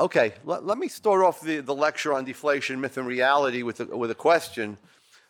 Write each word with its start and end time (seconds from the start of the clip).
Okay, 0.00 0.32
let, 0.46 0.64
let 0.64 0.78
me 0.78 0.88
start 0.88 1.20
off 1.20 1.42
the, 1.42 1.60
the 1.60 1.74
lecture 1.74 2.14
on 2.14 2.24
deflation, 2.24 2.80
myth, 2.80 2.96
and 2.96 3.06
reality 3.06 3.62
with 3.62 3.80
a, 3.80 3.84
with 3.84 4.10
a 4.10 4.14
question. 4.14 4.78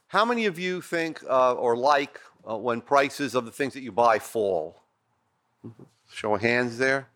How 0.06 0.24
many 0.24 0.46
of 0.46 0.60
you 0.60 0.80
think 0.80 1.20
uh, 1.28 1.54
or 1.54 1.76
like 1.76 2.20
uh, 2.48 2.56
when 2.56 2.80
prices 2.80 3.34
of 3.34 3.46
the 3.46 3.50
things 3.50 3.74
that 3.74 3.80
you 3.80 3.90
buy 3.90 4.20
fall? 4.20 4.80
Show 6.12 6.36
of 6.36 6.42
hands 6.42 6.78
there. 6.78 7.08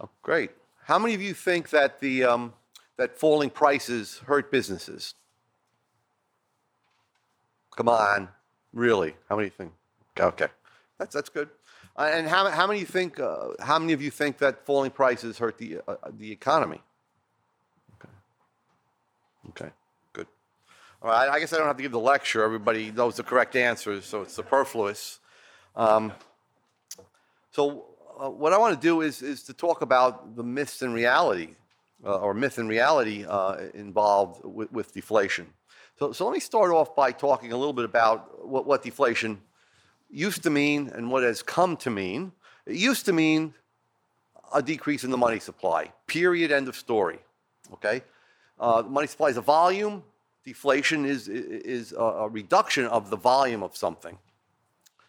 Oh, 0.00 0.08
great. 0.22 0.50
How 0.86 0.98
many 0.98 1.14
of 1.14 1.22
you 1.22 1.34
think 1.34 1.70
that 1.70 2.00
the 2.00 2.24
um, 2.24 2.52
that 2.96 3.16
falling 3.16 3.50
prices 3.50 4.20
hurt 4.26 4.50
businesses? 4.50 5.14
Come 7.76 7.88
on, 7.88 8.28
really? 8.72 9.14
How 9.28 9.36
many 9.36 9.50
think? 9.50 9.70
Okay, 10.18 10.48
that's 10.98 11.14
that's 11.14 11.28
good. 11.28 11.48
Uh, 12.00 12.04
and 12.14 12.26
how, 12.26 12.48
how 12.48 12.66
many 12.66 12.82
think? 12.82 13.20
Uh, 13.20 13.48
how 13.60 13.78
many 13.78 13.92
of 13.92 14.00
you 14.00 14.10
think 14.10 14.38
that 14.38 14.64
falling 14.64 14.90
prices 14.90 15.36
hurt 15.36 15.58
the 15.58 15.80
uh, 15.86 15.96
the 16.18 16.32
economy? 16.32 16.80
Okay. 17.96 18.08
Okay. 19.50 19.70
Good. 20.14 20.26
All 21.02 21.10
right. 21.10 21.28
I 21.28 21.38
guess 21.38 21.52
I 21.52 21.58
don't 21.58 21.66
have 21.66 21.76
to 21.76 21.82
give 21.82 21.92
the 21.92 22.00
lecture. 22.00 22.42
Everybody 22.42 22.90
knows 22.90 23.16
the 23.16 23.22
correct 23.22 23.54
answers, 23.54 24.06
so 24.06 24.22
it's 24.22 24.32
superfluous. 24.32 25.18
Um, 25.76 26.14
so 27.50 27.84
uh, 28.18 28.30
what 28.30 28.54
I 28.54 28.58
want 28.58 28.80
to 28.80 28.80
do 28.80 29.02
is 29.02 29.20
is 29.20 29.42
to 29.42 29.52
talk 29.52 29.82
about 29.82 30.36
the 30.36 30.42
myths 30.42 30.80
and 30.80 30.94
reality, 30.94 31.50
uh, 32.02 32.16
or 32.16 32.32
myth 32.32 32.56
and 32.56 32.66
reality 32.70 33.26
uh, 33.28 33.56
involved 33.74 34.42
with, 34.42 34.72
with 34.72 34.94
deflation. 34.94 35.48
So, 35.98 36.12
so 36.12 36.24
let 36.24 36.32
me 36.32 36.40
start 36.40 36.70
off 36.70 36.96
by 36.96 37.12
talking 37.12 37.52
a 37.52 37.58
little 37.58 37.74
bit 37.74 37.84
about 37.84 38.48
what, 38.48 38.64
what 38.64 38.82
deflation 38.82 39.42
used 40.10 40.42
to 40.42 40.50
mean 40.50 40.90
and 40.94 41.10
what 41.10 41.22
has 41.22 41.42
come 41.42 41.76
to 41.78 41.90
mean. 41.90 42.32
It 42.66 42.76
used 42.76 43.06
to 43.06 43.12
mean 43.12 43.54
a 44.52 44.62
decrease 44.62 45.04
in 45.04 45.10
the 45.10 45.16
money 45.16 45.38
supply. 45.38 45.92
Period. 46.06 46.50
End 46.50 46.68
of 46.68 46.76
story. 46.76 47.18
Okay. 47.72 48.02
Uh, 48.58 48.82
money 48.86 49.06
supply 49.06 49.28
is 49.28 49.36
a 49.36 49.42
volume. 49.42 50.02
Deflation 50.44 51.04
is 51.04 51.28
is 51.28 51.94
a 51.96 52.28
reduction 52.30 52.86
of 52.86 53.10
the 53.10 53.16
volume 53.16 53.62
of 53.62 53.76
something. 53.76 54.18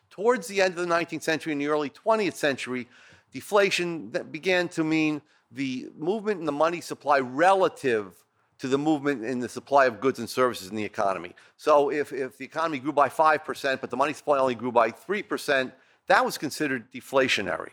Towards 0.09 0.47
the 0.47 0.61
end 0.61 0.77
of 0.77 0.87
the 0.87 0.93
19th 0.93 1.23
century 1.23 1.53
and 1.53 1.61
the 1.61 1.67
early 1.67 1.89
20th 1.89 2.33
century, 2.33 2.89
deflation 3.31 4.09
began 4.29 4.67
to 4.69 4.83
mean 4.83 5.21
the 5.49 5.89
movement 5.97 6.41
in 6.41 6.45
the 6.45 6.51
money 6.51 6.81
supply 6.81 7.19
relative 7.19 8.13
to 8.61 8.67
the 8.67 8.77
movement 8.77 9.25
in 9.25 9.39
the 9.39 9.49
supply 9.49 9.85
of 9.85 9.99
goods 9.99 10.19
and 10.19 10.29
services 10.29 10.69
in 10.69 10.75
the 10.75 10.83
economy. 10.83 11.33
So 11.57 11.89
if, 11.89 12.13
if 12.13 12.37
the 12.37 12.45
economy 12.45 12.77
grew 12.77 12.91
by 12.91 13.09
5%, 13.09 13.81
but 13.81 13.89
the 13.89 13.97
money 13.97 14.13
supply 14.13 14.37
only 14.37 14.53
grew 14.53 14.71
by 14.71 14.91
3%, 14.91 15.71
that 16.05 16.23
was 16.23 16.37
considered 16.37 16.91
deflationary, 16.91 17.71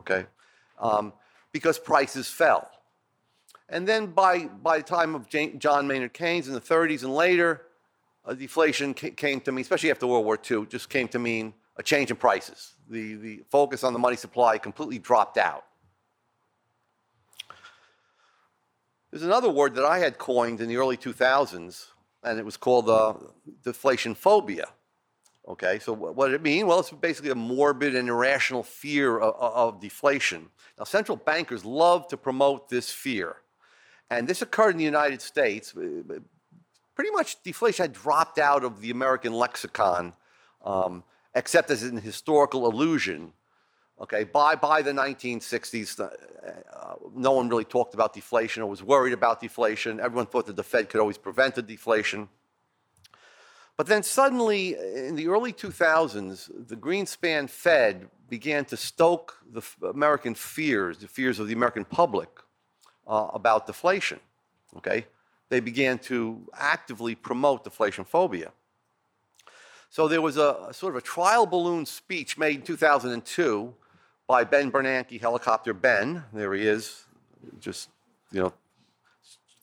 okay? 0.00 0.26
Um, 0.80 1.12
because 1.52 1.78
prices 1.78 2.26
fell. 2.26 2.68
And 3.68 3.86
then 3.86 4.06
by, 4.06 4.46
by 4.46 4.78
the 4.78 4.84
time 4.84 5.14
of 5.14 5.28
John 5.28 5.86
Maynard 5.86 6.12
Keynes 6.12 6.48
in 6.48 6.54
the 6.54 6.60
30s 6.60 7.04
and 7.04 7.14
later, 7.14 7.62
uh, 8.24 8.34
deflation 8.34 8.94
came 8.94 9.40
to 9.40 9.52
mean, 9.52 9.62
especially 9.62 9.92
after 9.92 10.08
World 10.08 10.24
War 10.24 10.38
II, 10.50 10.66
just 10.66 10.88
came 10.88 11.06
to 11.08 11.20
mean 11.20 11.54
a 11.76 11.82
change 11.82 12.10
in 12.10 12.16
prices. 12.16 12.72
The, 12.90 13.14
the 13.14 13.42
focus 13.50 13.84
on 13.84 13.92
the 13.92 14.00
money 14.00 14.16
supply 14.16 14.58
completely 14.58 14.98
dropped 14.98 15.38
out. 15.38 15.64
There's 19.12 19.24
another 19.24 19.50
word 19.50 19.74
that 19.74 19.84
I 19.84 19.98
had 19.98 20.16
coined 20.16 20.62
in 20.62 20.68
the 20.68 20.78
early 20.78 20.96
2000s, 20.96 21.88
and 22.24 22.38
it 22.38 22.46
was 22.46 22.56
called 22.56 22.88
uh, 22.88 23.12
deflation 23.62 24.14
phobia. 24.14 24.68
Okay, 25.46 25.80
so 25.80 25.92
what 25.92 26.28
did 26.28 26.36
it 26.36 26.42
mean? 26.42 26.66
Well, 26.66 26.80
it's 26.80 26.90
basically 26.90 27.30
a 27.30 27.34
morbid 27.34 27.94
and 27.94 28.08
irrational 28.08 28.62
fear 28.62 29.18
of, 29.18 29.74
of, 29.74 29.80
deflation. 29.80 30.48
Now, 30.78 30.84
central 30.84 31.16
bankers 31.16 31.62
love 31.62 32.08
to 32.08 32.16
promote 32.16 32.70
this 32.70 32.90
fear. 32.90 33.36
And 34.08 34.26
this 34.26 34.40
occurred 34.40 34.70
in 34.70 34.78
the 34.78 34.84
United 34.84 35.20
States. 35.20 35.74
Pretty 35.74 37.10
much 37.10 37.42
deflation 37.42 37.84
had 37.84 37.92
dropped 37.92 38.38
out 38.38 38.64
of 38.64 38.80
the 38.80 38.90
American 38.90 39.34
lexicon, 39.34 40.14
um, 40.64 41.04
except 41.34 41.70
as 41.70 41.82
an 41.82 41.98
historical 41.98 42.70
illusion 42.70 43.34
Okay, 44.02 44.24
by, 44.24 44.56
by 44.56 44.82
the 44.82 44.90
1960s, 44.90 46.00
uh, 46.00 46.08
uh, 46.72 46.94
no 47.14 47.30
one 47.32 47.48
really 47.48 47.64
talked 47.64 47.94
about 47.94 48.12
deflation 48.12 48.60
or 48.60 48.66
was 48.66 48.82
worried 48.82 49.12
about 49.12 49.40
deflation. 49.40 50.00
Everyone 50.00 50.26
thought 50.26 50.46
that 50.46 50.56
the 50.56 50.64
Fed 50.64 50.88
could 50.88 51.00
always 51.00 51.18
prevent 51.18 51.54
the 51.54 51.62
deflation. 51.62 52.28
But 53.76 53.86
then 53.86 54.02
suddenly, 54.02 54.74
in 54.74 55.14
the 55.14 55.28
early 55.28 55.52
2000s, 55.52 56.68
the 56.68 56.76
Greenspan 56.76 57.48
Fed 57.48 58.08
began 58.28 58.64
to 58.66 58.76
stoke 58.76 59.36
the 59.52 59.62
American 59.88 60.34
fears, 60.34 60.98
the 60.98 61.06
fears 61.06 61.38
of 61.38 61.46
the 61.46 61.54
American 61.54 61.84
public 61.84 62.28
uh, 63.06 63.28
about 63.32 63.68
deflation. 63.68 64.18
Okay, 64.78 65.06
they 65.48 65.60
began 65.60 65.98
to 66.00 66.40
actively 66.58 67.14
promote 67.14 67.62
deflation 67.62 68.04
phobia. 68.04 68.50
So 69.90 70.08
there 70.08 70.22
was 70.22 70.38
a, 70.38 70.66
a 70.70 70.74
sort 70.74 70.94
of 70.94 70.96
a 70.96 71.04
trial 71.04 71.46
balloon 71.46 71.86
speech 71.86 72.36
made 72.36 72.56
in 72.56 72.62
2002 72.62 73.74
by 74.32 74.44
Ben 74.44 74.72
Bernanke, 74.72 75.20
Helicopter 75.20 75.74
Ben. 75.74 76.24
There 76.32 76.54
he 76.54 76.66
is, 76.66 77.04
just, 77.60 77.90
you 78.30 78.40
know, 78.40 78.54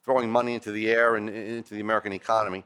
throwing 0.06 0.30
money 0.30 0.54
into 0.54 0.72
the 0.72 0.92
air 0.92 1.16
and 1.16 1.28
into 1.28 1.74
the 1.74 1.80
American 1.80 2.14
economy. 2.14 2.64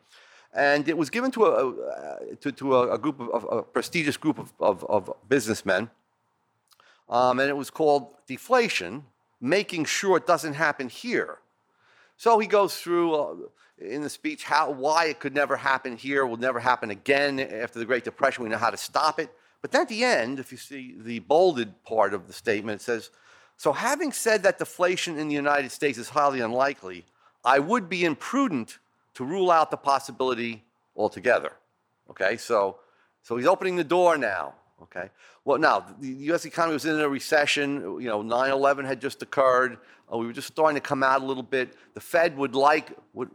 And 0.53 0.89
it 0.89 0.97
was 0.97 1.09
given 1.09 1.31
to 1.31 1.45
a, 1.45 2.35
to, 2.41 2.51
to 2.51 2.75
a, 2.75 2.95
a, 2.95 2.97
group 2.97 3.21
of, 3.21 3.47
a 3.49 3.63
prestigious 3.63 4.17
group 4.17 4.37
of, 4.37 4.51
of, 4.59 4.83
of 4.83 5.13
businessmen. 5.29 5.89
Um, 7.07 7.39
and 7.39 7.47
it 7.47 7.55
was 7.55 7.69
called 7.69 8.07
Deflation, 8.27 9.05
Making 9.39 9.85
Sure 9.85 10.17
It 10.17 10.27
Doesn't 10.27 10.55
Happen 10.55 10.89
Here. 10.89 11.37
So 12.17 12.37
he 12.37 12.47
goes 12.47 12.75
through 12.75 13.15
uh, 13.15 13.35
in 13.79 14.01
the 14.01 14.09
speech 14.09 14.43
how, 14.43 14.71
why 14.71 15.05
it 15.05 15.21
could 15.21 15.33
never 15.33 15.55
happen 15.55 15.95
here, 15.95 16.25
will 16.25 16.35
never 16.35 16.59
happen 16.59 16.89
again 16.89 17.39
after 17.39 17.79
the 17.79 17.85
Great 17.85 18.03
Depression. 18.03 18.43
We 18.43 18.49
know 18.49 18.57
how 18.57 18.71
to 18.71 18.77
stop 18.91 19.21
it. 19.21 19.29
But 19.63 19.73
at 19.75 19.87
the 19.87 20.03
end, 20.03 20.39
if 20.39 20.51
you 20.51 20.57
see 20.57 20.93
the 20.99 21.19
bolded 21.19 21.83
part 21.85 22.13
of 22.13 22.27
the 22.27 22.33
statement, 22.33 22.81
it 22.81 22.83
says, 22.83 23.09
So 23.55 23.71
having 23.71 24.11
said 24.11 24.43
that 24.43 24.59
deflation 24.59 25.17
in 25.17 25.29
the 25.29 25.35
United 25.35 25.71
States 25.71 25.97
is 25.97 26.09
highly 26.09 26.41
unlikely, 26.41 27.05
I 27.45 27.59
would 27.59 27.87
be 27.87 28.03
imprudent 28.03 28.79
to 29.15 29.23
rule 29.23 29.49
out 29.49 29.71
the 29.71 29.77
possibility 29.77 30.65
altogether. 30.97 31.53
Okay, 32.09 32.35
so, 32.35 32.79
so 33.21 33.37
he's 33.37 33.47
opening 33.47 33.77
the 33.77 33.85
door 33.85 34.17
now. 34.17 34.53
Okay, 34.81 35.09
well, 35.45 35.57
now 35.57 35.85
the 35.97 36.09
US 36.33 36.43
economy 36.43 36.73
was 36.73 36.83
in 36.83 36.99
a 36.99 37.07
recession. 37.07 38.01
You 38.01 38.09
know, 38.09 38.21
9 38.21 38.51
11 38.51 38.83
had 38.83 38.99
just 38.99 39.21
occurred. 39.21 39.77
Uh, 40.11 40.17
we 40.17 40.25
were 40.25 40.33
just 40.33 40.47
starting 40.47 40.75
to 40.75 40.85
come 40.85 41.03
out 41.03 41.21
a 41.21 41.25
little 41.25 41.41
bit. 41.41 41.73
The 41.93 42.01
Fed 42.01 42.35
would 42.35 42.53
like, 42.53 42.91
would, 43.13 43.29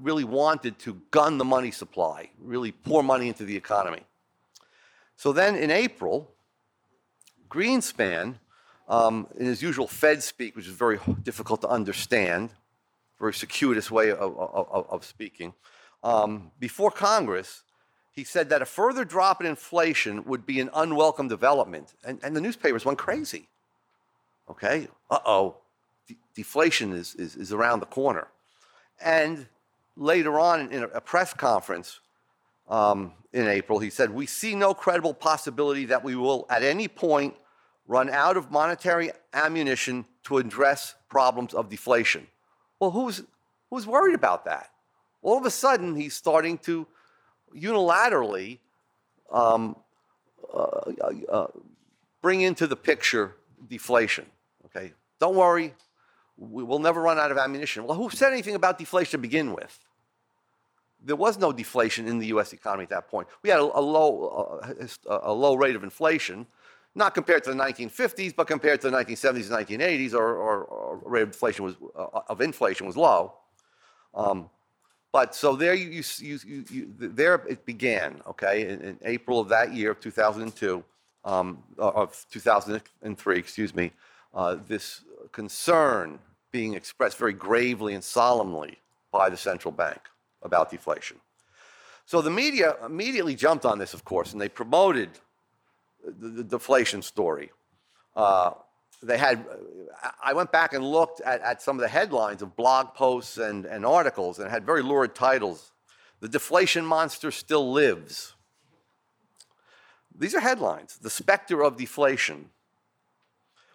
really 0.00 0.24
wanted 0.24 0.78
to 0.78 1.02
gun 1.10 1.36
the 1.36 1.44
money 1.44 1.70
supply, 1.70 2.30
really 2.40 2.72
pour 2.72 3.02
money 3.02 3.28
into 3.28 3.44
the 3.44 3.54
economy. 3.54 4.00
So 5.16 5.32
then 5.32 5.56
in 5.56 5.70
April, 5.70 6.30
Greenspan, 7.48 8.34
um, 8.88 9.26
in 9.38 9.46
his 9.46 9.62
usual 9.62 9.86
Fed 9.86 10.22
speak, 10.22 10.56
which 10.56 10.66
is 10.66 10.74
very 10.74 10.98
difficult 11.22 11.60
to 11.62 11.68
understand, 11.68 12.50
very 13.18 13.32
circuitous 13.32 13.90
way 13.90 14.10
of, 14.10 14.36
of, 14.38 14.86
of 14.90 15.04
speaking, 15.04 15.54
um, 16.02 16.50
before 16.58 16.90
Congress, 16.90 17.62
he 18.10 18.24
said 18.24 18.50
that 18.50 18.62
a 18.62 18.66
further 18.66 19.04
drop 19.04 19.40
in 19.40 19.46
inflation 19.46 20.24
would 20.24 20.46
be 20.46 20.60
an 20.60 20.70
unwelcome 20.74 21.28
development. 21.28 21.94
And, 22.04 22.20
and 22.22 22.36
the 22.36 22.40
newspapers 22.40 22.84
went 22.84 22.98
crazy. 22.98 23.48
Okay, 24.48 24.88
uh 25.10 25.18
oh, 25.24 25.56
De- 26.06 26.18
deflation 26.34 26.92
is, 26.92 27.14
is, 27.14 27.34
is 27.34 27.52
around 27.52 27.80
the 27.80 27.86
corner. 27.86 28.28
And 29.02 29.46
later 29.96 30.38
on 30.38 30.70
in 30.70 30.82
a 30.82 31.00
press 31.00 31.32
conference, 31.32 32.00
um, 32.68 33.12
in 33.32 33.46
April. 33.46 33.78
He 33.78 33.90
said, 33.90 34.10
We 34.10 34.26
see 34.26 34.54
no 34.54 34.74
credible 34.74 35.14
possibility 35.14 35.86
that 35.86 36.04
we 36.04 36.16
will 36.16 36.46
at 36.48 36.62
any 36.62 36.88
point 36.88 37.34
run 37.86 38.08
out 38.08 38.36
of 38.36 38.50
monetary 38.50 39.10
ammunition 39.32 40.06
to 40.24 40.38
address 40.38 40.94
problems 41.08 41.52
of 41.52 41.68
deflation. 41.68 42.26
Well, 42.80 42.90
who's, 42.90 43.22
who's 43.70 43.86
worried 43.86 44.14
about 44.14 44.46
that? 44.46 44.70
All 45.22 45.38
of 45.38 45.44
a 45.44 45.50
sudden, 45.50 45.94
he's 45.94 46.14
starting 46.14 46.58
to 46.58 46.86
unilaterally 47.54 48.58
um, 49.30 49.76
uh, 50.52 50.58
uh, 50.58 51.12
uh 51.30 51.46
bring 52.20 52.40
into 52.40 52.66
the 52.66 52.76
picture 52.76 53.34
deflation. 53.68 54.26
Okay, 54.66 54.92
don't 55.20 55.36
worry, 55.36 55.74
we 56.36 56.64
will 56.64 56.78
never 56.78 57.00
run 57.00 57.18
out 57.18 57.30
of 57.30 57.38
ammunition. 57.38 57.84
Well, 57.84 57.96
who 57.96 58.10
said 58.10 58.32
anything 58.32 58.54
about 58.54 58.78
deflation 58.78 59.12
to 59.12 59.18
begin 59.18 59.52
with? 59.52 59.78
There 61.04 61.16
was 61.16 61.38
no 61.38 61.52
deflation 61.52 62.08
in 62.08 62.18
the 62.18 62.26
U.S. 62.28 62.52
economy 62.52 62.84
at 62.84 62.90
that 62.90 63.08
point. 63.08 63.28
We 63.42 63.50
had 63.50 63.60
a, 63.60 63.62
a 63.62 63.80
low, 63.80 64.60
uh, 65.08 65.20
a 65.22 65.32
low 65.32 65.54
rate 65.54 65.76
of 65.76 65.84
inflation, 65.84 66.46
not 66.94 67.14
compared 67.14 67.44
to 67.44 67.50
the 67.50 67.56
1950s, 67.56 68.34
but 68.34 68.46
compared 68.46 68.80
to 68.80 68.90
the 68.90 68.96
1970s 68.96 69.50
and 69.50 69.80
1980s, 69.80 70.14
or, 70.14 71.00
rate 71.04 71.22
of 71.22 71.28
inflation 71.28 71.64
was 71.64 71.74
uh, 71.96 72.20
of 72.28 72.40
inflation 72.40 72.86
was 72.86 72.96
low. 72.96 73.34
Um, 74.14 74.48
but 75.12 75.34
so 75.34 75.54
there 75.54 75.74
you, 75.74 76.02
you, 76.18 76.38
you, 76.44 76.64
you, 76.70 76.94
there 76.98 77.34
it 77.48 77.64
began. 77.66 78.20
Okay, 78.28 78.68
in, 78.68 78.80
in, 78.80 78.98
April 79.04 79.38
of 79.38 79.48
that 79.48 79.72
year 79.72 79.90
of 79.90 80.00
2002, 80.00 80.82
um, 81.24 81.62
of 81.78 82.26
2003, 82.30 83.38
excuse 83.38 83.74
me, 83.74 83.92
uh, 84.32 84.56
this 84.66 85.02
concern 85.32 86.18
being 86.50 86.74
expressed 86.74 87.18
very 87.18 87.32
gravely 87.32 87.94
and 87.94 88.02
solemnly 88.02 88.78
by 89.12 89.28
the 89.28 89.36
central 89.36 89.72
bank 89.72 90.00
about 90.44 90.70
deflation. 90.70 91.18
So 92.06 92.20
the 92.20 92.30
media 92.30 92.76
immediately 92.84 93.34
jumped 93.34 93.64
on 93.64 93.78
this, 93.78 93.94
of 93.94 94.04
course, 94.04 94.32
and 94.32 94.40
they 94.40 94.48
promoted 94.48 95.10
the, 96.04 96.28
the 96.28 96.44
deflation 96.44 97.02
story. 97.02 97.50
Uh, 98.14 98.52
they 99.02 99.18
had, 99.18 99.44
I 100.22 100.32
went 100.34 100.52
back 100.52 100.72
and 100.72 100.84
looked 100.84 101.20
at, 101.22 101.40
at 101.40 101.62
some 101.62 101.76
of 101.76 101.82
the 101.82 101.88
headlines 101.88 102.42
of 102.42 102.56
blog 102.56 102.94
posts 102.94 103.38
and, 103.38 103.64
and 103.64 103.84
articles 103.84 104.38
and 104.38 104.50
had 104.50 104.64
very 104.64 104.82
lurid 104.82 105.14
titles. 105.14 105.72
The 106.20 106.28
deflation 106.28 106.84
monster 106.84 107.30
still 107.30 107.72
lives. 107.72 108.34
These 110.16 110.34
are 110.34 110.40
headlines. 110.40 110.98
The 110.98 111.10
specter 111.10 111.62
of 111.62 111.76
deflation. 111.76 112.50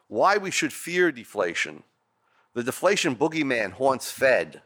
Why 0.07 0.37
we 0.37 0.51
should 0.51 0.73
fear 0.73 1.11
deflation. 1.11 1.83
The 2.53 2.63
deflation 2.63 3.15
boogeyman 3.15 3.73
haunts 3.73 4.11
Fed. 4.11 4.61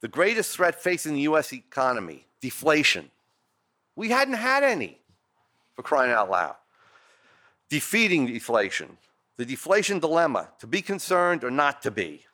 The 0.00 0.08
greatest 0.08 0.56
threat 0.56 0.80
facing 0.80 1.14
the 1.14 1.22
US 1.22 1.52
economy 1.52 2.26
deflation. 2.40 3.10
We 3.96 4.08
hadn't 4.08 4.34
had 4.34 4.64
any, 4.64 4.98
for 5.74 5.82
crying 5.82 6.10
out 6.10 6.30
loud. 6.30 6.56
Defeating 7.68 8.26
deflation. 8.26 8.96
The 9.36 9.44
deflation 9.44 9.98
dilemma 9.98 10.48
to 10.58 10.66
be 10.66 10.82
concerned 10.82 11.44
or 11.44 11.50
not 11.50 11.82
to 11.82 11.90
be. 11.90 12.24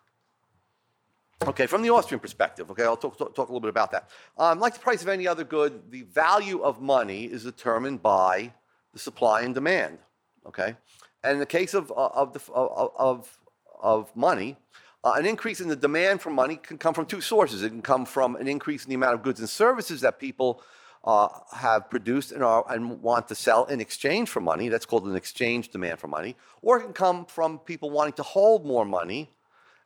Okay, 1.42 1.66
from 1.66 1.82
the 1.82 1.90
Austrian 1.90 2.18
perspective, 2.18 2.70
okay, 2.70 2.84
I'll 2.84 2.96
talk, 2.96 3.18
talk, 3.18 3.34
talk 3.34 3.48
a 3.48 3.52
little 3.52 3.60
bit 3.60 3.68
about 3.68 3.90
that. 3.92 4.08
Um, 4.38 4.58
like 4.58 4.72
the 4.72 4.80
price 4.80 5.02
of 5.02 5.08
any 5.08 5.28
other 5.28 5.44
good, 5.44 5.90
the 5.90 6.02
value 6.02 6.62
of 6.62 6.80
money 6.80 7.24
is 7.24 7.44
determined 7.44 8.02
by 8.02 8.52
the 8.94 8.98
supply 8.98 9.42
and 9.42 9.54
demand, 9.54 9.98
okay? 10.46 10.76
And 11.22 11.34
in 11.34 11.38
the 11.38 11.46
case 11.46 11.74
of, 11.74 11.90
uh, 11.90 12.06
of, 12.14 12.32
the, 12.32 12.52
of, 12.52 12.90
of, 12.96 13.38
of 13.82 14.16
money, 14.16 14.56
uh, 15.04 15.12
an 15.12 15.26
increase 15.26 15.60
in 15.60 15.69
the 15.69 15.76
demand 15.76 16.20
for 16.20 16.31
money 16.31 16.56
can 16.56 16.78
come 16.78 16.94
from 16.94 17.06
two 17.06 17.20
sources. 17.20 17.62
It 17.62 17.70
can 17.70 17.82
come 17.82 18.04
from 18.04 18.37
an 18.37 18.48
increase 18.48 18.84
in 18.84 18.88
the 18.88 18.96
amount 18.96 19.14
of 19.14 19.22
goods 19.22 19.40
and 19.40 19.48
services 19.48 20.00
that 20.00 20.19
people 20.19 20.62
uh, 21.04 21.28
have 21.54 21.88
produced 21.88 22.32
and, 22.32 22.43
are, 22.43 22.64
and 22.69 23.00
want 23.00 23.28
to 23.28 23.34
sell 23.34 23.64
in 23.66 23.81
exchange 23.81 24.28
for 24.28 24.40
money. 24.40 24.69
That's 24.69 24.87
called 24.87 25.04
an 25.04 25.14
exchange 25.14 25.69
demand 25.69 26.00
for 26.00 26.08
money. 26.08 26.34
Or 26.62 26.78
it 26.78 26.82
can 26.82 26.93
come 26.93 27.26
from 27.26 27.60
people 27.60 27.90
wanting 27.90 28.14
to 28.14 28.25
hold 28.25 28.66
more 28.66 28.84
money 28.84 29.31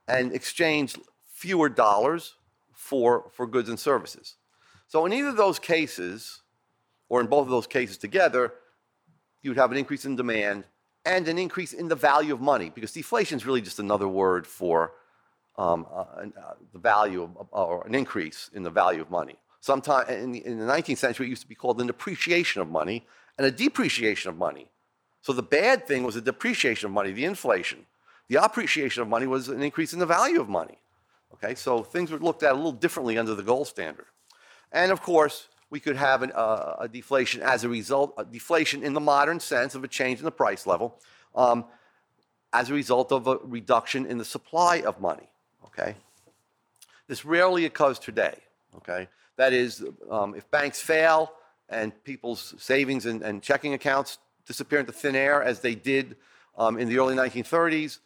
and 0.08 0.32
exchange 0.32 0.96
fewer 1.26 1.68
dollars 1.68 2.34
for, 2.72 3.30
for 3.34 3.46
goods 3.46 3.68
and 3.68 3.78
services. 3.78 4.36
So 4.88 5.04
in 5.04 5.12
either 5.12 5.28
of 5.28 5.36
those 5.36 5.58
cases, 5.58 6.40
or 7.10 7.20
in 7.20 7.26
both 7.26 7.42
of 7.42 7.50
those 7.50 7.66
cases 7.66 7.98
together, 7.98 8.54
you'd 9.42 9.58
have 9.58 9.70
an 9.72 9.76
increase 9.76 10.04
in 10.04 10.16
demand 10.16 10.64
and 11.04 11.28
an 11.28 11.38
increase 11.38 11.72
in 11.72 11.88
the 11.88 11.94
value 11.94 12.32
of 12.32 12.40
money, 12.40 12.70
because 12.74 12.92
deflation 12.92 13.36
is 13.36 13.46
really 13.46 13.60
just 13.60 13.78
another 13.78 14.08
word 14.08 14.46
for 14.46 14.92
um, 15.56 15.86
uh, 15.92 16.00
uh, 16.00 16.54
the 16.72 16.78
value 16.78 17.22
of, 17.22 17.48
or 17.50 17.86
an 17.86 17.94
increase 17.94 18.50
in 18.54 18.62
the 18.62 18.70
value 18.70 19.00
of 19.00 19.10
money. 19.10 19.36
Sometime 19.60 20.08
in 20.08 20.32
the, 20.32 20.46
in 20.46 20.58
the 20.58 20.64
19th 20.64 20.98
century, 20.98 21.26
it 21.26 21.30
used 21.30 21.42
to 21.42 21.48
be 21.48 21.54
called 21.54 21.80
an 21.80 21.90
appreciation 21.90 22.62
of 22.62 22.68
money 22.68 23.06
and 23.36 23.46
a 23.46 23.50
depreciation 23.50 24.30
of 24.30 24.36
money. 24.36 24.68
So 25.22 25.32
the 25.32 25.42
bad 25.42 25.86
thing 25.86 26.02
was 26.02 26.14
the 26.14 26.20
depreciation 26.20 26.86
of 26.86 26.92
money, 26.92 27.12
the 27.12 27.26
inflation. 27.26 27.86
The 28.28 28.42
appreciation 28.42 29.02
of 29.02 29.08
money 29.08 29.26
was 29.26 29.48
an 29.48 29.62
increase 29.62 29.92
in 29.92 29.98
the 29.98 30.06
value 30.06 30.40
of 30.40 30.48
money. 30.48 30.78
Okay, 31.34 31.54
so 31.54 31.82
things 31.82 32.10
were 32.10 32.18
looked 32.18 32.42
at 32.42 32.52
a 32.52 32.54
little 32.54 32.72
differently 32.72 33.18
under 33.18 33.34
the 33.34 33.42
gold 33.42 33.66
standard. 33.66 34.06
And 34.72 34.92
of 34.92 35.02
course, 35.02 35.48
we 35.68 35.78
could 35.80 35.96
have 35.96 36.22
an, 36.22 36.32
uh, 36.32 36.76
a 36.80 36.88
deflation 36.88 37.42
as 37.42 37.64
a 37.64 37.68
result, 37.68 38.14
a 38.18 38.24
deflation 38.24 38.82
in 38.82 38.92
the 38.92 39.00
modern 39.00 39.40
sense 39.40 39.74
of 39.74 39.84
a 39.84 39.88
change 39.88 40.18
in 40.18 40.24
the 40.24 40.30
price 40.30 40.66
level, 40.66 41.00
um, 41.34 41.64
as 42.52 42.70
a 42.70 42.74
result 42.74 43.12
of 43.12 43.26
a 43.26 43.38
reduction 43.44 44.06
in 44.06 44.18
the 44.18 44.24
supply 44.24 44.80
of 44.80 45.00
money. 45.00 45.28
Okay, 45.72 45.94
this 47.06 47.24
rarely 47.24 47.64
occurs 47.64 47.98
today. 47.98 48.36
Okay, 48.76 49.08
that 49.36 49.52
is, 49.52 49.84
um, 50.10 50.34
if 50.34 50.50
banks 50.50 50.80
fail 50.80 51.32
and 51.68 51.92
people's 52.04 52.54
savings 52.58 53.06
and, 53.06 53.22
and, 53.22 53.42
checking 53.42 53.74
accounts 53.74 54.18
disappear 54.46 54.80
into 54.80 54.92
thin 54.92 55.16
air 55.16 55.42
as 55.42 55.60
they 55.60 55.74
did 55.74 56.16
um, 56.58 56.78
in 56.78 56.88
the 56.88 56.98
early 56.98 57.14
1930s, 57.14 57.98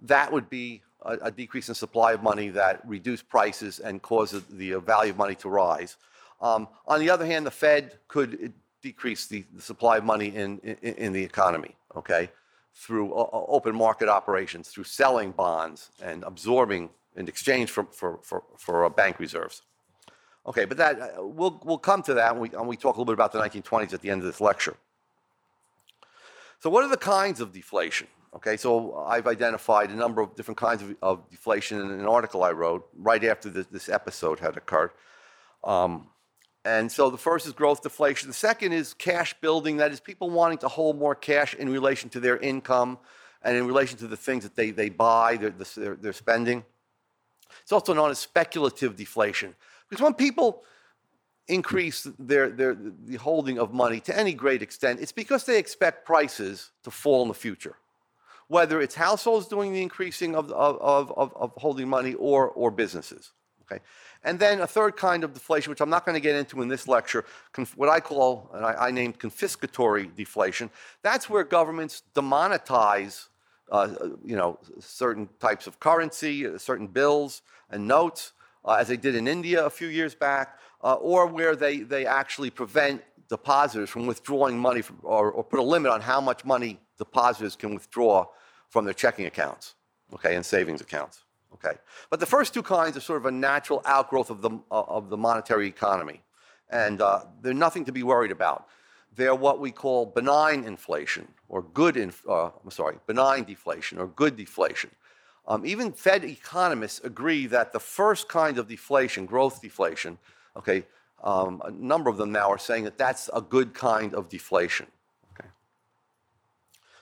that 0.00 0.32
would 0.32 0.50
be 0.50 0.82
a, 1.02 1.12
a, 1.22 1.30
decrease 1.30 1.68
in 1.68 1.74
supply 1.74 2.12
of 2.12 2.22
money 2.22 2.48
that 2.48 2.86
reduced 2.86 3.28
prices 3.28 3.78
and 3.78 4.02
caused 4.02 4.58
the 4.58 4.74
value 4.74 5.12
of 5.12 5.16
money 5.16 5.34
to 5.36 5.48
rise. 5.48 5.96
Um, 6.40 6.68
on 6.86 6.98
the 7.00 7.08
other 7.08 7.24
hand, 7.24 7.46
the 7.46 7.52
Fed 7.52 7.98
could 8.08 8.52
decrease 8.82 9.26
the, 9.26 9.44
the 9.54 9.62
supply 9.62 9.98
of 9.98 10.04
money 10.04 10.34
in, 10.34 10.58
in, 10.58 10.94
in, 10.94 11.12
the 11.12 11.22
economy, 11.22 11.76
okay, 11.96 12.30
through 12.74 13.14
uh, 13.14 13.28
open 13.32 13.76
market 13.76 14.08
operations, 14.08 14.68
through 14.68 14.84
selling 14.84 15.30
bonds 15.30 15.90
and 16.02 16.24
absorbing 16.24 16.90
in 17.16 17.28
exchange 17.28 17.70
for, 17.70 17.84
for, 17.92 18.18
for, 18.22 18.42
for 18.58 18.88
bank 18.90 19.18
reserves. 19.18 19.62
Okay, 20.46 20.64
but 20.64 20.76
that 20.76 21.00
uh, 21.00 21.08
we'll, 21.18 21.60
we'll 21.64 21.78
come 21.78 22.02
to 22.02 22.14
that 22.14 22.36
when 22.36 22.50
we, 22.50 22.66
we 22.66 22.76
talk 22.76 22.96
a 22.96 22.98
little 22.98 23.04
bit 23.04 23.14
about 23.14 23.32
the 23.32 23.38
1920s 23.38 23.92
at 23.92 24.00
the 24.00 24.10
end 24.10 24.22
of 24.22 24.26
this 24.26 24.40
lecture. 24.40 24.76
So, 26.60 26.70
what 26.70 26.84
are 26.84 26.88
the 26.88 26.96
kinds 26.96 27.40
of 27.40 27.52
deflation? 27.52 28.08
Okay, 28.34 28.56
so 28.56 28.94
I've 29.06 29.26
identified 29.26 29.90
a 29.90 29.94
number 29.94 30.22
of 30.22 30.34
different 30.34 30.58
kinds 30.58 30.82
of, 30.82 30.96
of 31.02 31.30
deflation 31.30 31.80
in 31.80 31.90
an 31.90 32.06
article 32.06 32.42
I 32.42 32.52
wrote 32.52 32.88
right 32.96 33.22
after 33.22 33.50
this, 33.50 33.66
this 33.66 33.88
episode 33.88 34.40
had 34.40 34.56
occurred. 34.56 34.90
Um, 35.64 36.08
and 36.64 36.90
so 36.90 37.10
the 37.10 37.18
first 37.18 37.46
is 37.46 37.52
growth 37.52 37.82
deflation. 37.82 38.28
The 38.28 38.34
second 38.34 38.72
is 38.72 38.94
cash 38.94 39.34
building, 39.40 39.76
that 39.78 39.92
is, 39.92 40.00
people 40.00 40.30
wanting 40.30 40.58
to 40.58 40.68
hold 40.68 40.98
more 40.98 41.14
cash 41.14 41.54
in 41.54 41.68
relation 41.68 42.08
to 42.10 42.20
their 42.20 42.38
income 42.38 42.98
and 43.42 43.56
in 43.56 43.66
relation 43.66 43.98
to 43.98 44.06
the 44.06 44.16
things 44.16 44.44
that 44.44 44.56
they, 44.56 44.70
they 44.70 44.88
buy, 44.88 45.36
they're, 45.36 45.54
they're, 45.76 45.96
they're 45.96 46.12
spending. 46.12 46.64
It's 47.62 47.72
also 47.72 47.92
known 47.92 48.10
as 48.10 48.18
speculative 48.18 48.96
deflation. 48.96 49.54
Because 49.88 50.02
when 50.02 50.14
people 50.14 50.62
increase 51.48 52.06
their, 52.18 52.50
their, 52.50 52.74
the 52.74 53.16
holding 53.16 53.58
of 53.58 53.72
money 53.72 54.00
to 54.00 54.18
any 54.18 54.32
great 54.32 54.62
extent, 54.62 55.00
it's 55.00 55.12
because 55.12 55.44
they 55.44 55.58
expect 55.58 56.06
prices 56.06 56.70
to 56.84 56.90
fall 56.90 57.22
in 57.22 57.28
the 57.28 57.34
future 57.34 57.76
whether 58.52 58.82
it's 58.82 58.94
households 58.94 59.46
doing 59.46 59.72
the 59.72 59.80
increasing 59.80 60.36
of, 60.36 60.52
of, 60.52 61.10
of, 61.12 61.32
of 61.36 61.52
holding 61.56 61.88
money 61.88 62.12
or, 62.14 62.50
or 62.50 62.70
businesses. 62.70 63.32
Okay? 63.62 63.82
And 64.24 64.38
then 64.38 64.60
a 64.60 64.66
third 64.66 64.94
kind 64.94 65.24
of 65.24 65.32
deflation, 65.32 65.70
which 65.70 65.80
I'm 65.80 65.88
not 65.88 66.04
going 66.04 66.16
to 66.16 66.20
get 66.20 66.36
into 66.36 66.60
in 66.60 66.68
this 66.68 66.86
lecture, 66.86 67.24
what 67.76 67.88
I 67.88 67.98
call, 67.98 68.50
and 68.52 68.64
I, 68.66 68.88
I 68.88 68.90
named 68.90 69.18
confiscatory 69.18 70.14
deflation. 70.14 70.68
That's 71.02 71.30
where 71.30 71.44
governments 71.44 72.02
demonetize, 72.14 73.28
you 74.24 74.36
know, 74.36 74.58
certain 74.80 75.28
types 75.40 75.66
of 75.66 75.80
currency, 75.80 76.46
uh, 76.46 76.58
certain 76.58 76.86
bills 76.86 77.42
and 77.70 77.88
notes, 77.88 78.32
uh, 78.64 78.74
as 78.74 78.88
they 78.88 78.98
did 78.98 79.14
in 79.14 79.26
India 79.26 79.64
a 79.64 79.70
few 79.70 79.88
years 79.88 80.14
back, 80.14 80.58
uh, 80.84 80.94
or 80.94 81.26
where 81.26 81.56
they, 81.56 81.78
they 81.78 82.04
actually 82.04 82.50
prevent 82.50 83.02
depositors 83.28 83.88
from 83.88 84.06
withdrawing 84.06 84.58
money 84.58 84.82
from, 84.82 84.98
or, 85.02 85.32
or 85.32 85.42
put 85.42 85.58
a 85.58 85.62
limit 85.62 85.90
on 85.90 86.00
how 86.02 86.20
much 86.20 86.44
money 86.44 86.78
depositors 86.98 87.56
can 87.56 87.72
withdraw 87.72 88.26
from 88.68 88.84
their 88.84 88.94
checking 88.94 89.26
accounts, 89.26 89.74
okay, 90.12 90.36
and 90.36 90.44
savings 90.44 90.82
accounts, 90.82 91.24
okay. 91.54 91.76
But 92.10 92.20
the 92.20 92.26
first 92.26 92.52
two 92.52 92.62
kinds 92.62 92.96
are 92.96 93.00
sort 93.00 93.18
of 93.18 93.26
a 93.26 93.30
natural 93.30 93.80
outgrowth 93.86 94.28
of 94.28 94.42
the, 94.42 94.50
uh, 94.70 94.82
of 94.82 95.08
the 95.08 95.16
monetary 95.16 95.66
economy, 95.66 96.22
and 96.68 97.00
uh, 97.00 97.20
they're 97.40 97.54
nothing 97.54 97.86
to 97.86 97.92
be 97.92 98.02
worried 98.02 98.32
about. 98.32 98.66
They're 99.14 99.34
what 99.34 99.60
we 99.60 99.70
call 99.70 100.06
benign 100.06 100.64
inflation 100.64 101.28
or 101.48 101.62
good, 101.62 101.96
inf- 101.96 102.26
uh, 102.28 102.50
I'm 102.62 102.70
sorry, 102.70 102.96
benign 103.06 103.44
deflation 103.44 103.98
or 103.98 104.06
good 104.06 104.36
deflation. 104.36 104.90
Um, 105.46 105.66
even 105.66 105.92
Fed 105.92 106.24
economists 106.24 107.00
agree 107.04 107.46
that 107.46 107.72
the 107.72 107.80
first 107.80 108.28
kind 108.28 108.58
of 108.58 108.68
deflation, 108.68 109.26
growth 109.26 109.60
deflation, 109.60 110.18
okay, 110.56 110.84
um, 111.22 111.60
a 111.64 111.70
number 111.70 112.08
of 112.08 112.16
them 112.16 112.32
now 112.32 112.48
are 112.50 112.58
saying 112.58 112.84
that 112.84 112.96
that's 112.96 113.28
a 113.34 113.40
good 113.40 113.74
kind 113.74 114.14
of 114.14 114.28
deflation. 114.28 114.86
Okay. 115.34 115.48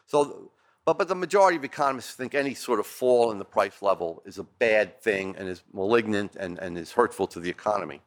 So 0.06 0.50
but, 0.84 0.98
but 0.98 1.08
the 1.08 1.14
majority 1.14 1.56
of 1.56 1.64
economists 1.64 2.14
think 2.14 2.34
any 2.34 2.54
sort 2.54 2.80
of 2.80 2.86
fall 2.86 3.30
in 3.30 3.38
the 3.38 3.44
price 3.44 3.82
level 3.82 4.22
is 4.24 4.38
a 4.38 4.44
bad 4.44 5.00
thing 5.00 5.36
and 5.38 5.48
is 5.48 5.62
malignant 5.72 6.36
and, 6.36 6.58
and 6.58 6.76
is 6.76 6.92
hurtful 6.92 7.26
to 7.28 7.40
the 7.40 7.50
economy. 7.50 8.00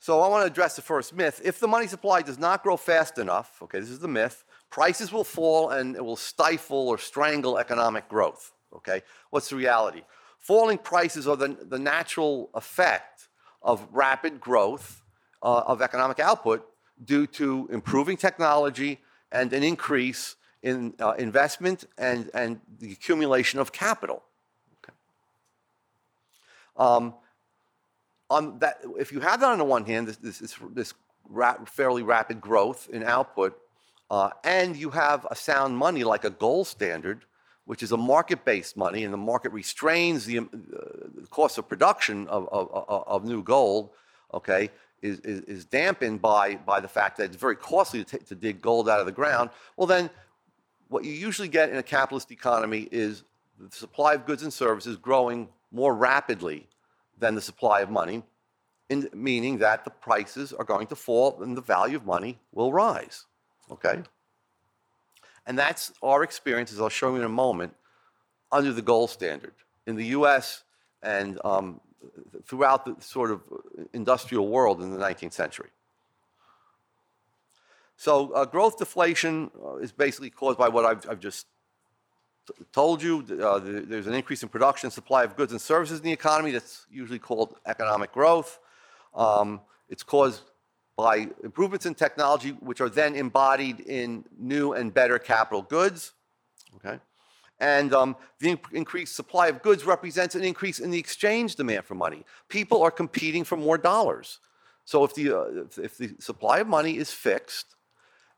So 0.00 0.22
I 0.22 0.28
want 0.28 0.42
to 0.46 0.50
address 0.50 0.76
the 0.76 0.82
first 0.82 1.14
myth. 1.14 1.42
If 1.44 1.60
the 1.60 1.68
money 1.68 1.86
supply 1.86 2.22
does 2.22 2.38
not 2.38 2.62
grow 2.62 2.78
fast 2.78 3.18
enough, 3.18 3.60
okay, 3.62 3.78
this 3.80 3.90
is 3.90 3.98
the 3.98 4.08
myth, 4.08 4.44
prices 4.70 5.12
will 5.12 5.24
fall 5.24 5.70
and 5.70 5.94
it 5.94 6.02
will 6.02 6.16
stifle 6.16 6.88
or 6.88 6.96
strangle 6.96 7.58
economic 7.58 8.08
growth. 8.08 8.52
Okay, 8.74 9.02
what's 9.28 9.50
the 9.50 9.56
reality? 9.56 10.02
Falling 10.38 10.78
prices 10.78 11.28
are 11.28 11.36
the, 11.36 11.48
the 11.48 11.78
natural 11.78 12.48
effect 12.54 13.28
of 13.62 13.86
rapid 13.92 14.40
growth 14.40 15.02
uh, 15.42 15.64
of 15.66 15.82
economic 15.82 16.18
output 16.18 16.66
due 17.04 17.26
to 17.26 17.68
improving 17.70 18.16
technology 18.16 19.00
and 19.32 19.52
an 19.52 19.62
increase 19.62 20.36
in 20.62 20.94
uh, 20.98 21.12
investment 21.18 21.84
and, 21.98 22.30
and 22.32 22.60
the 22.78 22.92
accumulation 22.92 23.60
of 23.60 23.70
capital. 23.70 24.22
Okay. 24.82 24.94
Um, 26.76 27.14
on 28.30 28.58
that, 28.60 28.80
if 28.98 29.12
you 29.12 29.20
have 29.20 29.40
that 29.40 29.50
on 29.50 29.58
the 29.58 29.64
one 29.64 29.84
hand, 29.84 30.06
this, 30.06 30.38
this, 30.38 30.56
this 30.72 30.94
fairly 31.66 32.02
rapid 32.02 32.40
growth 32.40 32.88
in 32.90 33.02
output, 33.02 33.58
uh, 34.10 34.30
and 34.44 34.76
you 34.76 34.90
have 34.90 35.26
a 35.30 35.36
sound 35.36 35.76
money 35.76 36.04
like 36.04 36.24
a 36.24 36.30
gold 36.30 36.66
standard, 36.66 37.24
which 37.64 37.82
is 37.82 37.92
a 37.92 37.96
market-based 37.96 38.76
money, 38.76 39.04
and 39.04 39.12
the 39.12 39.18
market 39.18 39.52
restrains 39.52 40.24
the, 40.24 40.38
um, 40.38 40.50
the 40.52 41.26
cost 41.28 41.58
of 41.58 41.68
production 41.68 42.26
of, 42.28 42.48
of, 42.50 42.68
of 43.06 43.24
new 43.24 43.42
gold, 43.42 43.90
okay, 44.32 44.70
is, 45.02 45.20
is, 45.20 45.40
is, 45.42 45.64
dampened 45.64 46.20
by, 46.20 46.56
by 46.56 46.80
the 46.80 46.88
fact 46.88 47.16
that 47.16 47.24
it's 47.24 47.36
very 47.36 47.56
costly 47.56 48.04
to, 48.04 48.18
to 48.18 48.34
dig 48.34 48.60
gold 48.60 48.88
out 48.88 49.00
of 49.00 49.06
the 49.06 49.12
ground, 49.12 49.50
well, 49.76 49.86
then 49.86 50.10
what 50.88 51.04
you 51.04 51.12
usually 51.12 51.48
get 51.48 51.70
in 51.70 51.76
a 51.76 51.82
capitalist 51.82 52.30
economy 52.30 52.88
is 52.90 53.22
the 53.58 53.74
supply 53.74 54.14
of 54.14 54.26
goods 54.26 54.42
and 54.42 54.52
services 54.52 54.96
growing 54.96 55.48
more 55.70 55.94
rapidly 55.94 56.66
than 57.20 57.34
the 57.34 57.40
supply 57.40 57.80
of 57.80 57.90
money, 57.90 58.22
in, 58.88 59.08
meaning 59.14 59.58
that 59.58 59.84
the 59.84 59.90
prices 59.90 60.52
are 60.52 60.64
going 60.64 60.86
to 60.88 60.96
fall 60.96 61.42
and 61.42 61.56
the 61.56 61.62
value 61.62 61.96
of 61.96 62.04
money 62.04 62.38
will 62.52 62.72
rise. 62.72 63.26
Okay? 63.70 64.02
And 65.46 65.58
that's 65.58 65.92
our 66.02 66.22
experience, 66.22 66.72
as 66.72 66.80
I'll 66.80 66.88
show 66.88 67.10
you 67.10 67.16
in 67.16 67.24
a 67.24 67.28
moment, 67.28 67.74
under 68.50 68.72
the 68.72 68.82
gold 68.82 69.10
standard. 69.10 69.54
In 69.86 69.96
the 69.96 70.06
US 70.06 70.64
and 71.02 71.38
um, 71.44 71.80
throughout 72.44 72.84
the 72.84 72.96
sort 73.02 73.30
of 73.30 73.42
industrial 73.92 74.48
world 74.48 74.82
in 74.82 74.90
the 74.90 74.98
19th 74.98 75.32
century. 75.32 75.70
So 77.96 78.32
uh, 78.32 78.46
growth 78.46 78.78
deflation 78.78 79.50
uh, 79.62 79.76
is 79.76 79.92
basically 79.92 80.30
caused 80.30 80.58
by 80.58 80.68
what 80.68 80.84
I've, 80.84 81.08
I've 81.08 81.20
just 81.20 81.46
told 82.72 83.02
you. 83.02 83.24
Uh, 83.42 83.60
there's 83.62 84.06
an 84.06 84.14
increase 84.14 84.42
in 84.42 84.48
production 84.48 84.90
supply 84.90 85.24
of 85.24 85.36
goods 85.36 85.52
and 85.52 85.60
services 85.60 85.98
in 85.98 86.04
the 86.04 86.12
economy 86.12 86.50
that's 86.50 86.86
usually 86.90 87.18
called 87.18 87.56
economic 87.66 88.12
growth. 88.12 88.58
Um, 89.14 89.60
it's 89.88 90.02
caused 90.02 90.42
by 90.96 91.28
improvements 91.42 91.86
in 91.86 91.94
technology, 91.94 92.50
which 92.50 92.80
are 92.80 92.88
then 92.88 93.14
embodied 93.14 93.80
in 93.80 94.24
new 94.38 94.72
and 94.72 94.92
better 94.92 95.18
capital 95.18 95.62
goods. 95.62 96.12
Okay? 96.76 96.98
And 97.58 97.92
um, 97.92 98.16
the 98.38 98.58
increased 98.72 99.14
supply 99.14 99.48
of 99.48 99.62
goods 99.62 99.84
represents 99.84 100.34
an 100.34 100.44
increase 100.44 100.78
in 100.78 100.90
the 100.90 100.98
exchange 100.98 101.56
demand 101.56 101.84
for 101.84 101.94
money. 101.94 102.24
People 102.48 102.82
are 102.82 102.90
competing 102.90 103.44
for 103.44 103.56
more 103.56 103.76
dollars. 103.76 104.38
So 104.84 105.04
if 105.04 105.14
the, 105.14 105.38
uh, 105.38 105.64
if 105.82 105.98
the 105.98 106.14
supply 106.18 106.58
of 106.58 106.66
money 106.66 106.96
is 106.96 107.12
fixed 107.12 107.76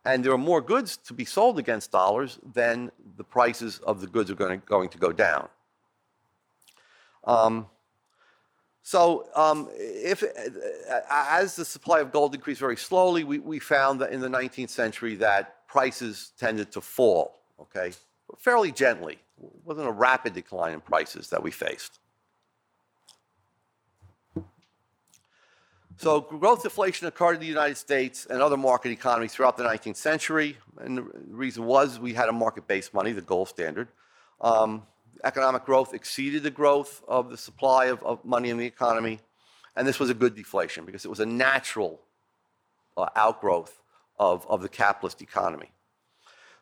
and 0.05 0.25
there 0.25 0.33
are 0.33 0.39
more 0.39 0.61
goods 0.61 0.97
to 0.97 1.15
be 1.15 1.25
sold 1.25 1.59
against 1.59 1.93
dollars, 1.93 2.39
then 2.55 2.91
the 3.17 3.25
prices 3.25 3.79
of 3.81 4.01
the 4.01 4.07
goods 4.07 4.31
are 4.31 4.35
going 4.35 4.61
to, 4.61 4.67
going 4.67 4.89
to 4.89 4.99
go 4.99 5.13
down. 5.13 5.49
Um, 7.25 7.67
so 8.83 9.29
um, 9.37 9.69
if, 9.75 10.25
as 11.09 11.55
the 11.55 11.65
supply 11.65 12.01
of 12.01 12.11
gold 12.11 12.35
increased 12.35 12.61
very 12.61 12.77
slowly, 12.77 13.23
we, 13.23 13.39
we 13.39 13.61
found 13.61 14.01
that 14.01 14.11
in 14.11 14.21
the 14.21 14.29
19th 14.29 14.71
century 14.71 15.15
that 15.17 15.69
prices 15.69 16.33
tended 16.37 16.73
to 16.73 16.81
fall, 16.81 17.39
okay, 17.61 17.93
fairly 18.39 18.73
gently. 18.73 19.19
It 19.41 19.51
wasn't 19.65 19.87
a 19.87 19.93
rapid 19.93 20.35
decline 20.35 20.73
in 20.73 20.81
prices 20.81 21.29
that 21.29 21.43
we 21.43 21.53
faced. 21.53 22.01
So 26.03 26.21
growth 26.21 26.65
deflation 26.65 27.07
occurred 27.07 27.35
in 27.35 27.41
the 27.41 27.47
United 27.47 27.77
States 27.77 28.27
and 28.27 28.43
other 28.43 28.57
market 28.57 28.91
economies 28.91 29.33
throughout 29.33 29.57
the 29.57 29.63
19th 29.63 29.95
century. 29.95 30.57
And 30.81 30.99
the 30.99 31.03
reason 31.29 31.65
was 31.65 32.01
we 32.01 32.13
had 32.13 32.29
a 32.29 32.33
market-based 32.33 32.93
money, 32.93 33.13
the 33.13 33.21
gold 33.21 33.49
standard. 33.49 33.87
Um, 34.41 34.83
economic 35.23 35.65
growth 35.65 35.95
exceeded 35.95 36.43
the 36.43 36.51
growth 36.51 37.05
of 37.07 37.31
the 37.31 37.37
supply 37.37 37.85
of, 37.85 38.03
of, 38.03 38.25
money 38.25 38.51
in 38.51 38.57
the 38.57 38.67
economy. 38.67 39.21
And 39.77 39.87
this 39.87 40.01
was 40.01 40.11
a 40.11 40.15
good 40.15 40.35
deflation 40.35 40.85
because 40.85 41.05
it 41.05 41.09
was 41.09 41.21
a 41.21 41.27
natural 41.27 42.01
uh, 42.97 43.07
outgrowth 43.15 43.81
of, 44.19 44.45
of 44.49 44.61
the 44.61 44.69
capitalist 44.69 45.23
economy. 45.23 45.71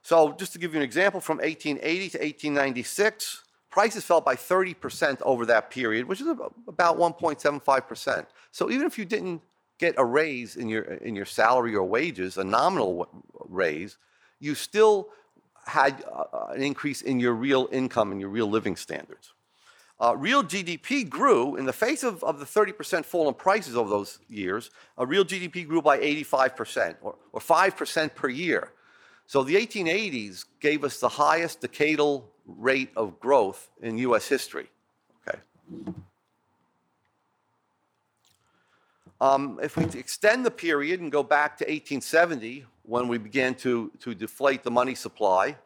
So 0.02 0.32
just 0.32 0.52
to 0.52 0.58
give 0.58 0.74
you 0.74 0.80
an 0.80 0.84
example, 0.84 1.18
from 1.18 1.38
1880 1.38 2.10
to 2.10 2.18
1896, 2.18 3.44
prices 3.70 4.04
fell 4.04 4.20
by 4.20 4.34
30% 4.34 5.22
over 5.22 5.46
that 5.46 5.70
period, 5.70 6.06
which 6.06 6.20
is 6.20 6.26
about 6.26 6.98
1.75%. 6.98 8.26
So 8.50 8.70
even 8.70 8.86
if 8.86 8.98
you 8.98 9.04
didn't 9.04 9.42
get 9.78 9.94
a 9.96 10.04
raise 10.04 10.56
in 10.56 10.68
your, 10.68 10.82
in 10.82 11.16
your 11.16 11.24
salary 11.24 11.74
or 11.74 11.84
wages, 11.84 12.36
a 12.36 12.44
nominal 12.44 13.08
raise, 13.48 13.96
you 14.38 14.54
still 14.54 15.08
had 15.66 16.02
uh, 16.04 16.24
uh, 16.32 16.46
an 16.54 16.62
increase 16.62 17.02
in 17.02 17.20
your 17.20 17.32
real 17.32 17.68
income 17.70 18.10
and 18.12 18.20
your 18.20 18.30
real 18.30 18.48
living 18.48 18.76
standards. 18.76 19.32
Uh, 20.00 20.14
real 20.16 20.42
GDP 20.42 21.08
grew 21.08 21.56
in 21.56 21.66
the 21.66 21.72
face 21.72 22.02
of, 22.02 22.24
of 22.24 22.38
the 22.38 22.46
30% 22.46 23.04
fall 23.04 23.28
in 23.28 23.34
prices 23.34 23.76
over 23.76 23.90
those 23.90 24.18
years. 24.28 24.70
Uh, 24.98 25.06
real 25.06 25.24
GDP 25.24 25.66
grew 25.66 25.82
by 25.82 25.98
85% 25.98 26.96
or, 27.02 27.16
or 27.32 27.40
5% 27.40 28.14
per 28.14 28.28
year. 28.28 28.72
So 29.26 29.44
the 29.44 29.54
1880s 29.54 30.46
gave 30.58 30.84
us 30.84 30.98
the 30.98 31.08
highest 31.08 31.60
decadal 31.60 32.24
rate 32.58 32.90
of 32.96 33.18
growth 33.20 33.70
in 33.82 33.98
US 33.98 34.28
history. 34.28 34.68
Okay. 35.26 35.38
Um, 39.20 39.58
if 39.62 39.76
we 39.76 39.84
extend 39.98 40.46
the 40.46 40.50
period 40.50 41.00
and 41.00 41.12
go 41.12 41.22
back 41.22 41.58
to 41.58 41.64
1870, 41.64 42.64
when 42.82 43.06
we 43.06 43.18
began 43.18 43.54
to, 43.54 43.92
to 44.00 44.14
deflate 44.14 44.62
the 44.62 44.70
money 44.70 44.94
supply 44.94 45.56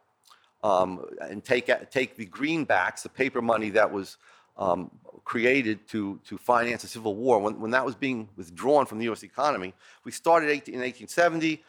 um, 0.62 1.04
and 1.20 1.44
take, 1.44 1.70
take 1.90 2.16
the 2.16 2.26
greenbacks, 2.26 3.02
the 3.02 3.08
paper 3.08 3.40
money 3.40 3.70
that 3.70 3.90
was 3.90 4.16
um, 4.56 4.90
created 5.24 5.86
to, 5.88 6.20
to 6.26 6.36
finance 6.36 6.82
the 6.82 6.88
Civil 6.88 7.14
War, 7.14 7.38
when, 7.38 7.60
when 7.60 7.70
that 7.70 7.84
was 7.84 7.94
being 7.94 8.28
withdrawn 8.36 8.86
from 8.86 8.98
the 8.98 9.10
US 9.10 9.22
economy, 9.22 9.72
we 10.04 10.12
started 10.12 10.46
in 10.46 10.80
1870 10.80 11.62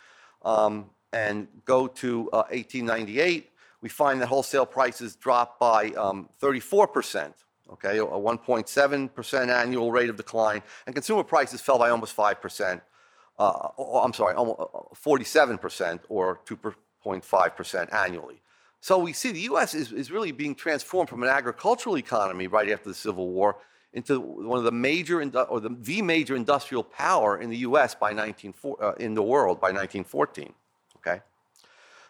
um, 0.44 0.90
and 1.14 1.48
go 1.66 1.88
to 1.88 2.30
uh, 2.32 2.44
1898, 2.52 3.50
we 3.82 3.90
find 3.90 4.22
that 4.22 4.28
wholesale 4.28 4.66
prices 4.66 5.16
dropped 5.16 5.60
by 5.60 5.90
um, 5.92 6.30
34%, 6.42 7.34
okay, 7.74 7.98
a 7.98 8.04
1.7% 8.04 9.48
annual 9.48 9.92
rate 9.92 10.10
of 10.10 10.16
decline, 10.16 10.62
and 10.86 10.96
consumer 10.96 11.24
prices 11.24 11.62
fell 11.62 11.78
by 11.78 11.90
almost 11.90 12.16
5%. 12.16 12.82
Uh, 13.38 13.70
I'm 14.02 14.14
sorry, 14.14 14.34
almost 14.36 14.60
47% 15.04 16.00
or 16.10 16.40
2.5% 16.46 17.94
annually. 17.94 18.42
So 18.80 19.00
we 19.00 19.14
see 19.14 19.32
the 19.32 19.42
U.S. 19.42 19.74
Is, 19.74 19.92
is 19.92 20.12
really 20.12 20.32
being 20.32 20.54
transformed 20.54 21.10
from 21.10 21.24
an 21.24 21.30
agricultural 21.30 21.98
economy 21.98 22.48
right 22.48 22.70
after 22.70 22.90
the 22.90 22.96
Civil 22.96 23.30
War 23.30 23.58
into 23.94 24.20
one 24.20 24.60
of 24.60 24.64
the 24.64 24.72
major 24.72 25.22
or 25.22 25.60
the, 25.60 25.76
the 25.80 26.02
major 26.02 26.36
industrial 26.36 26.84
power 26.84 27.42
in 27.42 27.50
the 27.50 27.58
U.S. 27.70 27.96
by 27.96 28.14
19 28.14 28.54
uh, 28.80 28.92
in 29.00 29.16
the 29.16 29.24
world 29.24 29.60
by 29.60 29.72
1914. 29.72 30.54
Okay, 30.98 31.22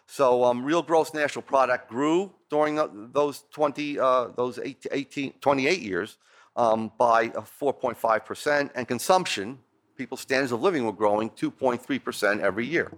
so 0.06 0.44
um, 0.44 0.64
real 0.64 0.82
gross 0.82 1.12
national 1.12 1.42
product 1.42 1.88
grew 1.88 2.32
during 2.48 3.10
those 3.12 3.44
20 3.52 3.98
uh, 3.98 4.28
those 4.36 4.58
18, 4.58 5.34
28 5.40 5.80
years 5.80 6.18
um, 6.54 6.92
by 6.96 7.28
4.5 7.28 8.24
percent, 8.24 8.72
and 8.74 8.86
consumption, 8.86 9.58
people's 9.96 10.20
standards 10.20 10.52
of 10.52 10.62
living 10.62 10.84
were 10.84 10.92
growing 10.92 11.30
2.3 11.30 12.02
percent 12.02 12.40
every 12.40 12.66
year. 12.66 12.92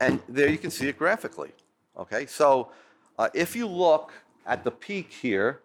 And 0.00 0.20
there 0.28 0.48
you 0.48 0.58
can 0.58 0.70
see 0.70 0.88
it 0.88 0.98
graphically. 0.98 1.52
Okay, 1.96 2.26
so 2.26 2.70
uh, 3.18 3.28
if 3.34 3.54
you 3.54 3.66
look 3.66 4.12
at 4.46 4.64
the 4.64 4.70
peak 4.70 5.12
here 5.12 5.60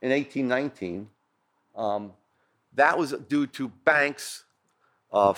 in 0.00 0.10
1819, 0.10 1.08
um, 1.76 2.12
that 2.74 2.98
was 2.98 3.12
due 3.28 3.46
to 3.48 3.68
banks 3.84 4.44
uh, 5.12 5.34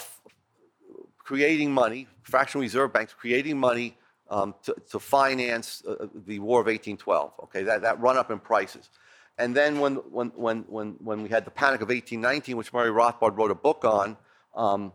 creating 1.29 1.71
money, 1.71 2.07
fractional 2.23 2.63
reserve 2.63 2.91
banks 2.91 3.13
creating 3.13 3.59
money 3.59 3.95
um, 4.31 4.55
to, 4.63 4.75
to, 4.91 4.99
finance 4.99 5.83
uh, 5.87 6.07
the 6.27 6.39
War 6.39 6.61
of 6.61 6.67
1812. 6.67 7.33
Okay, 7.45 7.63
that, 7.65 7.83
that 7.83 8.01
run 8.01 8.17
up 8.17 8.31
in 8.31 8.39
prices. 8.39 8.89
And 9.37 9.55
then 9.55 9.79
when, 9.79 9.97
when, 9.97 10.29
when, 10.29 10.65
when, 10.69 10.97
when 11.05 11.23
we 11.23 11.29
had 11.29 11.45
the 11.45 11.51
Panic 11.51 11.83
of 11.83 11.91
1819, 11.91 12.57
which 12.57 12.73
Murray 12.73 12.91
Rothbard 12.91 13.37
wrote 13.37 13.51
a 13.51 13.55
book 13.55 13.85
on, 13.85 14.17
um, 14.57 14.91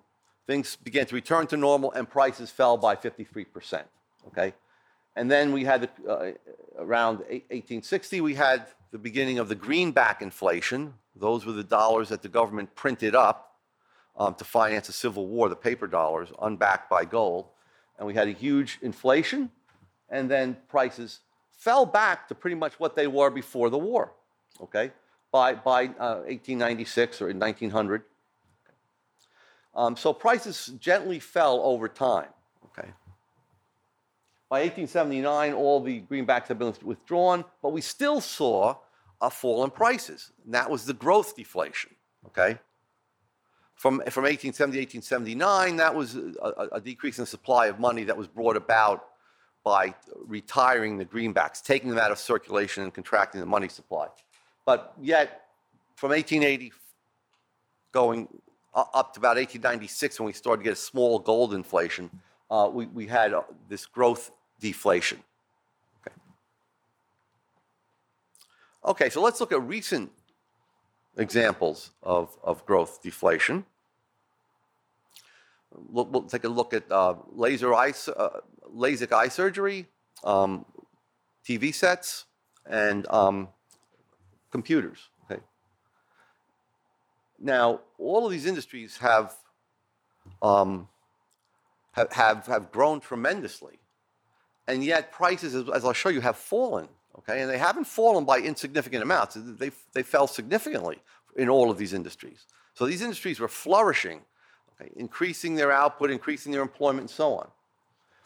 things 0.47 0.75
began 0.75 1.05
to 1.05 1.13
return 1.13 1.45
to 1.47 1.55
normal 1.55 1.91
and 1.91 2.09
prices 2.09 2.49
fell 2.49 2.77
by 2.77 2.95
53%. 2.95 3.83
Okay? 4.29 4.55
And 5.15 5.29
then 5.29 5.53
we 5.53 5.63
had 5.63 5.87
uh, 6.09 6.31
around 6.79 7.17
1860, 7.19 8.21
we 8.21 8.33
had 8.33 8.65
the 8.89 8.97
beginning 8.97 9.37
of 9.37 9.49
the 9.49 9.55
greenback 9.55 10.23
inflation. 10.23 10.95
Those 11.15 11.45
were 11.45 11.53
the 11.53 11.63
dollars 11.63 12.09
that 12.09 12.23
the 12.23 12.29
government 12.29 12.73
printed 12.73 13.13
up 13.13 13.52
um, 14.17 14.35
to 14.35 14.43
finance 14.43 14.89
a 14.89 14.93
civil 14.93 15.27
war, 15.27 15.49
the 15.49 15.55
paper 15.55 15.87
dollars, 15.87 16.29
unbacked 16.41 16.89
by 16.89 17.05
gold. 17.05 17.47
And 17.97 18.07
we 18.07 18.13
had 18.13 18.27
a 18.27 18.31
huge 18.31 18.79
inflation, 18.81 19.51
and 20.09 20.29
then 20.29 20.57
prices 20.67 21.19
fell 21.51 21.85
back 21.85 22.27
to 22.27 22.35
pretty 22.35 22.55
much 22.55 22.79
what 22.79 22.95
they 22.95 23.07
were 23.07 23.29
before 23.29 23.69
the 23.69 23.77
war, 23.77 24.11
okay, 24.61 24.91
by, 25.31 25.53
by 25.53 25.85
uh, 25.85 26.21
1896 26.25 27.21
or 27.21 27.29
in 27.29 27.39
1900. 27.39 28.03
Um, 29.75 29.95
so 29.95 30.13
prices 30.13 30.71
gently 30.79 31.19
fell 31.19 31.61
over 31.63 31.87
time, 31.87 32.29
okay. 32.65 32.89
By 34.49 34.59
1879, 34.59 35.53
all 35.53 35.81
the 35.81 36.01
greenbacks 36.01 36.47
had 36.47 36.59
been 36.59 36.73
withdrawn, 36.83 37.43
but 37.61 37.69
we 37.69 37.81
still 37.81 38.21
saw 38.21 38.75
a 39.19 39.31
fall 39.31 39.63
in 39.63 39.71
prices. 39.71 40.31
And 40.45 40.53
that 40.53 40.69
was 40.69 40.85
the 40.85 40.93
growth 40.93 41.35
deflation, 41.35 41.91
okay? 42.27 42.59
From, 43.75 43.95
from 44.09 44.23
1870 44.23 44.77
to 44.77 44.81
1879, 44.81 45.75
that 45.77 45.93
was 45.93 46.15
a, 46.15 46.69
a 46.73 46.81
decrease 46.81 47.19
in 47.19 47.25
supply 47.25 47.67
of 47.67 47.79
money 47.79 48.03
that 48.05 48.15
was 48.15 48.27
brought 48.27 48.55
about 48.55 49.07
by 49.63 49.93
retiring 50.25 50.97
the 50.97 51.05
greenbacks, 51.05 51.61
taking 51.61 51.89
them 51.89 51.99
out 51.99 52.11
of 52.11 52.17
circulation 52.17 52.83
and 52.83 52.93
contracting 52.93 53.39
the 53.39 53.47
money 53.47 53.69
supply. 53.69 54.07
But 54.65 54.93
yet, 55.01 55.47
from 55.95 56.11
1880 56.11 56.71
going 57.91 58.27
up 58.73 59.13
to 59.13 59.19
about 59.19 59.37
1896, 59.37 60.19
when 60.19 60.27
we 60.27 60.33
started 60.33 60.61
to 60.61 60.63
get 60.63 60.73
a 60.73 60.75
small 60.75 61.19
gold 61.19 61.53
inflation, 61.53 62.09
uh, 62.49 62.69
we, 62.71 62.87
we 62.87 63.07
had 63.07 63.33
uh, 63.33 63.43
this 63.69 63.85
growth 63.85 64.31
deflation. 64.59 65.19
Okay. 66.05 66.15
okay, 68.85 69.09
so 69.09 69.21
let's 69.21 69.39
look 69.39 69.51
at 69.51 69.61
recent 69.61 70.11
examples 71.17 71.91
of, 72.01 72.37
of 72.43 72.65
growth 72.65 73.01
deflation. 73.01 73.65
We'll 75.89 76.23
take 76.23 76.43
a 76.43 76.49
look 76.49 76.73
at 76.73 76.91
uh, 76.91 77.15
laser 77.31 77.73
eye, 77.73 77.93
uh, 78.15 78.29
LASIK 78.75 79.11
eye 79.11 79.27
surgery, 79.27 79.87
um, 80.23 80.65
TV 81.47 81.73
sets, 81.73 82.25
and 82.65 83.07
um, 83.09 83.49
computers. 84.51 85.09
Okay. 85.25 85.41
Now, 87.39 87.81
all 87.97 88.25
of 88.25 88.31
these 88.31 88.45
industries 88.45 88.97
have, 88.97 89.33
um, 90.43 90.87
have, 91.93 92.11
have, 92.13 92.45
have 92.45 92.71
grown 92.71 92.99
tremendously, 92.99 93.79
and 94.67 94.83
yet 94.83 95.11
prices, 95.11 95.55
as 95.55 95.83
I'll 95.83 95.93
show 95.93 96.09
you, 96.09 96.21
have 96.21 96.37
fallen. 96.37 96.87
Okay, 97.19 97.41
and 97.41 97.49
they 97.49 97.57
haven't 97.57 97.85
fallen 97.85 98.25
by 98.25 98.39
insignificant 98.39 99.03
amounts. 99.03 99.37
They, 99.39 99.71
they 99.93 100.03
fell 100.03 100.27
significantly 100.27 100.99
in 101.35 101.47
all 101.47 101.69
of 101.69 101.77
these 101.77 101.93
industries. 101.93 102.45
So 102.73 102.85
these 102.85 103.01
industries 103.01 103.39
were 103.39 103.47
flourishing, 103.47 104.21
okay, 104.81 104.91
increasing 104.95 105.55
their 105.55 105.71
output, 105.71 106.09
increasing 106.09 106.51
their 106.51 106.61
employment, 106.61 107.01
and 107.01 107.09
so 107.09 107.35
on. 107.35 107.47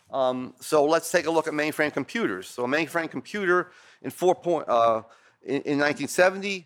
Um, 0.09 0.53
so 0.61 0.85
let's 0.85 1.11
take 1.11 1.25
a 1.25 1.31
look 1.31 1.47
at 1.47 1.53
mainframe 1.53 1.93
computers. 1.93 2.47
So 2.47 2.63
a 2.63 2.67
mainframe 2.67 3.11
computer 3.11 3.71
in 4.01 4.11
point 4.11 4.67
uh, 4.69 5.01
in, 5.43 5.61
in 5.63 5.79
1970, 5.79 6.65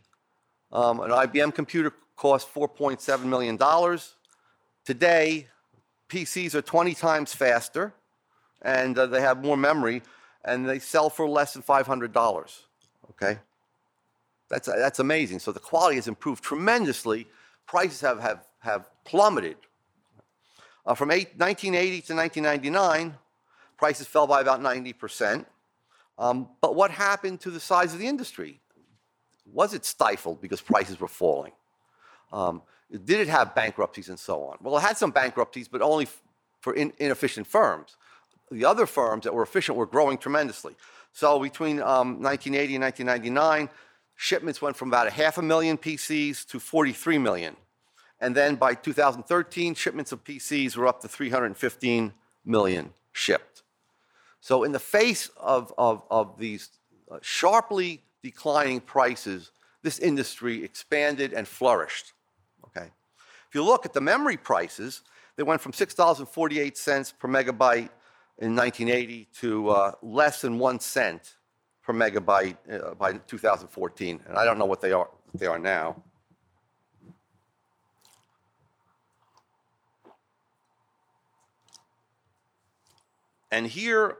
um, 0.72 1.00
an 1.00 1.10
IBM 1.10 1.54
computer 1.56 1.94
cost 2.16 2.54
4.7 2.54 3.24
million 3.24 3.58
dollars. 3.58 4.16
Today, 4.86 5.48
PCs 6.10 6.56
are 6.56 6.62
20 6.62 6.94
times 6.94 7.34
faster, 7.34 7.94
and 8.62 8.98
uh, 8.98 9.06
they 9.06 9.22
have 9.22 9.44
more 9.44 9.58
memory, 9.58 10.02
and 10.44 10.68
they 10.68 10.80
sell 10.80 11.10
for 11.10 11.28
less 11.28 11.54
than 11.54 11.62
500 11.62 12.12
dollars. 12.12 12.64
Okay, 13.12 13.40
that's 14.50 14.68
that's 14.68 15.00
amazing. 15.00 15.40
So 15.40 15.52
the 15.52 15.60
quality 15.60 15.96
has 15.96 16.08
improved 16.08 16.44
tremendously. 16.44 17.28
Prices 17.68 18.02
have 18.02 18.20
have 18.20 18.46
have 18.60 18.90
plummeted. 19.06 19.58
Uh, 20.86 20.96
from 20.96 21.12
eight, 21.12 21.38
1980 21.38 22.02
to 22.02 22.16
1999, 22.16 23.16
prices 23.78 24.08
fell 24.08 24.26
by 24.26 24.42
about 24.42 24.62
90%. 24.62 25.46
Um, 26.18 26.50
but 26.60 26.76
what 26.76 26.90
happened 26.90 27.40
to 27.42 27.52
the 27.52 27.60
size 27.60 27.94
of 27.94 28.00
the 28.00 28.08
industry? 28.08 28.60
Was 29.46 29.74
it 29.74 29.86
stifled 29.86 30.42
because 30.42 30.60
prices 30.60 31.00
were 31.00 31.08
falling? 31.08 31.52
Um, 32.32 32.64
did 32.92 33.20
it 33.20 33.28
have 33.28 33.56
bankruptcies 33.56 34.10
and 34.10 34.20
so 34.20 34.44
on? 34.44 34.58
Well, 34.62 34.78
it 34.78 34.82
had 34.82 34.98
some 34.98 35.12
bankruptcies, 35.12 35.68
but 35.68 35.82
only 35.82 36.08
for 36.60 36.74
in, 36.74 36.94
inefficient 37.00 37.48
firms. 37.48 37.96
The 38.52 38.66
other 38.66 38.86
firms 38.86 39.24
that 39.24 39.34
were 39.34 39.44
efficient 39.44 39.78
were 39.78 39.86
growing 39.86 40.18
tremendously. 40.18 40.76
So 41.14 41.40
between 41.40 41.80
um, 41.80 42.22
1980 42.22 42.76
and 42.76 42.84
1999, 42.84 43.70
shipments 44.16 44.62
went 44.62 44.76
from 44.76 44.90
about 44.90 45.08
a 45.08 45.12
half 45.12 45.38
a 45.38 45.42
million 45.42 45.78
PCs 45.78 46.46
to 46.48 46.60
43 46.60 47.18
million. 47.18 47.56
And 48.20 48.36
then 48.36 48.56
by 48.56 48.76
2013, 48.76 49.74
shipments 49.74 50.12
of 50.12 50.24
PCs 50.24 50.76
were 50.78 50.86
up 50.86 51.02
to 51.02 51.08
315 51.08 52.14
million 52.46 52.94
shipped. 53.12 53.64
So, 54.42 54.64
in 54.64 54.72
the 54.72 54.80
face 54.80 55.30
of, 55.38 55.74
of, 55.78 56.04
of 56.10 56.38
these 56.38 56.70
uh, 57.12 57.20
sharply 57.22 58.04
declining 58.24 58.82
prices, 58.82 59.52
this 59.82 60.00
industry 60.00 60.64
expanded 60.64 61.34
and 61.34 61.48
flourished. 61.48 62.14
Okay. 62.66 62.88
If 63.50 63.56
you 63.56 63.64
look 63.64 63.86
at 63.86 63.94
the 63.94 64.02
memory 64.02 64.38
prices, 64.38 65.02
they 65.36 65.44
went 65.44 65.62
from 65.62 65.72
$6.48 65.72 67.20
per 67.20 67.28
megabyte 67.28 67.90
in 68.42 68.56
1980 68.56 69.28
to 69.40 69.70
uh, 69.70 69.92
less 70.02 70.42
than 70.42 70.58
one 70.58 70.80
cent 70.80 71.36
per 71.84 71.94
megabyte 71.94 72.58
uh, 72.72 72.96
by 72.96 73.14
2014. 73.14 74.20
And 74.28 74.38
I 74.38 74.44
don't 74.44 74.58
know 74.58 74.66
what 74.66 74.82
they 74.82 74.92
are, 74.92 75.08
what 75.32 75.40
they 75.40 75.46
are 75.46 75.60
now. 75.60 76.02
And 83.52 83.68
here 83.68 84.18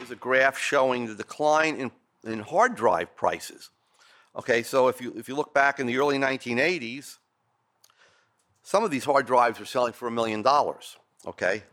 is 0.00 0.12
a 0.12 0.16
graph 0.16 0.56
showing 0.56 1.06
the 1.06 1.14
decline 1.14 1.74
in, 1.76 1.90
in 2.24 2.40
hard 2.40 2.76
drive 2.76 3.16
prices. 3.16 3.70
Okay, 4.36 4.62
so 4.62 4.86
if 4.86 5.00
you, 5.00 5.12
if 5.16 5.28
you 5.28 5.34
look 5.34 5.52
back 5.54 5.80
in 5.80 5.86
the 5.86 5.96
early 5.96 6.18
1980s, 6.18 7.16
some 8.62 8.84
of 8.84 8.92
these 8.92 9.04
hard 9.04 9.26
drives 9.26 9.58
were 9.58 9.64
selling 9.64 9.92
for 9.92 10.06
a 10.06 10.10
million 10.10 10.42
dollars. 10.42 10.98
Okay, 11.26 11.64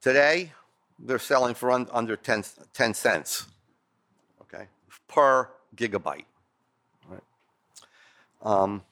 today 0.00 0.52
they're 0.98 1.18
selling 1.18 1.54
for 1.54 1.70
un, 1.70 1.86
under 1.92 2.16
10, 2.16 2.44
10 2.72 2.94
cents. 2.94 3.46
Okay, 4.42 4.66
per 5.06 5.48
gigabyte. 5.76 6.24
Right. 7.08 7.22
Um, 8.42 8.82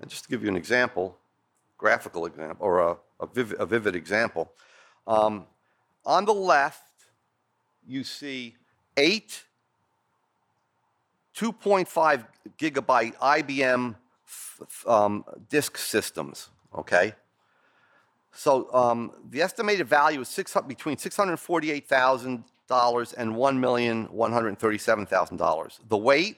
and 0.00 0.10
just 0.10 0.24
to 0.24 0.30
give 0.30 0.42
you 0.42 0.48
an 0.48 0.56
example, 0.56 1.16
graphical 1.78 2.26
example, 2.26 2.66
or 2.66 2.80
a, 2.80 2.96
a, 3.20 3.26
vivid, 3.26 3.60
a 3.60 3.66
vivid 3.66 3.96
example, 3.96 4.52
um, 5.06 5.46
on 6.04 6.24
the 6.24 6.34
left, 6.34 6.82
you 7.86 8.04
see 8.04 8.56
eight 8.96 9.44
2.5 11.36 12.26
gigabyte 12.58 13.16
IBM 13.16 13.94
um, 14.86 15.24
disk 15.48 15.78
systems. 15.78 16.50
Okay, 16.74 17.14
so 18.32 18.72
um, 18.72 19.12
the 19.28 19.42
estimated 19.42 19.88
value 19.88 20.20
is 20.20 20.28
six, 20.28 20.56
between 20.66 20.96
six 20.96 21.16
hundred 21.16 21.36
forty-eight 21.38 21.88
thousand 21.88 22.44
dollars 22.68 23.12
and 23.12 23.34
one 23.34 23.60
million 23.60 24.04
one 24.04 24.32
hundred 24.32 24.58
thirty-seven 24.58 25.06
thousand 25.06 25.36
dollars. 25.36 25.80
The 25.88 25.96
weight 25.96 26.36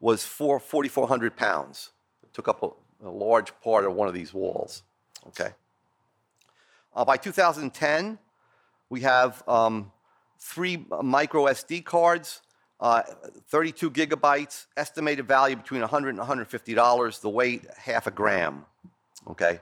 was 0.00 0.24
four 0.24 0.58
forty-four 0.58 1.06
hundred 1.06 1.36
pounds. 1.36 1.90
It 2.22 2.32
took 2.32 2.48
up 2.48 2.62
a, 2.62 3.06
a 3.06 3.10
large 3.10 3.52
part 3.60 3.84
of 3.84 3.94
one 3.94 4.08
of 4.08 4.14
these 4.14 4.32
walls. 4.32 4.82
Okay. 5.28 5.50
Uh, 6.94 7.04
by 7.04 7.16
2010, 7.16 8.18
we 8.88 9.00
have 9.00 9.42
um, 9.48 9.90
three 10.38 10.86
micro 11.02 11.46
SD 11.46 11.84
cards, 11.84 12.40
uh, 12.78 13.02
32 13.48 13.90
gigabytes, 13.90 14.66
estimated 14.76 15.26
value 15.26 15.56
between 15.56 15.80
100 15.80 16.10
and 16.10 16.18
150 16.18 16.74
dollars. 16.74 17.18
The 17.18 17.30
weight 17.30 17.66
half 17.76 18.06
a 18.06 18.10
gram. 18.10 18.64
Okay, 19.26 19.60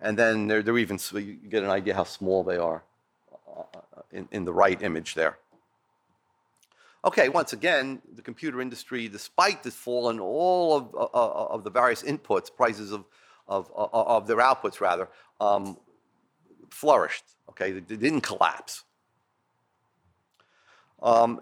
and 0.00 0.18
then 0.18 0.46
they're, 0.46 0.62
they're 0.62 0.78
even 0.78 0.98
so 0.98 1.18
you 1.18 1.34
get 1.34 1.62
an 1.62 1.70
idea 1.70 1.94
how 1.94 2.04
small 2.04 2.42
they 2.42 2.56
are 2.56 2.82
uh, 3.56 3.62
in, 4.12 4.28
in 4.32 4.44
the 4.44 4.52
right 4.52 4.80
image 4.82 5.14
there. 5.14 5.38
Okay, 7.02 7.30
once 7.30 7.54
again, 7.54 8.02
the 8.14 8.20
computer 8.20 8.60
industry, 8.60 9.08
despite 9.08 9.62
this 9.62 9.74
fall 9.74 10.10
in 10.10 10.20
all 10.20 10.76
of, 10.76 10.94
uh, 10.94 11.04
uh, 11.14 11.46
of 11.50 11.64
the 11.64 11.70
various 11.70 12.02
inputs, 12.02 12.54
prices 12.54 12.92
of, 12.92 13.06
of, 13.48 13.70
of, 13.74 14.26
their 14.26 14.36
outputs 14.36 14.80
rather, 14.80 15.08
um, 15.40 15.78
flourished. 16.68 17.24
Okay, 17.48 17.72
they 17.72 17.96
didn't 17.96 18.20
collapse. 18.20 18.84
Um, 21.02 21.40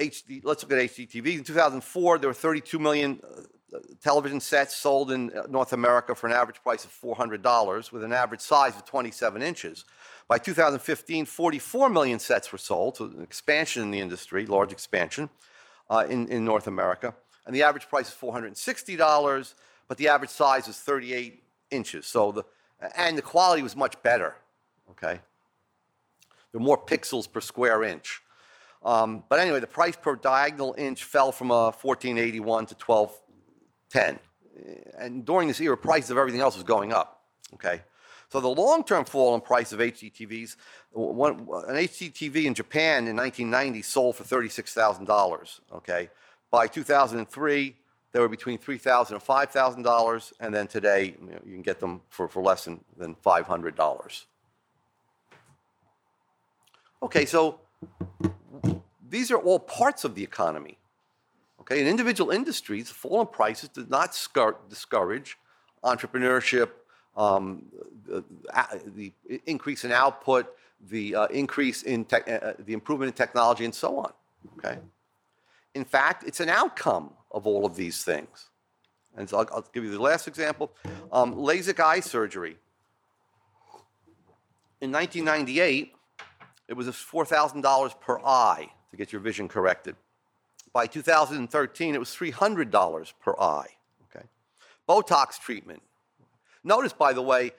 HD, 0.00 0.40
let's 0.44 0.62
look 0.62 0.72
at 0.72 0.78
HDTV. 0.78 1.38
In 1.38 1.44
2004, 1.44 2.18
there 2.18 2.30
were 2.30 2.34
32 2.34 2.78
million 2.78 3.20
uh, 3.24 3.40
television 4.02 4.40
sets 4.40 4.76
sold 4.76 5.10
in 5.10 5.30
uh, 5.36 5.42
North 5.48 5.72
America 5.72 6.14
for 6.14 6.26
an 6.26 6.32
average 6.32 6.62
price 6.62 6.84
of 6.84 6.90
$400 6.90 7.92
with 7.92 8.04
an 8.04 8.12
average 8.12 8.40
size 8.40 8.74
of 8.76 8.84
27 8.84 9.42
inches. 9.42 9.84
By 10.28 10.38
2015, 10.38 11.24
44 11.24 11.88
million 11.88 12.18
sets 12.18 12.50
were 12.50 12.58
sold, 12.58 12.96
so 12.96 13.04
an 13.04 13.22
expansion 13.22 13.82
in 13.82 13.90
the 13.90 14.00
industry, 14.00 14.46
large 14.46 14.72
expansion 14.72 15.30
uh, 15.88 16.06
in, 16.08 16.28
in 16.28 16.44
North 16.44 16.66
America. 16.66 17.14
And 17.46 17.54
the 17.54 17.62
average 17.62 17.88
price 17.88 18.08
is 18.08 18.14
$460, 18.14 19.54
but 19.88 19.98
the 19.98 20.08
average 20.08 20.30
size 20.30 20.66
is 20.66 20.76
38 20.78 21.42
inches. 21.70 22.06
So 22.06 22.32
the, 22.32 22.44
and 22.96 23.16
the 23.16 23.22
quality 23.22 23.62
was 23.62 23.76
much 23.76 24.02
better, 24.02 24.34
okay? 24.90 25.20
There 26.52 26.60
were 26.60 26.66
more 26.66 26.84
pixels 26.84 27.30
per 27.30 27.40
square 27.40 27.84
inch. 27.84 28.20
Um, 28.84 29.24
but 29.28 29.40
anyway, 29.40 29.60
the 29.60 29.66
price 29.66 29.96
per 29.96 30.16
diagonal 30.16 30.74
inch 30.78 31.04
fell 31.04 31.32
from 31.32 31.50
uh, 31.50 31.72
1481 31.72 32.66
to 32.66 32.74
1210. 33.92 34.18
And 34.98 35.24
during 35.24 35.48
this 35.48 35.60
era, 35.60 35.76
prices 35.76 36.10
of 36.10 36.18
everything 36.18 36.40
else 36.40 36.54
was 36.54 36.64
going 36.64 36.92
up. 36.92 37.22
Okay, 37.54 37.82
so 38.28 38.40
the 38.40 38.48
long-term 38.48 39.04
fall 39.04 39.34
in 39.34 39.40
price 39.40 39.72
of 39.72 39.78
HDTVs, 39.78 40.56
one, 40.92 41.46
an 41.68 41.76
HDTV 41.76 42.44
in 42.44 42.54
Japan 42.54 43.06
in 43.06 43.16
1990 43.16 43.82
sold 43.82 44.16
for 44.16 44.24
$36,000. 44.24 45.60
Okay, 45.74 46.10
by 46.50 46.66
2003, 46.66 47.76
they 48.12 48.20
were 48.20 48.28
between 48.28 48.58
$3,000 48.58 49.10
and 49.10 49.20
$5,000, 49.20 50.32
and 50.40 50.54
then 50.54 50.66
today 50.66 51.14
you, 51.20 51.30
know, 51.30 51.40
you 51.44 51.52
can 51.52 51.62
get 51.62 51.80
them 51.80 52.00
for, 52.08 52.28
for 52.28 52.42
less 52.42 52.64
than, 52.64 52.82
than 52.96 53.14
$500. 53.14 54.24
Okay, 57.02 57.26
so 57.26 57.60
these 59.08 59.30
are 59.30 59.38
all 59.38 59.58
parts 59.58 60.04
of 60.04 60.14
the 60.14 60.22
economy. 60.22 60.78
Okay, 61.68 61.80
in 61.80 61.88
individual 61.88 62.30
industries, 62.30 62.90
fall 62.90 63.20
in 63.22 63.26
prices 63.26 63.68
does 63.68 63.88
not 63.88 64.16
discourage 64.68 65.36
entrepreneurship, 65.82 66.70
um, 67.16 67.64
the, 68.06 68.22
the, 68.94 69.12
increase 69.46 69.84
in 69.84 69.90
output, 69.90 70.54
the 70.88 71.14
uh, 71.16 71.26
increase 71.26 71.82
in 71.82 72.06
uh, 72.12 72.30
uh, 72.30 72.52
the 72.60 72.72
improvement 72.72 73.08
in 73.08 73.14
technology, 73.14 73.64
and 73.64 73.74
so 73.74 73.98
on. 73.98 74.12
Okay, 74.58 74.78
in 75.74 75.84
fact, 75.84 76.22
it's 76.24 76.38
an 76.38 76.48
outcome 76.48 77.10
of 77.32 77.48
all 77.48 77.66
of 77.66 77.74
these 77.74 78.04
things. 78.04 78.50
And 79.16 79.28
so 79.28 79.38
I'll, 79.38 79.48
I'll 79.52 79.66
give 79.72 79.82
you 79.82 79.90
the 79.90 80.00
last 80.00 80.28
example: 80.28 80.70
um, 81.10 81.34
LASIK 81.34 81.80
eye 81.80 82.00
surgery. 82.00 82.58
In 84.80 84.92
1998, 84.92 85.94
it 86.68 86.74
was 86.74 86.86
$4,000 86.88 88.00
per 88.00 88.18
eye 88.20 88.68
to 88.90 88.96
get 88.96 89.10
your 89.10 89.20
vision 89.20 89.48
corrected. 89.48 89.96
By 90.76 90.86
2013, 90.86 91.94
it 91.94 91.98
was 91.98 92.10
$300 92.10 93.12
per 93.24 93.32
eye. 93.40 93.68
Okay? 94.14 94.26
Botox 94.86 95.40
treatment. 95.40 95.80
Notice, 96.64 96.92
by 96.92 97.14
the 97.14 97.22
way, 97.22 97.52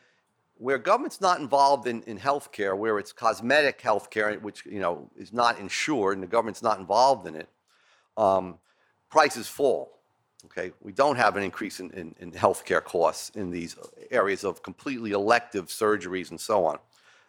where 0.60 0.78
government's 0.78 1.20
not 1.20 1.40
involved 1.40 1.88
in, 1.88 2.04
in 2.04 2.20
healthcare, 2.20 2.78
where 2.78 3.00
it's 3.00 3.12
cosmetic 3.12 3.82
healthcare, 3.82 4.40
which 4.40 4.68
you 4.68 4.80
know 4.80 5.10
is 5.18 5.34
not 5.34 5.58
insured 5.58 6.16
and 6.16 6.22
the 6.22 6.28
government's 6.28 6.62
not 6.62 6.78
involved 6.78 7.26
in 7.26 7.36
it, 7.36 7.50
um, 8.18 8.60
prices 9.10 9.48
fall. 9.48 9.98
Okay, 10.46 10.72
we 10.84 10.92
don't 10.92 11.16
have 11.16 11.36
an 11.38 11.42
increase 11.42 11.80
in, 11.80 11.90
in, 11.94 12.14
in 12.20 12.32
healthcare 12.32 12.84
costs 12.84 13.32
in 13.32 13.50
these 13.50 13.76
areas 14.12 14.44
of 14.44 14.62
completely 14.62 15.10
elective 15.10 15.70
surgeries 15.70 16.30
and 16.30 16.40
so 16.40 16.66
on, 16.66 16.78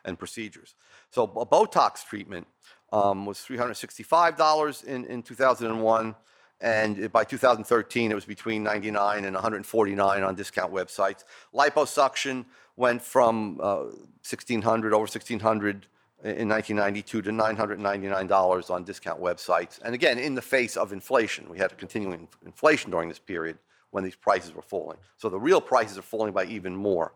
and 0.05 0.19
procedures. 0.19 0.75
So 1.13 1.23
a 1.25 1.47
Botox 1.47 2.05
treatment 2.05 2.47
um, 2.93 3.27
was 3.27 3.39
$365 3.39 4.85
in, 4.85 5.05
in 5.07 5.23
2001. 5.23 6.15
And 6.61 7.13
by 7.13 7.23
2013, 7.23 8.11
it 8.11 8.15
was 8.15 8.25
between 8.25 8.65
99 8.65 9.25
and 9.25 9.35
149 9.35 10.23
on 10.23 10.35
discount 10.35 10.73
websites. 10.73 11.25
Liposuction 11.55 12.47
went 12.77 13.01
from 13.01 13.61
uh, 13.61 13.85
1600 14.27 14.93
over 14.93 15.03
1600 15.03 15.87
in 16.25 16.49
1992 16.49 17.23
to 17.23 17.31
$999 17.31 18.71
on 18.71 18.83
discount 18.83 19.21
websites. 19.21 19.79
And 19.85 19.95
again, 19.95 20.19
in 20.19 20.35
the 20.35 20.43
face 20.43 20.77
of 20.77 20.93
inflation, 20.93 21.49
we 21.49 21.59
had 21.59 21.71
a 21.71 21.77
continuing 21.77 22.27
inflation 22.45 22.91
during 22.91 23.09
this 23.09 23.21
period 23.21 23.59
when 23.91 24.03
these 24.03 24.17
prices 24.17 24.53
were 24.53 24.63
falling. 24.63 24.99
So 25.17 25.29
the 25.29 25.39
real 25.39 25.61
prices 25.61 25.97
are 25.97 26.03
falling 26.03 26.33
by 26.33 26.45
even 26.47 26.75
more. 26.75 27.13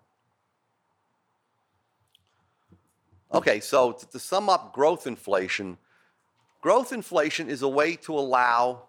Okay, 3.34 3.60
so 3.60 3.92
to, 3.92 4.10
to 4.10 4.18
sum 4.18 4.48
up 4.48 4.74
growth 4.74 5.06
inflation, 5.06 5.78
growth 6.60 6.92
inflation 6.92 7.48
is 7.48 7.62
a 7.62 7.68
way 7.68 7.96
to 7.96 8.14
allow 8.14 8.88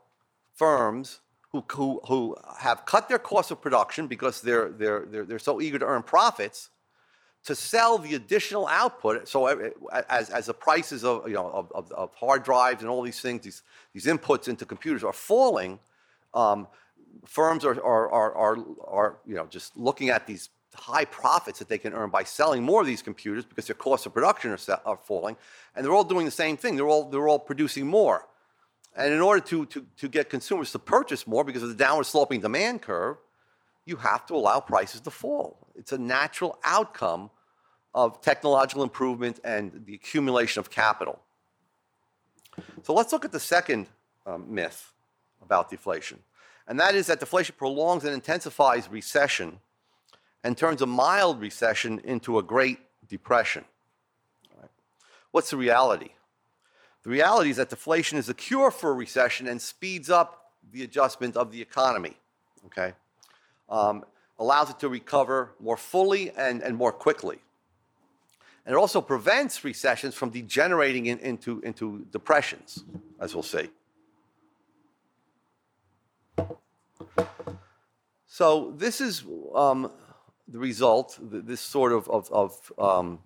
firms 0.54 1.20
who, 1.52 1.64
who, 1.72 2.02
who 2.08 2.36
have 2.60 2.86
cut 2.86 3.08
their 3.08 3.20
cost 3.20 3.52
of 3.52 3.62
production 3.62 4.08
because 4.08 4.42
they're, 4.42 4.70
they're, 4.70 5.06
they're, 5.06 5.26
they're 5.26 5.40
so 5.40 5.62
eager 5.62 5.80
to 5.80 5.86
earn 5.86 6.04
profits 6.04 6.70
to 7.46 7.56
sell 7.56 7.98
the 7.98 8.16
additional 8.16 8.68
output. 8.68 9.28
So 9.28 9.48
as, 10.10 10.30
as 10.30 10.46
the 10.46 10.54
prices 10.54 11.04
of, 11.04 11.28
you 11.28 11.34
know, 11.34 11.50
of, 11.50 11.72
of, 11.74 11.92
of 11.92 12.16
hard 12.16 12.44
drives 12.44 12.82
and 12.82 12.90
all 12.90 13.02
these 13.02 13.20
things, 13.20 13.44
these, 13.44 13.62
these 13.94 14.06
inputs 14.06 14.48
into 14.48 14.66
computers 14.66 15.04
are 15.04 15.14
falling, 15.14 15.80
um, 16.34 16.68
firms 17.26 17.66
are, 17.66 17.76
are, 17.84 18.10
are, 18.10 18.36
are, 18.36 18.58
are, 18.88 19.18
you 19.26 19.36
know, 19.36 19.46
just 19.46 19.76
looking 19.78 20.10
at 20.10 20.26
these 20.26 20.50
high 20.74 21.06
profits 21.06 21.60
that 21.60 21.70
they 21.70 21.78
can 21.78 21.94
earn 21.94 22.10
by 22.10 22.24
selling 22.24 22.64
more 22.64 22.82
of 22.82 22.88
these 22.88 23.02
computers 23.02 23.46
because 23.46 23.68
their 23.68 23.76
costs 23.76 24.06
of 24.06 24.14
production 24.14 24.52
are, 24.52 24.82
are 24.86 24.98
falling. 24.98 25.38
And 25.76 25.86
they're 25.86 25.94
all 25.94 26.04
doing 26.04 26.26
the 26.26 26.32
same 26.32 26.58
thing. 26.58 26.76
They're 26.76 26.88
all, 26.88 27.10
they're 27.10 27.28
all 27.28 27.40
producing 27.40 27.88
more. 27.88 28.28
And 28.96 29.14
in 29.14 29.22
order 29.22 29.42
to, 29.48 29.66
to, 29.68 29.86
to 29.98 30.08
get 30.08 30.30
consumers 30.30 30.72
to 30.72 30.80
purchase 30.80 31.26
more 31.26 31.44
because 31.44 31.64
of 31.64 31.70
the 31.70 31.76
downward 31.76 32.06
sloping 32.06 32.42
demand 32.42 32.82
curve, 32.82 33.18
you 33.86 33.98
have 33.98 34.26
to 34.28 34.36
allow 34.36 34.60
prices 34.60 35.02
to 35.02 35.12
fall. 35.12 35.58
It's 35.76 35.92
a 35.92 35.98
natural 35.98 36.60
outcome 36.64 37.30
of 37.94 38.22
technological 38.22 38.84
improvement 38.84 39.40
and 39.44 39.84
the 39.86 39.96
accumulation 39.96 40.60
of 40.60 40.70
capital. 40.70 41.20
So 42.84 42.94
let's 42.94 43.12
look 43.12 43.26
at 43.26 43.32
the 43.32 43.40
second 43.40 43.88
um, 44.26 44.54
myth 44.54 44.94
about 45.42 45.70
deflation. 45.70 46.20
And 46.68 46.80
that 46.80 46.96
is 46.96 47.08
that 47.08 47.20
deflation 47.20 47.56
prolongs 47.58 48.06
and 48.06 48.14
intensifies 48.14 48.90
recession 48.90 49.60
and 50.44 50.58
turns 50.58 50.82
a 50.82 50.86
mild 50.86 51.40
recession 51.40 52.02
into 52.04 52.38
a 52.38 52.44
great 52.44 52.80
depression. 53.08 53.64
Right. 54.60 54.70
What's 55.32 55.50
the 55.50 55.58
reality? 55.58 56.10
The 57.04 57.10
reality 57.10 57.50
is 57.50 57.58
that 57.58 57.70
deflation 57.70 58.18
is 58.18 58.30
a 58.30 58.34
cure 58.34 58.72
for 58.72 58.92
a 58.92 58.94
recession 58.94 59.48
and 59.48 59.62
speeds 59.62 60.10
up 60.10 60.52
the 60.72 60.84
adjustment 60.84 61.36
of 61.36 61.52
the 61.52 61.62
economy. 61.62 62.16
Okay, 62.68 62.94
um, 63.70 64.06
allows 64.40 64.70
it 64.70 64.80
to 64.80 64.90
recover 64.90 65.52
more 65.60 65.78
fully 65.78 66.32
and, 66.32 66.62
and 66.62 66.76
more 66.78 66.92
quickly. 66.92 67.40
And 68.66 68.74
it 68.74 68.78
also 68.78 69.02
prevents 69.02 69.66
recessions 69.66 70.16
from 70.16 70.30
degenerating 70.30 71.08
in, 71.08 71.20
into, 71.20 71.60
into 71.62 72.06
depressions, 72.12 72.86
as 73.20 73.34
we'll 73.34 73.44
see. 73.44 73.70
So 78.26 78.74
this 78.78 79.02
is 79.02 79.24
um, 79.54 79.92
the 80.48 80.60
result, 80.60 81.18
this 81.22 81.62
sort 81.62 81.92
of, 81.92 82.10
of, 82.10 82.32
of 82.32 82.72
um, 82.78 83.20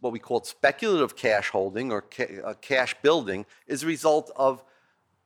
what 0.00 0.12
we 0.12 0.18
call 0.18 0.42
speculative 0.42 1.16
cash 1.16 1.50
holding 1.50 1.92
or 1.92 2.02
ca- 2.02 2.40
uh, 2.44 2.54
cash 2.60 2.94
building, 3.02 3.46
is 3.66 3.82
a 3.82 3.86
result 3.86 4.30
of 4.36 4.62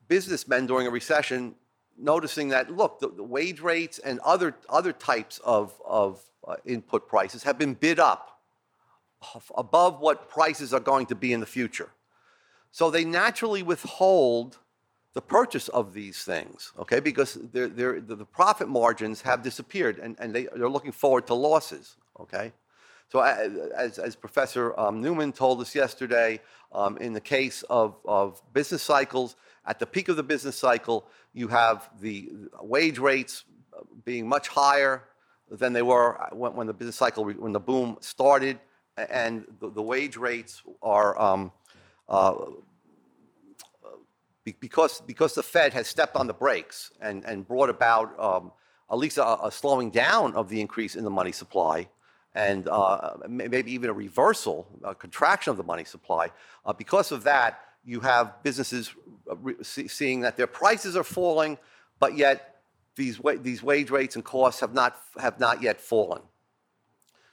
businessmen 0.09 0.67
during 0.67 0.87
a 0.87 0.91
recession 0.91 1.55
noticing 1.97 2.49
that, 2.49 2.71
look, 2.71 2.99
the, 3.01 3.09
the 3.09 3.23
wage 3.23 3.61
rates 3.61 3.99
and 3.99 4.19
other, 4.21 4.57
other 4.69 4.93
types 4.93 5.39
of, 5.45 5.81
of 5.85 6.23
uh, 6.47 6.57
input 6.65 7.09
prices 7.09 7.43
have 7.43 7.59
been 7.59 7.75
bid 7.75 7.99
up 7.99 8.41
above 9.57 10.01
what 10.01 10.29
prices 10.31 10.73
are 10.73 10.81
going 10.81 11.07
to 11.07 11.15
be 11.15 11.33
in 11.33 11.41
the 11.41 11.47
future. 11.47 11.91
So 12.71 12.91
they 12.91 13.05
naturally 13.05 13.63
withhold 13.63 14.59
the 15.13 15.21
purchase 15.21 15.69
of 15.69 15.93
these 15.93 16.23
things, 16.23 16.73
okay, 16.79 17.01
because 17.01 17.35
they're, 17.53 17.69
they're, 17.69 18.01
the 18.01 18.25
profit 18.25 18.69
margins 18.69 19.23
have 19.23 19.43
disappeared 19.43 19.99
and, 19.99 20.17
and 20.21 20.35
they, 20.35 20.47
they're 20.55 20.69
looking 20.69 20.93
forward 20.93 21.27
to 21.27 21.35
losses, 21.35 21.97
okay? 22.19 22.53
So, 23.09 23.19
as, 23.21 23.99
as 23.99 24.15
Professor 24.15 24.79
um, 24.79 25.03
Newman 25.03 25.33
told 25.33 25.61
us 25.61 25.75
yesterday, 25.75 26.41
um, 26.73 26.97
in 26.99 27.13
the 27.13 27.21
case 27.21 27.65
of, 27.69 27.97
of 28.05 28.41
business 28.53 28.83
cycles, 28.83 29.35
at 29.67 29.81
the 29.81 29.87
peak 29.87 30.09
of 30.09 30.17
the 30.17 30.23
business 30.23 30.57
cycle, 30.57 31.09
you 31.33 31.49
have 31.49 31.91
the 32.01 32.31
wage 32.61 33.01
rates 33.01 33.45
being 34.05 34.29
much 34.29 34.47
higher 34.47 35.05
than 35.51 35.73
they 35.73 35.83
were 35.83 36.25
when, 36.31 36.55
when 36.55 36.67
the 36.69 36.73
business 36.73 36.95
cycle, 36.95 37.25
when 37.25 37.53
the 37.53 37.59
boom 37.59 37.97
started, 37.99 38.61
and 38.97 39.45
the, 39.59 39.71
the 39.71 39.83
wage 39.83 40.17
rates 40.17 40.63
are 40.81 41.21
um, 41.21 41.51
uh, 42.09 42.35
because, 44.61 45.01
because 45.03 45.35
the 45.35 45.43
Fed 45.43 45.73
has 45.73 45.87
stepped 45.87 46.17
on 46.17 46.27
the 46.27 46.35
brakes 46.35 46.93
and, 47.01 47.25
and 47.25 47.47
brought 47.47 47.71
about 47.71 48.19
um, 48.19 48.53
at 48.91 48.99
least 48.99 49.19
a, 49.19 49.45
a, 49.45 49.51
slowing 49.51 49.91
down 49.91 50.35
of 50.35 50.49
the 50.49 50.61
increase 50.61 50.97
in 50.97 51.05
the 51.05 51.11
money 51.11 51.33
supply 51.33 51.89
and 52.35 52.69
uh, 52.69 53.17
maybe 53.29 53.73
even 53.73 53.91
a 53.91 53.93
reversal, 53.93 54.67
a 54.85 54.95
contraction 54.95 55.51
of 55.51 55.57
the 55.57 55.65
money 55.65 55.85
supply. 55.85 56.29
Uh, 56.65 56.73
because 56.73 57.11
of 57.13 57.25
that, 57.25 57.61
you 57.85 58.01
have 58.01 58.43
businesses 58.43 58.95
uh, 59.31 59.35
seeing 59.63 60.21
that 60.21 60.37
their 60.37 60.47
prices 60.47 60.97
are 60.97 61.05
falling, 61.05 61.59
but 61.99 62.17
yet 62.17 62.63
these, 62.95 63.19
wa- 63.19 63.37
these 63.41 63.63
wage 63.63 63.91
rates 63.91 64.15
and 64.15 64.25
costs 64.25 64.61
have 64.61 64.75
not, 64.75 64.97
have 65.19 65.41
not 65.41 65.63
yet 65.63 65.81
fallen. 65.81 66.23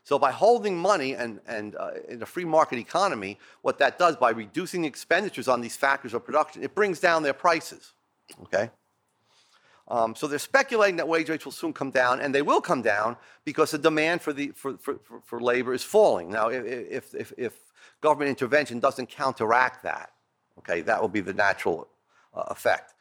So 0.08 0.18
by 0.18 0.32
holding 0.32 0.78
money 0.78 1.16
and, 1.16 1.42
and 1.50 1.76
uh, 1.76 1.90
in 2.08 2.24
a 2.24 2.26
free 2.26 2.46
market 2.46 2.80
economy, 2.80 3.38
what 3.62 3.78
that 3.80 4.00
does 4.00 4.16
by 4.16 4.30
reducing 4.30 4.86
expenditures 4.86 5.50
on 5.50 5.60
these 5.60 5.76
factors 5.76 6.14
of 6.14 6.24
production, 6.24 6.64
it 6.64 6.74
brings 6.74 7.02
down 7.02 7.24
their 7.24 7.34
prices. 7.34 7.92
Okay? 8.44 8.70
Um, 9.90 10.16
so 10.16 10.26
they're 10.28 10.40
speculating 10.40 10.96
that 10.96 11.10
wage 11.10 11.28
rates 11.28 11.44
will 11.44 11.52
soon 11.52 11.74
come 11.74 11.92
down, 11.92 12.22
and 12.22 12.34
they 12.34 12.42
will 12.42 12.62
come 12.62 12.82
down 12.82 13.18
because 13.44 13.72
the 13.72 13.78
demand 13.78 14.22
for, 14.22 14.32
the, 14.32 14.54
for, 14.56 14.78
for, 14.78 14.98
for 15.26 15.42
labor 15.42 15.74
is 15.74 15.84
falling. 15.84 16.32
Now, 16.32 16.48
if, 16.48 17.14
if, 17.14 17.34
if 17.38 17.60
government 18.00 18.30
intervention 18.30 18.80
doesn't 18.80 19.10
counteract 19.10 19.84
that, 19.84 20.14
okay, 20.60 20.80
that 20.84 21.02
will 21.02 21.10
be 21.10 21.20
the 21.20 21.34
natural 21.34 21.86
uh, 22.34 22.44
effect. 22.48 22.94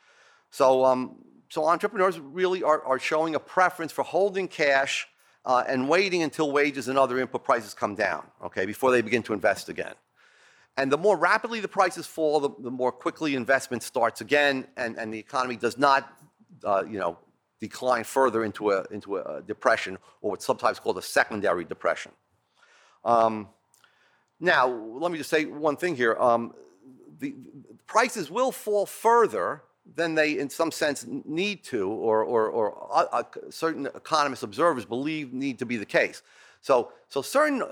So, 0.51 0.85
um, 0.85 1.23
so 1.51 1.67
entrepreneurs 1.67 2.19
really 2.19 2.65
are, 2.65 2.83
are 2.83 2.99
showing 2.99 3.37
a 3.37 3.41
preference 3.41 3.93
for 3.93 4.03
holding 4.03 4.49
cash 4.49 5.07
uh, 5.47 5.63
and 5.67 5.89
waiting 5.89 6.23
until 6.23 6.51
wages 6.51 6.89
and 6.89 6.99
other 6.99 7.19
input 7.19 7.45
prices 7.45 7.73
come 7.73 7.95
down, 7.95 8.27
okay, 8.45 8.67
before 8.67 8.91
they 8.91 9.01
begin 9.01 9.23
to 9.23 9.33
invest 9.33 9.69
again. 9.69 9.95
And 10.77 10.93
the 10.93 10.99
more 10.99 11.17
rapidly 11.17 11.61
the 11.61 11.69
prices 11.69 12.07
fall, 12.07 12.41
the, 12.41 12.51
the 12.59 12.71
more 12.71 12.93
quickly 12.93 13.35
investment 13.35 13.83
starts 13.83 14.21
again, 14.21 14.67
and, 14.77 14.99
and 14.99 15.15
the 15.15 15.19
economy 15.19 15.57
does 15.57 15.79
not, 15.79 16.13
uh, 16.65 16.85
you 16.87 16.99
know, 16.99 17.19
decline 17.61 18.05
further 18.05 18.45
into 18.45 18.73
a, 18.73 18.85
into 18.91 19.17
a 19.17 19.41
depression, 19.47 19.97
or 20.21 20.33
what's 20.33 20.45
sometimes 20.45 20.79
called 20.79 20.99
a 20.99 21.03
secondary 21.03 21.65
depression. 21.65 22.13
Um, 23.05 23.49
now, 24.41 24.67
let 24.67 25.11
me 25.11 25.17
just 25.17 25.31
say 25.31 25.47
one 25.47 25.77
thing 25.77 25.97
here. 25.97 26.17
Um, 26.17 26.53
the, 27.19 27.35
the 27.69 27.77
prices 27.87 28.31
will 28.31 28.53
fall 28.53 28.85
further 28.85 29.63
than 29.95 30.15
they, 30.15 30.39
in 30.39 30.51
some 30.51 30.73
sense, 30.73 31.07
need 31.25 31.63
to, 31.65 31.89
or, 31.89 32.25
or, 32.25 32.49
or 32.49 32.89
uh, 32.93 33.07
uh, 33.13 33.23
certain 33.51 33.87
economists, 33.87 34.43
observers 34.43 34.85
believe 34.85 35.33
need 35.33 35.59
to 35.59 35.67
be 35.67 35.77
the 35.77 35.87
case. 35.87 36.23
So, 36.61 36.93
so 37.09 37.23
certain, 37.23 37.63
uh, 37.63 37.69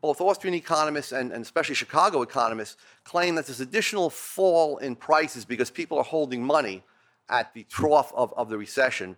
both 0.00 0.20
Austrian 0.20 0.54
economists 0.54 1.12
and, 1.12 1.32
and 1.32 1.42
especially 1.42 1.74
Chicago 1.74 2.22
economists 2.22 2.76
claim 3.04 3.36
that 3.36 3.46
this 3.46 3.60
additional 3.60 4.10
fall 4.10 4.76
in 4.78 4.94
prices 4.96 5.44
because 5.44 5.70
people 5.70 5.98
are 5.98 6.04
holding 6.04 6.44
money 6.44 6.82
at 7.28 7.54
the 7.54 7.64
trough 7.64 8.12
of, 8.14 8.34
of 8.36 8.50
the 8.50 8.58
recession 8.58 9.16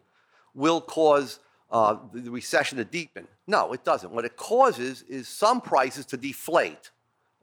will 0.54 0.80
cause 0.80 1.40
uh, 1.70 1.96
the 2.12 2.30
recession 2.30 2.78
to 2.78 2.84
deepen. 2.84 3.26
No, 3.46 3.72
it 3.72 3.84
doesn't. 3.84 4.12
What 4.12 4.24
it 4.24 4.36
causes 4.36 5.02
is 5.08 5.26
some 5.26 5.60
prices 5.60 6.06
to 6.06 6.16
deflate, 6.16 6.90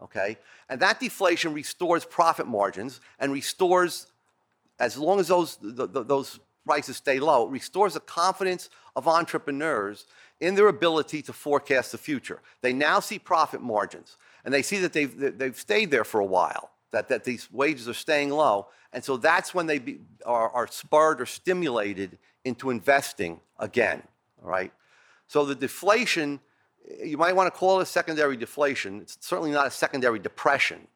okay? 0.02 0.38
And 0.70 0.80
that 0.80 1.00
deflation 1.00 1.54
restores 1.54 2.06
profit 2.06 2.48
margins 2.48 3.02
and 3.20 3.34
restores 3.34 4.08
as 4.84 4.98
long 4.98 5.20
as 5.20 5.28
those, 5.28 5.58
the, 5.62 5.88
the, 5.88 6.04
those 6.04 6.40
prices 6.66 6.98
stay 6.98 7.20
low, 7.20 7.48
it 7.48 7.52
restores 7.52 7.94
the 7.94 8.00
confidence 8.00 8.70
of 8.96 9.08
entrepreneurs 9.08 10.06
in 10.40 10.56
their 10.56 10.68
ability 10.68 11.22
to 11.22 11.34
forecast 11.34 11.92
the 11.92 11.98
future. 11.98 12.42
They 12.62 12.74
now 12.74 13.00
see 13.00 13.20
profit 13.20 13.62
margins, 13.62 14.18
and 14.44 14.54
they 14.54 14.62
see 14.62 14.80
that 14.80 14.94
they've, 14.94 15.38
they've 15.38 15.56
stayed 15.56 15.90
there 15.92 16.04
for 16.04 16.20
a 16.20 16.26
while, 16.26 16.72
that, 16.92 17.08
that 17.10 17.24
these 17.24 17.52
wages 17.52 17.88
are 17.88 17.94
staying 17.94 18.30
low. 18.30 18.68
And 18.92 19.04
so 19.04 19.18
that's 19.18 19.54
when 19.54 19.68
they 19.68 19.80
be, 19.80 20.00
are, 20.26 20.50
are 20.50 20.68
spurred 20.68 21.22
or 21.22 21.26
stimulated 21.26 22.18
into 22.44 22.70
investing 22.70 23.40
again, 23.58 24.04
all 24.42 24.50
right? 24.50 24.72
So 25.28 25.46
the 25.46 25.56
deflation, 25.56 26.40
you 27.04 27.18
might 27.18 27.36
want 27.36 27.52
to 27.52 27.58
call 27.58 27.80
it 27.80 27.84
a 27.84 27.86
secondary 27.86 28.38
deflation. 28.38 29.00
It's 29.02 29.18
certainly 29.22 29.52
not 29.52 29.66
a 29.66 29.72
secondary 29.72 30.20
depression, 30.20 30.88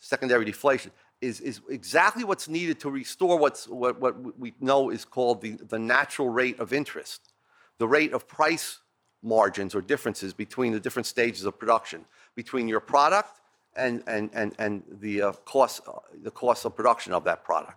secondary 0.00 0.44
deflation 0.44 0.90
is, 1.20 1.40
is 1.40 1.60
exactly 1.68 2.24
what's 2.24 2.48
needed 2.48 2.78
to 2.80 2.90
restore 2.90 3.38
what's, 3.38 3.66
what, 3.66 4.00
what 4.00 4.38
we 4.38 4.54
know 4.60 4.90
is 4.90 5.04
called 5.04 5.40
the, 5.40 5.52
the 5.68 5.78
natural 5.78 6.28
rate 6.28 6.58
of 6.60 6.72
interest, 6.72 7.32
the 7.78 7.88
rate 7.88 8.12
of 8.12 8.28
price 8.28 8.78
margins 9.22 9.74
or 9.74 9.80
differences 9.80 10.32
between 10.32 10.72
the 10.72 10.80
different 10.80 11.06
stages 11.06 11.44
of 11.44 11.58
production, 11.58 12.04
between 12.34 12.68
your 12.68 12.80
product 12.80 13.40
and, 13.76 14.02
and, 14.06 14.30
and, 14.32 14.54
and 14.58 14.82
the, 15.00 15.22
uh, 15.22 15.32
cost, 15.44 15.80
uh, 15.88 15.92
the 16.22 16.30
cost 16.30 16.64
of 16.64 16.76
production 16.76 17.12
of 17.12 17.24
that 17.24 17.44
product. 17.44 17.74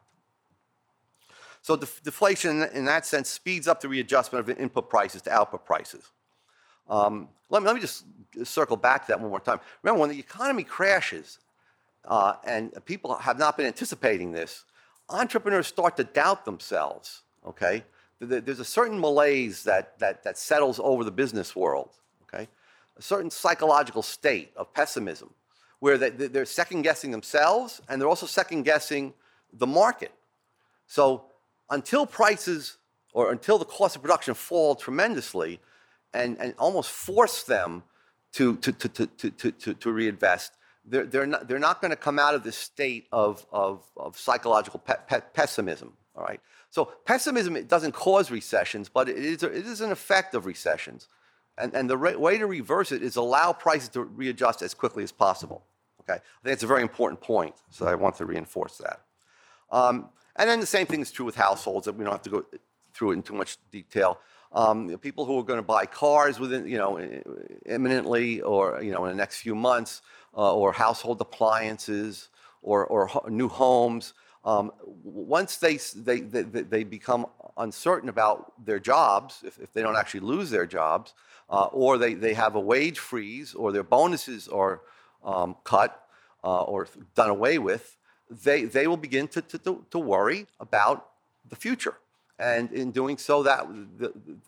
So 1.64 1.76
def- 1.76 2.02
deflation, 2.04 2.64
in 2.74 2.86
that 2.86 3.06
sense, 3.06 3.30
speeds 3.30 3.68
up 3.68 3.82
the 3.82 3.90
readjustment 3.90 4.50
of 4.50 4.60
input 4.60 4.90
prices 4.90 5.22
to 5.24 5.32
output 5.32 5.66
prices. 5.66 6.12
Um, 6.90 7.30
let, 7.50 7.62
me, 7.62 7.68
let 7.68 7.76
me 7.76 7.82
just 7.82 8.06
circle 8.44 8.78
back 8.78 9.06
to 9.06 9.08
that 9.10 9.20
one 9.20 9.30
more 9.30 9.40
time. 9.40 9.60
Remember, 9.84 10.02
when 10.02 10.10
the 10.10 10.20
economy 10.20 10.64
crashes, 10.64 11.40
uh, 12.06 12.34
and 12.46 12.74
people 12.86 13.16
have 13.16 13.38
not 13.38 13.58
been 13.58 13.66
anticipating 13.66 14.32
this, 14.32 14.66
entrepreneurs 15.10 15.68
start 15.68 15.98
to 15.98 16.04
doubt 16.04 16.46
themselves, 16.46 17.24
okay? 17.46 17.84
There's 18.20 18.60
a 18.60 18.66
certain 18.66 19.00
malaise 19.00 19.64
that, 19.64 19.98
that, 20.00 20.24
that 20.24 20.38
settles 20.38 20.80
over 20.80 21.04
the 21.04 21.12
business 21.12 21.56
world, 21.56 21.90
okay? 22.24 22.48
A 22.98 23.02
certain 23.02 23.32
psychological 23.32 24.02
state 24.02 24.52
of 24.56 24.74
pessimism 24.74 25.34
where 25.80 25.98
they, 25.98 26.10
they're 26.10 26.46
second 26.46 26.84
guessing 26.84 27.10
themselves 27.12 27.82
and 27.90 28.00
they're 28.00 28.08
also 28.08 28.28
second 28.28 28.64
guessing 28.64 29.14
the 29.54 29.66
market. 29.68 30.12
So 30.86 31.26
until 31.70 32.06
prices 32.06 32.78
or 33.14 33.32
until 33.32 33.58
the 33.58 33.66
cost 33.66 33.96
of 33.96 34.02
production 34.04 34.36
fall 34.36 34.76
tremendously 34.76 35.60
and, 36.14 36.38
and 36.40 36.54
almost 36.60 36.92
force 36.92 37.44
them 37.44 37.84
to, 38.34 38.56
to, 38.58 38.72
to, 38.72 38.90
to, 38.90 39.30
to, 39.30 39.52
to, 39.52 39.74
to 39.74 39.92
reinvest, 39.92 40.54
they're, 40.86 41.06
they're 41.06 41.26
not, 41.26 41.48
they're 41.48 41.60
not 41.60 41.82
going 41.82 41.92
to 41.92 41.98
come 41.98 42.20
out 42.20 42.36
of 42.36 42.44
this 42.44 42.58
state 42.58 43.08
of, 43.12 43.46
of, 43.52 43.84
of 43.98 44.18
psychological 44.18 44.80
pe- 44.80 44.96
pe- 45.08 45.22
pessimism. 45.34 45.94
All 46.16 46.24
right. 46.24 46.40
So 46.70 46.86
pessimism 47.06 47.56
it 47.56 47.68
doesn't 47.68 47.94
cause 47.94 48.32
recessions, 48.32 48.90
but 48.90 49.10
it 49.10 49.18
is, 49.18 49.44
it 49.44 49.54
is 49.54 49.82
an 49.82 49.92
effect 49.92 50.34
of 50.34 50.46
recessions. 50.46 51.08
And, 51.58 51.74
and 51.74 51.90
the 51.90 51.98
re- 51.98 52.16
way 52.16 52.38
to 52.38 52.48
reverse 52.48 52.92
it 52.92 53.04
is 53.04 53.16
allow 53.16 53.54
prices 53.54 53.90
to 53.90 54.02
readjust 54.04 54.62
as 54.62 54.74
quickly 54.74 55.04
as 55.04 55.12
possible. 55.12 55.64
Okay. 56.02 56.16
I 56.16 56.44
think 56.44 56.54
it's 56.54 56.64
a 56.64 56.68
very 56.68 56.82
important 56.82 57.22
point, 57.22 57.54
so 57.70 57.86
I 57.86 57.96
want 57.96 58.16
to 58.18 58.26
reinforce 58.26 58.78
that. 58.78 59.02
Um, 59.72 60.10
and 60.36 60.50
then 60.50 60.60
the 60.60 60.66
same 60.66 60.88
thing 60.88 61.02
is 61.02 61.12
true 61.12 61.26
with 61.26 61.36
households. 61.36 61.86
That 61.86 61.94
we 61.94 62.04
don't 62.04 62.14
have 62.14 62.24
to 62.24 62.30
go 62.30 62.46
through 62.94 63.12
it 63.12 63.14
in 63.16 63.24
too 63.24 63.36
much 63.36 63.58
detail. 63.72 64.18
Um, 64.54 64.86
you 64.86 64.92
know, 64.92 64.98
people 64.98 65.26
who 65.26 65.38
are 65.40 65.44
going 65.44 65.60
to 65.60 65.64
buy 65.64 65.86
cars 65.86 66.40
within, 66.40 66.68
you 66.68 66.78
know, 66.78 67.00
imminently 67.66 68.42
or 68.42 68.82
you 68.82 68.92
know 68.92 69.06
in 69.06 69.12
the 69.12 69.18
next 69.18 69.42
few 69.42 69.56
months 69.56 70.02
uh, 70.36 70.54
or 70.54 70.72
household 70.72 71.20
appliances 71.22 72.30
or, 72.62 72.86
or 72.86 73.08
ho- 73.08 73.26
new 73.30 73.48
homes. 73.48 74.14
Um, 74.44 74.72
once 75.04 75.58
they, 75.58 75.78
they, 75.96 76.22
they, 76.22 76.42
they, 76.42 76.84
become 76.84 77.28
uncertain 77.58 78.10
about 78.10 78.54
their 78.66 78.80
jobs, 78.80 79.44
if, 79.46 79.60
if 79.60 79.72
they 79.72 79.84
don't 79.84 79.96
actually 79.96 80.22
lose 80.22 80.50
their 80.50 80.66
jobs, 80.66 81.14
uh, 81.50 81.66
or 81.66 82.00
they, 82.00 82.16
they 82.16 82.34
have 82.34 82.56
a 82.56 82.60
wage 82.60 82.98
freeze, 82.98 83.54
or 83.54 83.72
their 83.72 83.84
bonuses 83.84 84.48
are 84.48 84.82
um, 85.24 85.56
cut 85.64 86.08
uh, 86.44 86.64
or 86.64 86.88
done 87.14 87.30
away 87.30 87.60
with, 87.60 87.98
they, 88.44 88.64
they 88.64 88.88
will 88.88 88.98
begin 88.98 89.28
to, 89.28 89.42
to, 89.42 89.86
to 89.92 90.00
worry 90.00 90.48
about 90.60 91.10
the 91.50 91.56
future. 91.56 91.98
And 92.40 92.72
in 92.72 92.92
doing 92.92 93.18
so, 93.18 93.44
that 93.44 93.68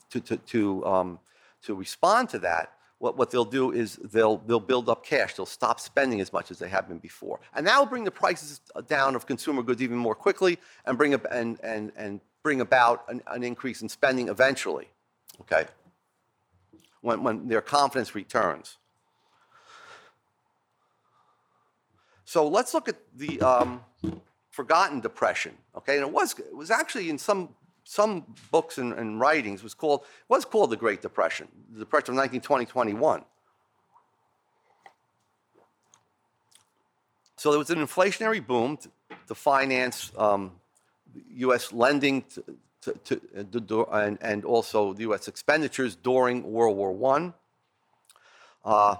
to, 0.09 0.19
to, 0.19 0.37
to, 0.37 0.85
um, 0.85 1.19
to 1.63 1.75
respond 1.75 2.29
to 2.29 2.39
that, 2.39 2.73
what, 3.03 3.17
what 3.17 3.31
they'll 3.31 3.43
do 3.43 3.73
is 3.73 3.97
they'll, 3.97 4.37
they'll 4.37 4.61
build 4.61 4.87
up 4.87 5.05
cash. 5.05 5.33
They'll 5.33 5.45
stop 5.45 5.81
spending 5.81 6.21
as 6.21 6.31
much 6.31 6.51
as 6.51 6.59
they 6.59 6.69
have 6.69 6.87
been 6.87 6.99
before. 6.99 7.41
And 7.53 7.67
that 7.67 7.77
will 7.77 7.85
bring 7.85 8.05
the 8.05 8.11
prices 8.11 8.61
down 8.87 9.13
of 9.15 9.25
consumer 9.25 9.61
goods 9.61 9.81
even 9.81 9.97
more 9.97 10.15
quickly 10.15 10.57
and 10.85 10.97
bring, 10.97 11.13
up, 11.13 11.25
and, 11.29 11.59
and, 11.61 11.91
and 11.97 12.21
bring 12.43 12.61
about 12.61 13.03
an, 13.09 13.21
an 13.27 13.43
increase 13.43 13.81
in 13.81 13.89
spending 13.89 14.29
eventually, 14.29 14.87
okay, 15.41 15.65
when, 17.01 17.23
when 17.23 17.49
their 17.49 17.59
confidence 17.59 18.15
returns. 18.15 18.77
So 22.23 22.47
let's 22.47 22.73
look 22.73 22.87
at 22.87 22.95
the 23.17 23.41
um, 23.41 23.83
forgotten 24.49 25.01
depression, 25.01 25.57
okay? 25.75 25.97
And 25.97 26.07
it 26.07 26.13
was, 26.13 26.39
it 26.39 26.55
was 26.55 26.71
actually 26.71 27.09
in 27.09 27.17
some 27.17 27.49
some 27.83 28.25
books 28.51 28.77
and, 28.77 28.93
and, 28.93 29.19
writings 29.19 29.61
was 29.61 29.73
called 29.73 30.05
was 30.29 30.45
called 30.45 30.69
the 30.69 30.77
Great 30.77 31.01
Depression, 31.01 31.47
the 31.73 31.79
Depression 31.79 32.17
of 32.17 32.31
1920-21. 32.31 33.23
So 37.35 37.49
there 37.49 37.59
was 37.59 37.69
an 37.69 37.79
inflationary 37.79 38.45
boom 38.45 38.77
to, 38.77 38.89
to 39.27 39.35
finance 39.35 40.13
um, 40.17 40.53
U.S. 41.35 41.73
lending 41.73 42.23
to, 42.31 42.43
to, 43.03 43.21
to, 43.43 43.85
and, 43.91 44.17
and, 44.21 44.45
also 44.45 44.93
the 44.93 45.01
U.S. 45.01 45.27
expenditures 45.27 45.95
during 45.95 46.43
World 46.43 46.77
War 46.77 47.17
I. 47.17 47.33
Uh, 48.63 48.95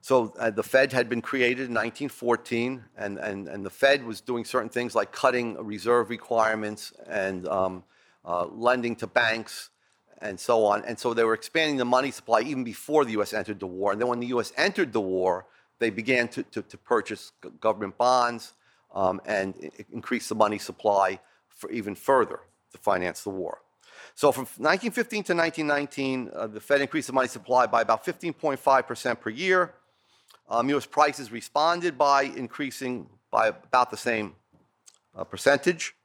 so 0.00 0.34
uh, 0.38 0.50
the 0.50 0.62
Fed 0.62 0.92
had 0.92 1.08
been 1.08 1.22
created 1.22 1.68
in 1.68 1.74
1914, 1.74 2.84
and, 2.96 3.18
and, 3.18 3.48
and 3.48 3.64
the 3.64 3.70
Fed 3.70 4.04
was 4.04 4.20
doing 4.20 4.44
certain 4.44 4.68
things 4.68 4.94
like 4.94 5.12
cutting 5.12 5.56
reserve 5.64 6.10
requirements 6.10 6.92
and 7.08 7.48
um, 7.48 7.84
uh, 8.24 8.46
lending 8.46 8.96
to 8.96 9.06
banks, 9.06 9.70
and 10.20 10.40
so 10.40 10.64
on. 10.64 10.84
And 10.84 10.98
so 10.98 11.14
they 11.14 11.24
were 11.24 11.34
expanding 11.34 11.76
the 11.76 11.84
money 11.84 12.10
supply 12.10 12.40
even 12.40 12.64
before 12.64 13.04
the 13.04 13.12
U.S. 13.12 13.32
entered 13.32 13.60
the 13.60 13.66
war. 13.66 13.92
And 13.92 14.00
then 14.00 14.08
when 14.08 14.20
the 14.20 14.28
U.S. 14.28 14.52
entered 14.56 14.92
the 14.92 15.00
war, 15.00 15.46
they 15.78 15.90
began 15.90 16.28
to, 16.28 16.42
to, 16.44 16.62
to 16.62 16.78
purchase 16.78 17.32
government 17.60 17.98
bonds 17.98 18.54
um, 18.94 19.20
and 19.26 19.70
increase 19.92 20.28
the 20.28 20.34
money 20.34 20.58
supply 20.58 21.20
for 21.48 21.70
even 21.70 21.94
further 21.94 22.40
to 22.72 22.78
finance 22.78 23.22
the 23.22 23.30
war. 23.30 23.60
So 24.14 24.30
from 24.32 24.44
1915 24.44 25.24
to 25.24 25.34
1919, 25.34 26.30
uh, 26.32 26.46
the 26.46 26.60
Fed 26.60 26.80
increased 26.80 27.08
the 27.08 27.12
money 27.12 27.28
supply 27.28 27.66
by 27.66 27.82
about 27.82 28.04
15.5% 28.04 29.20
per 29.20 29.30
year. 29.30 29.74
Um, 30.48 30.68
U.S. 30.70 30.86
prices 30.86 31.32
responded 31.32 31.98
by 31.98 32.22
increasing 32.22 33.08
by 33.30 33.48
about 33.48 33.90
the 33.90 33.96
same 33.96 34.34
uh, 35.16 35.24
percentage 35.24 35.96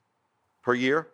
per 0.63 0.73
year. 0.73 1.07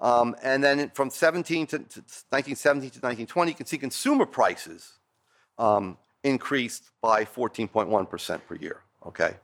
Um, 0.00 0.36
and 0.42 0.62
then 0.62 0.90
from 0.94 1.10
17 1.10 1.66
to, 1.66 1.78
to 1.78 1.84
1917 2.30 2.90
to 2.90 2.98
1920, 2.98 3.50
you 3.50 3.54
can 3.54 3.66
see 3.66 3.78
consumer 3.78 4.26
prices 4.26 4.92
um, 5.58 5.98
increased 6.22 6.90
by 7.00 7.24
14.1% 7.24 8.40
per 8.46 8.54
year. 8.56 8.82
Okay. 9.06 9.34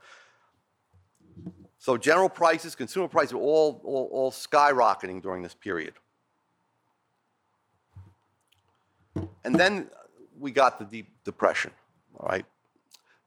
So 1.79 1.97
general 1.97 2.29
prices, 2.29 2.75
consumer 2.75 3.09
prices 3.09 3.35
were 3.35 3.41
all, 3.41 3.81
all, 3.85 4.09
all 4.13 4.31
skyrocketing 4.31 5.21
during 5.21 5.43
this 5.43 5.55
period. 5.55 5.95
And 9.45 9.55
then 9.55 9.89
we 10.39 10.51
got 10.51 10.79
the 10.79 10.85
Deep 10.85 11.09
Depression, 11.25 11.73
all 12.17 12.27
right? 12.29 12.47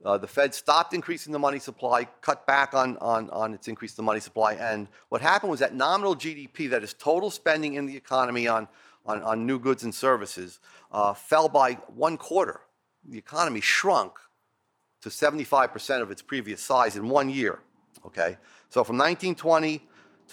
Uh, 0.06 0.18
the 0.18 0.28
Fed 0.28 0.54
stopped 0.54 0.94
increasing 0.94 1.34
the 1.34 1.40
money 1.40 1.60
supply, 1.60 2.06
cut 2.22 2.46
back 2.46 2.74
on, 2.74 2.98
on, 2.98 3.30
on 3.32 3.54
its 3.54 3.68
increase 3.68 3.94
in 3.94 3.96
the 3.98 4.04
money 4.04 4.20
supply. 4.20 4.54
And 4.54 4.88
what 5.10 5.22
happened 5.22 5.50
was 5.50 5.60
that 5.60 5.74
nominal 5.74 6.16
GDP, 6.16 6.70
that 6.70 6.84
is 6.84 6.94
total 6.94 7.32
spending 7.32 7.74
in 7.74 7.88
the 7.88 7.98
economy 7.98 8.48
on, 8.48 8.68
on, 9.06 9.22
on 9.24 9.46
new 9.48 9.58
goods 9.58 9.84
and 9.84 9.94
services, 9.94 10.60
uh, 10.92 11.14
fell 11.14 11.50
by 11.50 11.74
one 11.96 12.18
quarter. 12.18 12.62
The 13.10 13.18
economy 13.18 13.62
shrunk 13.62 14.14
to 15.02 15.10
75% 15.10 16.02
of 16.02 16.12
its 16.12 16.22
previous 16.22 16.62
size 16.62 16.96
in 16.96 17.10
one 17.10 17.30
year. 17.30 17.60
Okay, 18.06 18.38
so 18.70 18.84
from 18.84 18.98
1920 18.98 19.80
to 19.80 19.84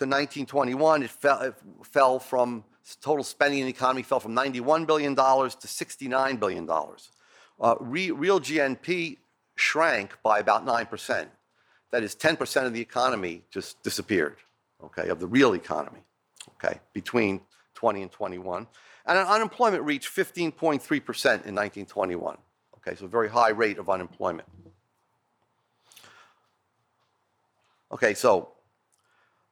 1921, 0.05 1.03
it 1.03 1.11
fell, 1.11 1.40
it 1.40 1.55
fell 1.83 2.18
from 2.18 2.64
total 3.00 3.24
spending 3.24 3.61
in 3.61 3.66
the 3.66 3.70
economy 3.70 4.03
fell 4.03 4.20
from 4.20 4.35
91 4.35 4.85
billion 4.85 5.14
dollars 5.14 5.55
to 5.55 5.66
69 5.66 6.37
billion 6.37 6.66
dollars. 6.66 7.11
Uh, 7.59 7.77
re, 7.81 8.11
real 8.11 8.40
GNP 8.40 9.16
shrank 9.57 10.17
by 10.23 10.38
about 10.38 10.64
nine 10.64 10.87
percent. 10.87 11.31
That 11.90 12.03
is, 12.03 12.14
10 12.14 12.37
percent 12.37 12.67
of 12.67 12.73
the 12.73 12.81
economy 12.81 13.43
just 13.51 13.83
disappeared. 13.83 14.37
Okay, 14.83 15.09
of 15.09 15.21
the 15.21 15.27
real 15.27 15.55
economy. 15.55 16.01
Okay, 16.57 16.81
between 16.93 17.40
20 17.75 18.03
and 18.03 18.11
21, 18.12 18.67
and 19.07 19.19
unemployment 19.19 19.83
reached 19.83 20.14
15.3 20.14 20.81
percent 21.05 21.47
in 21.47 21.55
1921. 21.55 22.37
Okay, 22.77 22.97
so 22.97 23.07
a 23.07 23.09
very 23.09 23.29
high 23.29 23.51
rate 23.51 23.79
of 23.79 23.88
unemployment. 23.88 24.49
Okay, 27.93 28.14
so 28.14 28.53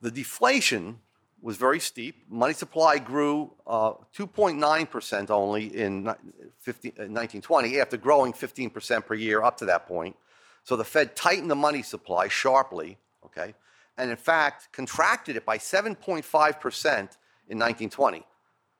the 0.00 0.10
deflation 0.10 0.98
was 1.42 1.56
very 1.56 1.80
steep. 1.80 2.24
Money 2.30 2.54
supply 2.54 2.98
grew 2.98 3.50
2.9% 3.66 5.30
uh, 5.30 5.36
only 5.36 5.66
in 5.66 6.14
50, 6.60 6.88
1920 6.90 7.78
uh, 7.78 7.82
after 7.82 7.96
growing 7.96 8.32
15% 8.32 9.04
per 9.04 9.14
year 9.14 9.42
up 9.42 9.56
to 9.58 9.64
that 9.64 9.86
point. 9.86 10.16
So 10.62 10.76
the 10.76 10.84
Fed 10.84 11.16
tightened 11.16 11.50
the 11.50 11.56
money 11.56 11.82
supply 11.82 12.28
sharply, 12.28 12.96
okay, 13.24 13.54
and 13.98 14.10
in 14.10 14.16
fact 14.16 14.72
contracted 14.72 15.34
it 15.34 15.44
by 15.44 15.58
7.5% 15.58 16.16
in 17.48 17.58
1920. 17.58 18.24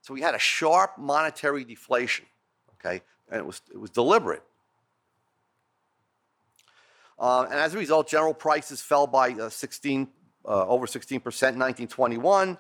So 0.01 0.15
we 0.15 0.21
had 0.21 0.37
a 0.37 0.39
sharp 0.39 0.97
monetary 0.97 1.65
deflation, 1.65 2.27
okay, 2.75 3.03
and 3.29 3.41
it 3.41 3.47
was, 3.47 3.61
it 3.73 3.79
was 3.79 3.91
deliberate. 3.91 4.45
Uh, 7.19 7.47
and 7.51 7.55
as 7.55 7.75
a 7.75 7.79
result, 7.79 8.09
general 8.09 8.35
prices 8.35 8.81
fell 8.81 9.07
by 9.07 9.31
uh, 9.33 9.49
16, 9.49 10.03
uh, 10.03 10.07
over 10.45 10.87
16% 10.87 11.13
in 11.13 11.21
1921 11.21 12.59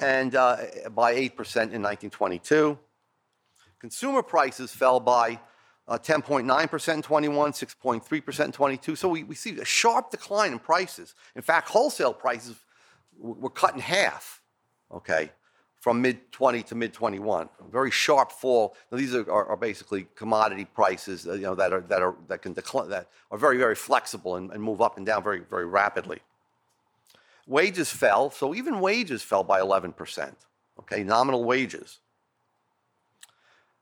and 0.00 0.34
uh, 0.34 0.56
by 0.94 1.14
8% 1.14 1.20
in 1.20 1.82
1922. 1.82 2.78
Consumer 3.78 4.22
prices 4.22 4.72
fell 4.72 5.00
by 5.00 5.38
10.9% 5.88 6.88
uh, 6.88 6.92
in 6.92 7.02
21, 7.02 7.52
6.3% 7.52 8.44
in 8.44 8.52
22. 8.52 8.96
So 8.96 9.08
we, 9.08 9.22
we 9.24 9.34
see 9.34 9.58
a 9.60 9.64
sharp 9.64 10.10
decline 10.10 10.52
in 10.52 10.58
prices. 10.58 11.14
In 11.36 11.42
fact, 11.42 11.68
wholesale 11.68 12.14
prices 12.14 12.56
were 13.18 13.50
cut 13.50 13.74
in 13.74 13.80
half, 13.80 14.40
okay, 14.90 15.30
from 15.80 16.00
mid 16.00 16.32
20 16.32 16.62
to 16.62 16.74
mid 16.74 16.94
21. 16.94 17.48
A 17.60 17.70
very 17.70 17.90
sharp 17.90 18.32
fall. 18.32 18.74
Now, 18.90 18.96
these 18.96 19.14
are, 19.14 19.30
are, 19.30 19.46
are, 19.46 19.56
basically 19.56 20.06
commodity 20.14 20.64
prices, 20.64 21.28
uh, 21.28 21.34
you 21.34 21.42
know, 21.42 21.54
that 21.54 21.72
are 21.72 21.82
that 21.82 22.00
are 22.00 22.14
that 22.28 22.40
can 22.40 22.54
decline, 22.54 22.88
that 22.88 23.10
are 23.30 23.38
very 23.38 23.58
very 23.58 23.74
flexible 23.74 24.36
and, 24.36 24.50
and 24.50 24.62
move 24.62 24.80
up 24.80 24.96
and 24.96 25.04
down 25.04 25.22
very 25.22 25.40
very 25.40 25.66
rapidly. 25.66 26.20
Wages 27.46 27.90
fell, 27.90 28.30
so 28.30 28.54
even 28.54 28.80
wages 28.80 29.22
fell 29.22 29.44
by 29.44 29.60
11%. 29.60 30.34
Okay, 30.80 31.04
nominal 31.04 31.44
wages. 31.44 32.00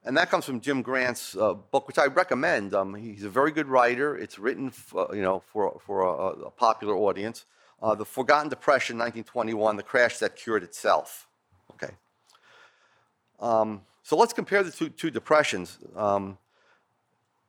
And 0.05 0.17
that 0.17 0.31
comes 0.31 0.45
from 0.45 0.61
Jim 0.61 0.83
Grant's 0.83 1.37
uh, 1.37 1.55
book, 1.55 1.87
which 1.87 1.99
I 1.99 2.07
recommend. 2.07 2.75
Um, 2.75 2.95
he's 2.95 3.23
a 3.23 3.31
very 3.31 3.53
good 3.53 3.69
writer. 3.69 4.17
It's 4.17 4.39
written, 4.39 4.69
f- 4.69 4.95
uh, 4.97 5.13
you 5.13 5.23
know, 5.23 5.43
for, 5.53 5.81
for 5.85 6.03
a, 6.03 6.47
a 6.47 6.51
popular 6.51 6.97
audience. 6.97 7.45
Uh, 7.81 7.95
the 7.95 8.05
Forgotten 8.05 8.49
Depression, 8.49 8.97
1921, 8.99 9.77
the 9.77 9.83
crash 9.83 10.19
that 10.19 10.35
cured 10.35 10.65
itself. 10.65 11.29
Okay. 11.73 11.93
Um, 13.39 13.83
so 14.03 14.17
let's 14.17 14.33
compare 14.33 14.65
the 14.65 14.73
two, 14.73 14.89
two 14.89 15.11
depressions. 15.11 15.79
Um, 15.97 16.39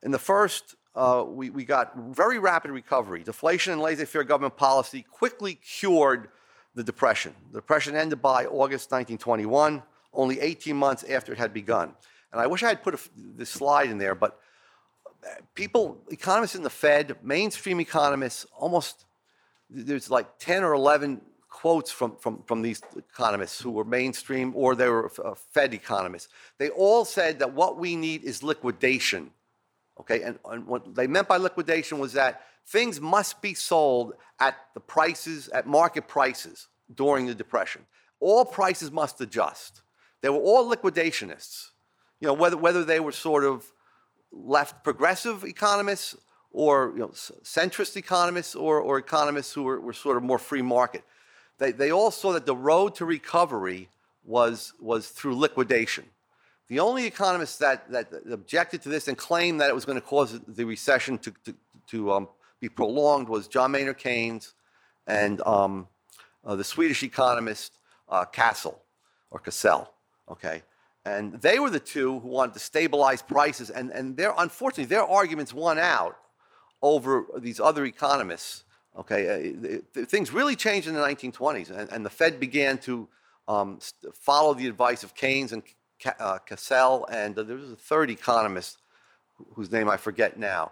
in 0.04 0.12
the 0.12 0.20
first, 0.20 0.76
uh, 0.96 1.24
we, 1.28 1.50
we 1.50 1.66
got 1.66 1.96
very 1.98 2.40
rapid 2.40 2.72
recovery. 2.72 3.24
Deflation 3.24 3.74
and 3.74 3.82
laissez 3.82 4.06
faire 4.06 4.24
government 4.24 4.56
policy 4.56 5.06
quickly 5.10 5.56
cured 5.56 6.30
the 6.76 6.84
Depression. 6.84 7.34
The 7.52 7.60
Depression 7.60 7.96
ended 7.96 8.22
by 8.22 8.46
August 8.46 8.92
1921, 8.92 9.82
only 10.14 10.40
18 10.40 10.76
months 10.76 11.04
after 11.04 11.32
it 11.32 11.38
had 11.38 11.54
begun. 11.54 11.94
And 12.32 12.42
I 12.42 12.48
wish 12.48 12.64
I 12.64 12.70
had 12.70 12.84
put 12.84 12.96
a, 12.96 13.00
this 13.16 13.50
slide 13.50 13.90
in 13.90 13.98
there, 13.98 14.16
but 14.16 14.40
people, 15.56 15.98
economists 16.10 16.56
in 16.56 16.64
the 16.64 16.70
Fed, 16.70 17.16
mainstream 17.24 17.80
economists, 17.80 18.46
almost 18.58 19.06
there's 19.70 20.10
like 20.10 20.38
10 20.40 20.64
or 20.64 20.74
11 20.74 21.22
quotes 21.50 21.92
from, 21.92 22.16
from, 22.18 22.44
from 22.44 22.62
these 22.62 22.82
economists 22.98 23.62
who 23.62 23.72
were 23.72 23.86
mainstream 23.86 24.52
or 24.56 24.76
they 24.76 24.90
were 24.90 25.12
uh, 25.24 25.34
Fed 25.52 25.74
economists. 25.74 26.28
They 26.58 26.70
all 26.70 27.06
said 27.06 27.40
that 27.40 27.54
what 27.54 27.78
we 27.78 27.96
need 27.96 28.24
is 28.24 28.44
liquidation. 28.44 29.32
Okay, 30.00 30.24
and, 30.24 30.40
and 30.50 30.66
what 30.66 30.96
they 30.96 31.08
meant 31.08 31.28
by 31.28 31.38
liquidation 31.38 32.00
was 32.00 32.14
that 32.14 32.42
things 32.66 33.00
must 33.00 33.42
be 33.42 33.54
sold 33.54 34.14
at 34.40 34.56
the 34.74 34.80
prices, 34.80 35.50
at 35.50 35.68
market 35.68 36.08
prices 36.08 36.68
during 36.94 37.28
the 37.28 37.36
Depression. 37.36 37.84
All 38.20 38.46
prices 38.46 38.92
must 38.92 39.22
adjust. 39.22 39.82
They 40.22 40.30
were 40.30 40.40
all 40.40 40.74
liquidationists. 40.74 41.70
You 42.20 42.28
know, 42.28 42.34
whether, 42.34 42.58
whether 42.58 42.84
they 42.84 43.00
were 43.00 43.12
sort 43.12 43.44
of 43.44 43.72
left 44.32 44.84
progressive 44.84 45.44
economists 45.44 46.16
or 46.52 46.92
you 46.94 47.00
know, 47.00 47.10
centrist 47.10 47.98
economists 47.98 48.56
or, 48.56 48.80
or 48.80 48.98
economists 48.98 49.54
who 49.54 49.64
were, 49.64 49.80
were 49.80 49.94
sort 49.94 50.18
of 50.18 50.24
more 50.24 50.40
free 50.40 50.62
market. 50.62 51.04
They, 51.58 51.72
they 51.72 51.92
all 51.92 52.12
saw 52.12 52.34
that 52.34 52.46
the 52.46 52.56
road 52.56 52.96
to 52.96 53.06
recovery 53.06 53.90
was, 54.24 54.74
was 54.80 55.10
through 55.10 55.36
liquidation. 55.36 56.06
The 56.70 56.80
only 56.80 57.06
economists 57.06 57.58
that, 57.58 57.92
that 57.92 58.08
objected 58.32 58.82
to 58.84 58.90
this 58.90 59.08
and 59.08 59.18
claimed 59.18 59.60
that 59.62 59.70
it 59.70 59.76
was 59.76 59.86
going 59.86 60.00
to 60.00 60.06
cause 60.06 60.40
the 60.48 60.64
recession 60.64 61.18
to, 61.20 61.34
to, 61.46 61.56
to 61.88 62.12
um, 62.14 62.28
be 62.60 62.70
prolonged 62.70 63.28
was 63.28 63.48
John 63.48 63.72
Maynard 63.72 63.98
Keynes 63.98 64.54
and 65.06 65.42
um, 65.42 65.88
uh, 66.46 66.56
the 66.56 66.64
Swedish 66.64 67.04
economist 67.04 67.80
uh, 68.10 68.26
or 69.32 69.40
Cassel. 69.40 69.94
Okay, 70.30 70.64
and 71.06 71.34
they 71.42 71.60
were 71.60 71.70
the 71.70 71.80
two 71.80 72.20
who 72.20 72.30
wanted 72.30 72.54
to 72.54 72.60
stabilize 72.60 73.22
prices, 73.22 73.70
and 73.70 73.92
and 73.92 74.16
their 74.16 74.34
unfortunately 74.38 74.86
their 74.86 75.04
arguments 75.04 75.54
won 75.54 75.78
out 75.78 76.18
over 76.82 77.26
these 77.38 77.60
other 77.60 77.84
economists. 77.86 78.64
Okay, 78.98 79.82
uh, 79.96 80.06
things 80.06 80.32
really 80.32 80.56
changed 80.56 80.88
in 80.88 80.94
the 80.94 81.02
1920s, 81.02 81.72
and, 81.72 81.92
and 81.92 82.06
the 82.06 82.10
Fed 82.10 82.40
began 82.40 82.78
to 82.80 83.10
um, 83.48 83.80
follow 84.14 84.54
the 84.54 84.68
advice 84.68 85.04
of 85.04 85.14
Keynes 85.16 85.52
and 85.52 85.64
uh, 86.20 86.40
Cassel, 86.40 87.06
and 87.12 87.38
uh, 87.38 87.44
there 87.44 87.56
was 87.56 87.72
a 87.72 87.76
third 87.76 88.10
economist 88.10 88.78
whose 89.54 89.72
name 89.72 89.90
I 89.90 89.98
forget 89.98 90.38
now. 90.38 90.72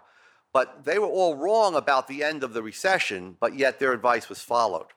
But 0.52 0.84
they 0.84 0.98
were 0.98 1.06
all 1.06 1.34
wrong 1.34 1.74
about 1.74 2.08
the 2.08 2.22
end 2.22 2.44
of 2.44 2.52
the 2.52 2.62
recession, 2.62 3.36
but 3.40 3.56
yet 3.56 3.78
their 3.78 3.92
advice 3.92 4.28
was 4.28 4.40
followed. 4.40 4.88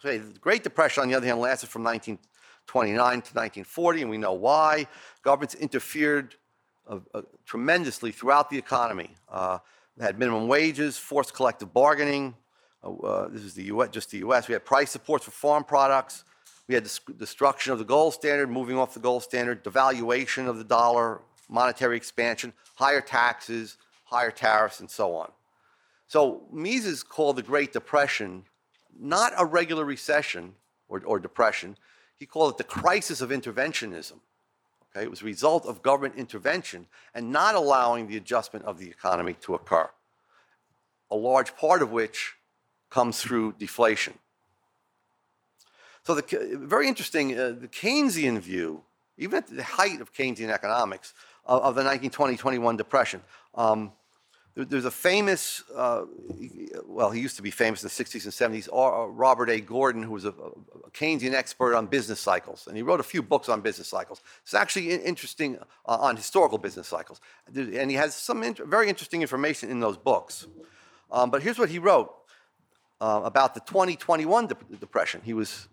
So 0.00 0.16
the 0.16 0.38
Great 0.38 0.62
Depression, 0.62 1.02
on 1.02 1.08
the 1.08 1.14
other 1.14 1.26
hand, 1.26 1.40
lasted 1.40 1.68
from 1.68 1.82
1929 1.82 3.10
to 3.10 3.16
1940, 3.16 4.02
and 4.02 4.10
we 4.10 4.16
know 4.16 4.32
why. 4.32 4.86
Governments 5.22 5.54
interfered 5.56 6.36
uh, 6.88 7.00
uh, 7.12 7.22
tremendously 7.44 8.12
throughout 8.12 8.48
the 8.48 8.56
economy. 8.56 9.10
Uh, 9.30 9.58
they 9.96 10.06
had 10.06 10.18
minimum 10.18 10.48
wages, 10.48 10.96
forced 10.96 11.34
collective 11.34 11.74
bargaining. 11.74 12.34
Uh, 12.82 12.94
uh, 12.94 13.28
this 13.28 13.42
is 13.42 13.54
the 13.54 13.64
US, 13.64 13.90
just 13.90 14.10
the 14.10 14.18
U.S. 14.18 14.48
We 14.48 14.54
had 14.54 14.64
price 14.64 14.90
supports 14.90 15.24
for 15.24 15.32
farm 15.32 15.64
products. 15.64 16.24
We 16.70 16.74
had 16.74 16.84
the 16.84 17.14
destruction 17.14 17.72
of 17.72 17.80
the 17.80 17.84
gold 17.84 18.14
standard, 18.14 18.48
moving 18.48 18.78
off 18.78 18.94
the 18.94 19.00
gold 19.00 19.24
standard, 19.24 19.64
devaluation 19.64 20.46
of 20.46 20.56
the 20.56 20.62
dollar, 20.62 21.20
monetary 21.48 21.96
expansion, 21.96 22.52
higher 22.76 23.00
taxes, 23.00 23.76
higher 24.04 24.30
tariffs, 24.30 24.78
and 24.78 24.88
so 24.88 25.16
on. 25.16 25.32
So 26.06 26.42
Mises 26.52 27.02
called 27.02 27.34
the 27.34 27.42
Great 27.42 27.72
Depression 27.72 28.44
not 28.96 29.32
a 29.36 29.44
regular 29.44 29.84
recession 29.84 30.54
or, 30.88 31.02
or 31.04 31.18
depression. 31.18 31.76
He 32.14 32.24
called 32.24 32.52
it 32.52 32.58
the 32.58 32.62
crisis 32.62 33.20
of 33.20 33.30
interventionism. 33.30 34.20
Okay, 34.94 35.02
it 35.02 35.10
was 35.10 35.22
a 35.22 35.24
result 35.24 35.66
of 35.66 35.82
government 35.82 36.14
intervention 36.16 36.86
and 37.16 37.32
not 37.32 37.56
allowing 37.56 38.06
the 38.06 38.16
adjustment 38.16 38.64
of 38.64 38.78
the 38.78 38.88
economy 38.88 39.34
to 39.40 39.54
occur, 39.54 39.90
a 41.10 41.16
large 41.16 41.56
part 41.56 41.82
of 41.82 41.90
which 41.90 42.34
comes 42.90 43.20
through 43.20 43.54
deflation. 43.58 44.14
So 46.10 46.16
the 46.16 46.56
very 46.56 46.88
interesting, 46.88 47.38
uh, 47.38 47.54
the 47.60 47.68
Keynesian 47.68 48.40
view, 48.40 48.82
even 49.16 49.36
at 49.36 49.46
the 49.46 49.62
height 49.62 50.00
of 50.00 50.12
Keynesian 50.12 50.48
economics, 50.48 51.14
of, 51.46 51.62
of 51.62 51.74
the 51.76 51.82
1920-21 51.82 52.76
depression, 52.76 53.22
um, 53.54 53.92
there's 54.56 54.86
a 54.86 54.90
famous, 54.90 55.62
uh, 55.72 56.02
well, 56.84 57.12
he 57.12 57.20
used 57.20 57.36
to 57.36 57.42
be 57.42 57.52
famous 57.52 57.84
in 57.84 57.86
the 57.86 58.04
60s 58.04 58.24
and 58.24 58.32
70s, 58.32 58.68
uh, 58.72 59.06
Robert 59.06 59.50
A. 59.50 59.60
Gordon, 59.60 60.02
who 60.02 60.10
was 60.10 60.24
a, 60.24 60.30
a, 60.30 60.90
Keynesian 60.90 61.32
expert 61.32 61.76
on 61.76 61.86
business 61.86 62.18
cycles. 62.18 62.66
And 62.66 62.76
he 62.76 62.82
wrote 62.82 62.98
a 62.98 63.04
few 63.04 63.22
books 63.22 63.48
on 63.48 63.60
business 63.60 63.86
cycles. 63.86 64.20
It's 64.42 64.52
actually 64.52 64.90
interesting 64.90 65.58
uh, 65.86 65.96
on 66.00 66.16
historical 66.16 66.58
business 66.58 66.88
cycles. 66.88 67.20
And 67.54 67.88
he 67.88 67.96
has 67.96 68.16
some 68.16 68.42
int- 68.42 68.58
very 68.58 68.88
interesting 68.88 69.22
information 69.22 69.70
in 69.70 69.78
those 69.78 69.96
books. 69.96 70.48
Um, 71.12 71.30
but 71.30 71.40
here's 71.40 71.60
what 71.60 71.68
he 71.68 71.78
wrote 71.78 72.12
uh, 73.00 73.20
about 73.24 73.54
the 73.54 73.60
2021 73.60 74.48
de- 74.48 74.56
depression. 74.78 75.20
He 75.24 75.34
was, 75.34 75.68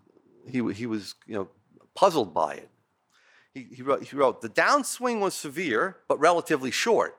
he, 0.48 0.72
he 0.72 0.86
was 0.86 1.14
you 1.26 1.34
know, 1.34 1.48
puzzled 1.94 2.32
by 2.32 2.54
it. 2.54 2.70
He, 3.54 3.66
he, 3.74 3.82
wrote, 3.82 4.04
he 4.04 4.16
wrote, 4.16 4.40
the 4.40 4.48
downswing 4.48 5.20
was 5.20 5.34
severe, 5.34 5.96
but 6.08 6.18
relatively 6.20 6.70
short. 6.70 7.16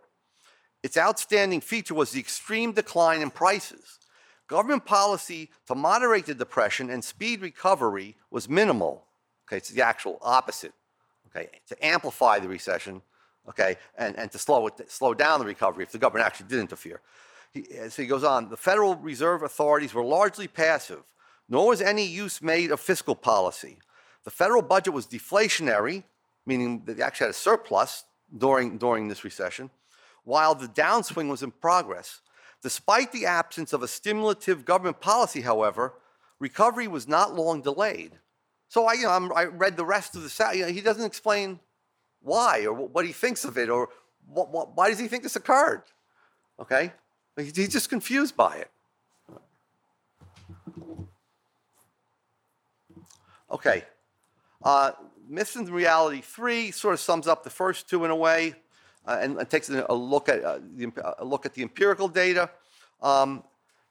Its 0.83 0.97
outstanding 0.97 1.61
feature 1.61 1.93
was 1.93 2.11
the 2.11 2.19
extreme 2.19 2.71
decline 2.71 3.21
in 3.21 3.29
prices. 3.29 3.99
government 4.49 4.85
policy 4.85 5.49
to 5.67 5.75
moderate 5.75 6.25
the 6.25 6.33
depression 6.33 6.89
and 6.89 7.03
speed 7.03 7.41
recovery 7.41 8.17
was 8.31 8.49
minimal. 8.49 9.05
Okay, 9.47 9.57
it's 9.57 9.69
the 9.69 9.81
actual 9.81 10.17
opposite. 10.21 10.73
Okay, 11.27 11.47
to 11.67 11.85
amplify 11.85 12.39
the 12.39 12.47
recession, 12.47 13.03
okay, 13.47 13.77
and, 13.95 14.17
and 14.17 14.31
to 14.31 14.39
slow 14.39 14.65
it, 14.65 14.91
slow 14.91 15.13
down 15.13 15.39
the 15.39 15.45
recovery 15.45 15.83
if 15.83 15.91
the 15.91 15.99
government 15.99 16.25
actually 16.25 16.47
did 16.47 16.59
interfere. 16.59 17.01
He, 17.53 17.65
so 17.89 18.01
he 18.01 18.07
goes 18.07 18.23
on. 18.23 18.49
The 18.49 18.57
Federal 18.57 18.95
Reserve 18.95 19.43
authorities 19.43 19.93
were 19.93 20.03
largely 20.03 20.47
passive, 20.47 21.03
nor 21.49 21.67
was 21.67 21.81
any 21.81 22.05
use 22.05 22.41
made 22.41 22.71
of 22.71 22.79
fiscal 22.79 23.15
policy. 23.15 23.79
The 24.23 24.31
federal 24.31 24.61
budget 24.61 24.93
was 24.93 25.07
deflationary, 25.07 26.03
meaning 26.45 26.83
that 26.85 26.97
they 26.97 27.03
actually 27.03 27.25
had 27.25 27.31
a 27.31 27.37
surplus 27.37 28.03
during, 28.37 28.77
during 28.77 29.07
this 29.07 29.23
recession, 29.23 29.71
while 30.23 30.53
the 30.53 30.67
downswing 30.67 31.29
was 31.29 31.41
in 31.41 31.51
progress. 31.51 32.21
Despite 32.61 33.11
the 33.11 33.25
absence 33.25 33.73
of 33.73 33.81
a 33.81 33.87
stimulative 33.87 34.65
government 34.65 34.99
policy, 34.99 35.41
however, 35.41 35.93
recovery 36.39 36.87
was 36.87 37.07
not 37.07 37.35
long 37.35 37.61
delayed. 37.61 38.11
So 38.67 38.85
I, 38.85 38.93
you 38.93 39.03
know, 39.03 39.31
i 39.35 39.45
read 39.45 39.77
the 39.77 39.85
rest 39.85 40.15
of 40.15 40.21
the. 40.21 40.55
You 40.55 40.65
know, 40.65 40.71
he 40.71 40.81
doesn't 40.81 41.05
explain 41.05 41.59
why 42.21 42.65
or 42.65 42.73
what 42.73 43.05
he 43.05 43.11
thinks 43.11 43.45
of 43.45 43.57
it 43.57 43.69
or 43.69 43.89
what, 44.27 44.51
what, 44.51 44.75
why 44.75 44.89
does 44.89 44.99
he 44.99 45.07
think 45.07 45.23
this 45.23 45.35
occurred. 45.35 45.83
Okay, 46.59 46.91
he's 47.37 47.53
just 47.53 47.89
confused 47.89 48.35
by 48.35 48.57
it. 48.57 48.69
Okay, 53.51 53.83
uh, 54.63 54.91
Myths 55.27 55.55
and 55.55 55.69
Reality 55.69 56.21
3 56.21 56.71
sort 56.71 56.93
of 56.93 56.99
sums 56.99 57.27
up 57.27 57.43
the 57.43 57.49
first 57.49 57.89
two 57.89 58.05
in 58.05 58.11
a 58.11 58.15
way 58.15 58.55
uh, 59.07 59.17
and, 59.21 59.37
and, 59.37 59.49
takes 59.49 59.69
a 59.69 59.93
look 59.93 60.29
at, 60.29 60.43
uh, 60.43 60.59
the, 60.75 60.91
a 61.17 61.25
look 61.25 61.45
at 61.45 61.53
the 61.53 61.61
empirical 61.61 62.07
data. 62.07 62.49
Um, 63.01 63.43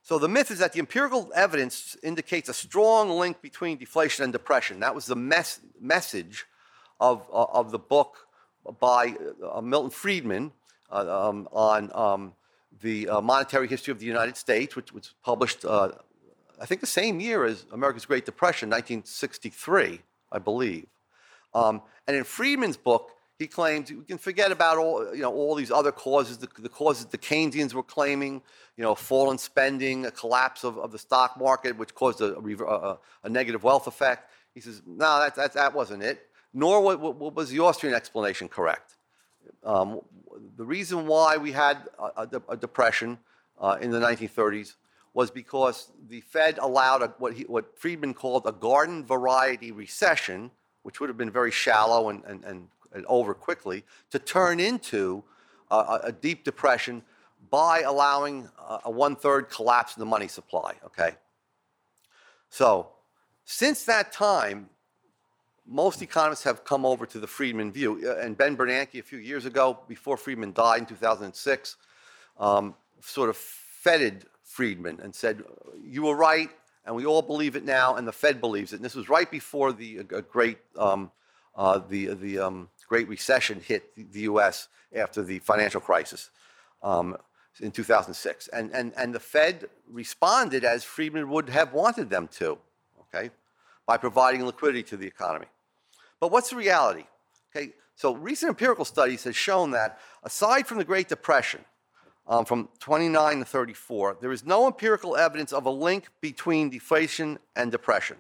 so 0.03 0.19
the 0.19 0.29
myth 0.29 0.51
is 0.51 0.59
that 0.59 0.73
the 0.73 0.79
empirical 0.79 1.31
evidence 1.35 1.97
indicates 2.03 2.49
a 2.49 2.55
strong 2.55 3.11
link 3.11 3.41
between 3.41 3.79
deflation 3.79 4.25
and 4.25 4.33
depression. 4.33 4.81
That 4.81 4.95
was 4.95 5.07
the 5.07 5.17
mes- 5.17 5.61
message 5.81 6.47
of, 7.01 7.27
uh, 7.33 7.45
of 7.45 7.71
the 7.71 7.79
book 7.79 8.29
by 8.79 9.17
uh, 9.53 9.61
Milton 9.61 9.91
Friedman 9.91 10.53
uh, 10.91 11.29
um, 11.29 11.49
on 11.53 11.91
um, 11.95 12.33
the 12.81 13.09
monetary 13.23 13.67
history 13.67 13.91
of 13.91 13.99
the 13.99 14.07
United 14.07 14.37
States, 14.37 14.77
which 14.77 14.93
was 14.93 15.15
published, 15.25 15.65
I 16.61 16.67
think, 16.67 16.81
the 16.81 16.87
same 16.87 17.21
year 17.21 17.45
as 17.45 17.67
America's 17.73 18.05
Great 18.05 18.25
Depression, 18.27 18.69
1963, 18.71 20.01
I 20.33 20.39
believe. 20.39 20.87
Um, 21.55 21.83
and 22.07 22.17
in 22.17 22.25
Friedman's 22.25 22.77
book, 22.77 23.13
he 23.39 23.47
claims 23.47 23.93
we 23.93 24.05
can 24.05 24.19
forget 24.19 24.51
about 24.51 24.79
all, 24.79 25.15
you 25.15 25.23
know, 25.23 25.33
all 25.33 25.55
these 25.55 25.71
other 25.71 25.93
causes, 25.93 26.39
the, 26.39 26.49
the, 26.59 26.69
causes 26.69 27.07
the 27.07 27.19
Keynesians 27.19 27.73
were 27.73 27.85
claiming, 27.85 28.43
you 28.77 28.83
know, 28.83 28.95
fall 28.97 29.31
in 29.31 29.39
spending, 29.39 30.07
a 30.07 30.11
collapse 30.11 30.65
of, 30.65 30.77
of 30.79 30.91
the 30.91 30.99
stock 30.99 31.39
market, 31.39 31.77
which 31.79 31.95
caused 31.95 32.21
a, 32.21 32.37
a, 32.37 32.99
a 33.23 33.29
negative 33.29 33.63
wealth 33.63 33.87
effect. 33.87 34.31
He 34.55 34.61
says, 34.61 34.83
no, 34.85 35.21
that, 35.21 35.37
that, 35.37 35.53
that 35.53 35.75
wasn't 35.75 36.03
it. 36.03 36.27
Nor 36.53 36.97
was 36.97 37.51
the 37.51 37.61
Austrian 37.61 37.95
explanation 37.95 38.49
correct. 38.49 38.97
Um, 39.63 40.01
the 40.57 40.65
reason 40.65 41.07
why 41.07 41.37
we 41.37 41.53
had 41.53 41.79
a, 42.17 42.43
a 42.49 42.57
depression 42.57 43.19
uh, 43.61 43.79
in 43.81 43.91
the 43.91 44.01
1930s 44.01 44.75
was 45.15 45.31
because 45.31 45.91
the 46.09 46.21
Fed 46.21 46.59
allowed 46.59 47.13
what, 47.19 47.35
he, 47.35 47.45
what 47.45 47.79
Friedman 47.79 48.15
called 48.15 48.43
a 48.47 48.53
garden 48.53 49.05
variety 49.05 49.73
recession, 49.73 50.51
which 50.83 51.01
would 51.01 51.09
have 51.09 51.17
been 51.17 51.31
very 51.31 51.51
shallow 51.51 52.09
and, 52.09 52.25
and, 52.25 52.45
and, 52.45 52.69
and 52.93 53.05
over 53.07 53.35
quickly, 53.35 53.85
to 54.11 54.19
turn 54.19 54.61
into 54.61 55.23
a, 55.71 56.01
a 56.05 56.13
deep 56.13 56.45
depression 56.45 57.03
by 57.51 57.81
allowing 57.81 58.49
a, 58.59 58.81
a 58.87 58.91
one 58.91 59.17
third 59.17 59.49
collapse 59.49 59.97
in 59.97 60.01
the 60.01 60.07
money 60.07 60.29
supply. 60.29 60.75
Okay? 60.85 61.13
So, 62.51 62.89
since 63.45 63.85
that 63.85 64.13
time, 64.13 64.69
most 65.67 66.01
economists 66.01 66.45
have 66.45 66.65
come 66.65 66.87
over 66.87 67.07
to 67.07 67.21
the 67.21 67.27
Friedman 67.27 67.73
view. 67.73 68.01
Uh, 68.05 68.17
and 68.21 68.37
Ben 68.37 68.57
Bernanke, 68.57 68.99
a 68.99 69.03
few 69.03 69.19
years 69.19 69.45
ago, 69.45 69.79
before 69.87 70.17
Friedman 70.17 70.53
died 70.53 70.81
in 70.81 70.87
2006, 70.87 71.77
um, 72.39 72.75
sort 73.01 73.29
of 73.29 73.37
feted 73.37 74.25
Friedman 74.49 74.99
and 75.03 75.15
said, 75.15 75.45
You 75.85 76.05
were 76.05 76.17
right, 76.17 76.51
and 76.85 76.97
we 76.97 77.05
all 77.05 77.23
believe 77.23 77.55
it 77.55 77.65
now, 77.65 77.97
and 77.97 78.09
the 78.09 78.13
Fed 78.13 78.41
believes 78.41 78.73
it. 78.73 78.77
And 78.77 78.85
this 78.85 78.95
was 78.95 79.09
right 79.09 79.31
before 79.31 79.73
the 79.73 80.01
uh, 80.01 80.21
great, 80.23 80.59
um, 80.77 81.13
uh, 81.55 81.81
the, 81.87 82.15
the 82.15 82.39
um, 82.39 82.69
great 82.89 83.09
recession 83.09 83.61
hit 83.61 83.95
the 83.95 84.21
U.S. 84.21 84.69
after 84.97 85.23
the 85.23 85.39
financial 85.41 85.83
crisis 85.83 86.31
um, 86.83 87.17
in 87.61 87.71
2006. 87.71 88.49
And, 88.49 88.73
and, 88.73 88.95
and 88.97 89.15
the 89.15 89.21
Fed 89.21 89.69
responded 89.87 90.65
as 90.65 90.83
Friedman 90.83 91.29
would 91.29 91.51
have 91.51 91.75
wanted 91.75 92.09
them 92.09 92.27
to, 92.39 92.59
okay, 93.03 93.31
by 93.87 93.99
providing 93.99 94.45
liquidity 94.47 94.83
to 94.85 94.97
the 94.97 95.07
economy. 95.07 95.47
But 96.21 96.33
what's 96.33 96.51
the 96.51 96.57
reality? 96.57 97.05
Okay, 97.55 97.75
so 97.97 98.15
recent 98.15 98.49
empirical 98.49 98.87
studies 98.87 99.25
have 99.25 99.37
shown 99.37 99.73
that 99.73 99.99
aside 100.25 100.67
from 100.67 100.79
the 100.79 100.85
Great 100.85 101.09
Depression, 101.09 101.65
um, 102.29 102.45
from 102.45 102.69
29 102.79 103.39
to 103.39 103.45
34, 103.45 104.19
there 104.21 104.33
is 104.33 104.45
no 104.45 104.67
empirical 104.67 105.17
evidence 105.17 105.53
of 105.53 105.67
a 105.67 105.71
link 105.71 106.09
between 106.21 106.69
deflation 106.69 107.39
and 107.57 107.73
depression. 107.73 108.19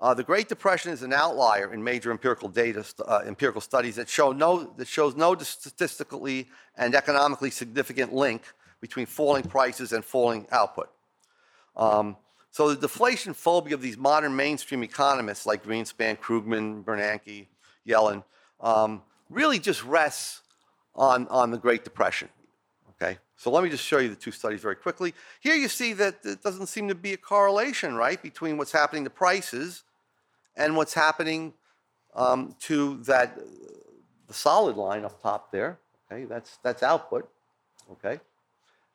Uh, 0.00 0.12
the 0.12 0.24
Great 0.24 0.48
Depression 0.48 0.92
is 0.92 1.02
an 1.02 1.12
outlier 1.12 1.72
in 1.72 1.82
major 1.82 2.10
empirical 2.10 2.48
data, 2.48 2.84
uh, 3.06 3.22
empirical 3.26 3.60
studies 3.60 3.96
that 3.96 4.08
show 4.08 4.32
no 4.32 4.64
that 4.76 4.88
shows 4.88 5.14
no 5.14 5.36
statistically 5.36 6.48
and 6.76 6.94
economically 6.94 7.50
significant 7.50 8.12
link 8.12 8.42
between 8.80 9.06
falling 9.06 9.44
prices 9.44 9.92
and 9.92 10.04
falling 10.04 10.46
output. 10.50 10.90
Um, 11.76 12.16
so 12.50 12.68
the 12.68 12.80
deflation 12.80 13.34
phobia 13.34 13.74
of 13.74 13.82
these 13.82 13.96
modern 13.96 14.36
mainstream 14.36 14.82
economists 14.82 15.46
like 15.46 15.64
Greenspan, 15.64 16.18
Krugman, 16.18 16.84
Bernanke, 16.84 17.46
Yellen 17.86 18.24
um, 18.60 19.02
really 19.30 19.58
just 19.58 19.82
rests 19.84 20.42
on, 20.94 21.26
on 21.28 21.50
the 21.50 21.58
Great 21.58 21.82
Depression. 21.82 22.28
So 23.36 23.50
let 23.50 23.64
me 23.64 23.70
just 23.70 23.84
show 23.84 23.98
you 23.98 24.08
the 24.08 24.16
two 24.16 24.30
studies 24.30 24.60
very 24.60 24.76
quickly. 24.76 25.12
Here 25.40 25.54
you 25.54 25.68
see 25.68 25.92
that 25.94 26.16
it 26.24 26.42
doesn't 26.42 26.66
seem 26.66 26.88
to 26.88 26.94
be 26.94 27.12
a 27.12 27.16
correlation, 27.16 27.94
right, 27.94 28.22
between 28.22 28.56
what's 28.56 28.72
happening 28.72 29.04
to 29.04 29.10
prices 29.10 29.82
and 30.56 30.76
what's 30.76 30.94
happening 30.94 31.52
um, 32.14 32.54
to 32.60 32.98
that 33.04 33.38
the 34.26 34.34
solid 34.34 34.76
line 34.76 35.04
up 35.04 35.20
top 35.20 35.50
there. 35.50 35.78
Okay, 36.10 36.24
that's 36.24 36.58
that's 36.62 36.82
output. 36.82 37.28
Okay, 37.92 38.20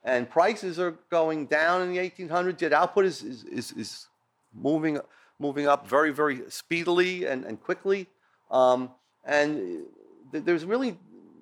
and 0.03 0.29
prices 0.29 0.79
are 0.79 0.91
going 1.09 1.45
down 1.45 1.81
in 1.81 1.91
the 1.91 1.97
1800s. 1.97 2.61
Yet 2.61 2.73
output 2.73 3.05
is 3.05 3.21
is 3.23 3.43
is, 3.43 3.71
is 3.73 4.07
moving 4.53 4.99
moving 5.37 5.67
up 5.67 5.87
very 5.87 6.11
very 6.11 6.41
speedily 6.49 7.25
and, 7.25 7.43
and 7.43 7.61
quickly. 7.61 8.07
Um, 8.49 8.91
and 9.25 9.83
there's 10.31 10.65
really, 10.65 10.97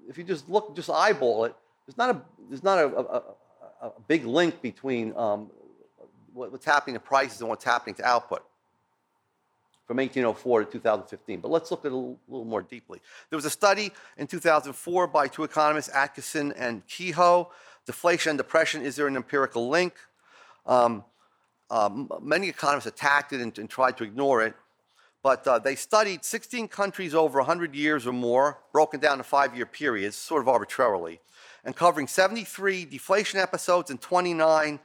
if 0.10 0.18
you 0.18 0.24
just 0.24 0.50
look, 0.50 0.76
just 0.76 0.89
eyeball 0.89 1.45
it, 1.45 1.56
there's 1.88 1.98
not 1.98 2.10
a 2.16 2.22
there's 2.50 2.64
not 2.64 2.78
a, 2.78 2.86
a, 2.86 3.24
a 3.88 3.92
big 4.08 4.26
link 4.26 4.62
between 4.62 5.16
um, 5.16 5.50
what's 6.34 6.66
happening 6.66 6.96
to 6.96 7.00
prices 7.00 7.40
and 7.40 7.50
what's 7.50 7.64
happening 7.64 7.96
to 7.96 8.06
output 8.06 8.44
from 9.88 9.98
1804 9.98 10.66
to 10.66 10.72
2015. 10.72 11.40
But 11.40 11.50
let's 11.50 11.72
look 11.72 11.86
at 11.86 11.88
it 11.88 11.94
a 11.94 11.96
little, 11.96 12.20
more 12.28 12.62
deeply. 12.62 13.00
There 13.30 13.38
was 13.38 13.46
a 13.46 13.50
study 13.50 13.92
in 14.18 14.28
2004 14.28 15.08
by 15.08 15.30
two 15.30 15.44
economists, 15.44 15.90
Atkeson 15.90 16.54
and 16.58 16.86
Kehoe. 16.88 17.50
Deflation 17.86 18.32
and 18.32 18.38
depression, 18.38 18.82
is 18.82 18.98
there 18.98 19.08
an 19.08 19.16
empirical 19.16 19.70
link? 19.70 19.94
Um, 20.66 21.06
um, 21.72 22.12
many 22.22 22.50
economists 22.50 22.88
attacked 22.88 23.32
it 23.32 23.40
and, 23.40 23.58
and, 23.58 23.70
tried 23.70 23.96
to 23.98 24.04
ignore 24.04 24.44
it. 24.44 24.56
But 25.24 25.48
uh, 25.48 25.60
they 25.60 25.76
studied 25.76 26.26
16 26.26 26.68
countries 26.68 27.16
over 27.16 27.40
100 27.40 27.74
years 27.74 28.06
or 28.06 28.12
more, 28.12 28.60
broken 28.74 29.00
down 29.00 29.20
to 29.20 29.24
five 29.24 29.56
year 29.56 29.66
periods, 29.66 30.18
sort 30.18 30.42
of 30.42 30.50
arbitrarily 30.50 31.22
and 31.68 31.76
covering 31.76 32.07
73 32.07 32.86
deflation 32.86 33.41
episodes 33.41 33.91
and 33.91 33.99
29 33.99 34.80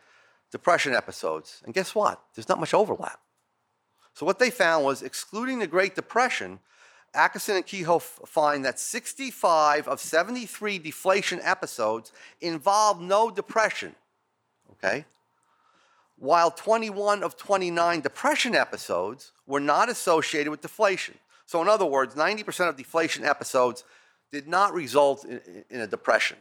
depression 0.50 0.94
episodes. 0.94 1.62
And 1.64 1.72
guess 1.72 1.94
what? 1.94 2.20
There's 2.34 2.48
not 2.48 2.58
much 2.58 2.74
overlap. 2.74 3.20
So 4.14 4.26
what 4.26 4.40
they 4.40 4.50
found 4.50 4.84
was 4.84 5.00
excluding 5.00 5.60
the 5.60 5.68
Great 5.68 5.94
Depression, 5.94 6.58
Atkeson 7.14 7.54
and 7.54 7.64
Kehoe 7.64 8.00
find 8.00 8.64
that 8.64 8.80
65 8.80 9.86
of 9.86 10.00
73 10.00 10.80
deflation 10.80 11.38
episodes 11.42 12.12
involved 12.40 13.00
no 13.00 13.30
depression. 13.30 13.94
Okay? 14.72 15.04
While 16.18 16.50
21 16.50 17.22
of 17.22 17.36
29 17.36 18.00
depression 18.00 18.56
episodes 18.56 19.30
were 19.46 19.60
not 19.60 19.88
associated 19.88 20.50
with 20.50 20.62
deflation. 20.62 21.14
So, 21.46 21.62
in 21.62 21.68
other 21.68 21.86
words, 21.86 22.16
90% 22.16 22.68
of 22.68 22.76
deflation 22.76 23.24
episodes 23.24 23.84
did 24.32 24.48
not 24.48 24.74
result 24.74 25.24
in, 25.24 25.64
in 25.70 25.80
a 25.80 25.86
depression. 25.86 26.38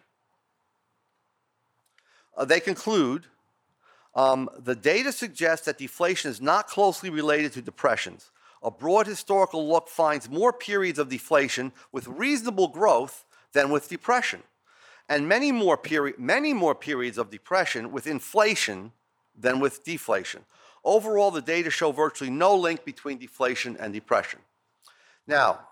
Uh, 2.35 2.45
they 2.45 2.59
conclude 2.59 3.25
um, 4.15 4.49
the 4.59 4.75
data 4.75 5.11
suggests 5.11 5.65
that 5.65 5.77
deflation 5.77 6.29
is 6.31 6.41
not 6.41 6.67
closely 6.67 7.09
related 7.09 7.53
to 7.53 7.61
depressions. 7.61 8.31
A 8.63 8.69
broad 8.69 9.07
historical 9.07 9.67
look 9.67 9.87
finds 9.87 10.29
more 10.29 10.53
periods 10.53 10.99
of 10.99 11.09
deflation 11.09 11.71
with 11.91 12.07
reasonable 12.07 12.67
growth 12.67 13.25
than 13.53 13.71
with 13.71 13.89
depression, 13.89 14.43
and 15.09 15.27
many 15.27 15.51
more, 15.51 15.77
peri- 15.77 16.13
many 16.17 16.53
more 16.53 16.75
periods 16.75 17.17
of 17.17 17.29
depression 17.29 17.91
with 17.91 18.05
inflation 18.05 18.91
than 19.37 19.59
with 19.59 19.83
deflation. 19.83 20.45
Overall, 20.83 21.31
the 21.31 21.41
data 21.41 21.69
show 21.69 21.91
virtually 21.91 22.29
no 22.29 22.55
link 22.55 22.85
between 22.85 23.17
deflation 23.17 23.77
and 23.79 23.93
depression. 23.93 24.39
Now, 25.27 25.67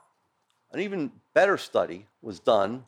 an 0.71 0.79
even 0.79 1.11
better 1.33 1.57
study 1.57 2.05
was 2.21 2.39
done 2.39 2.85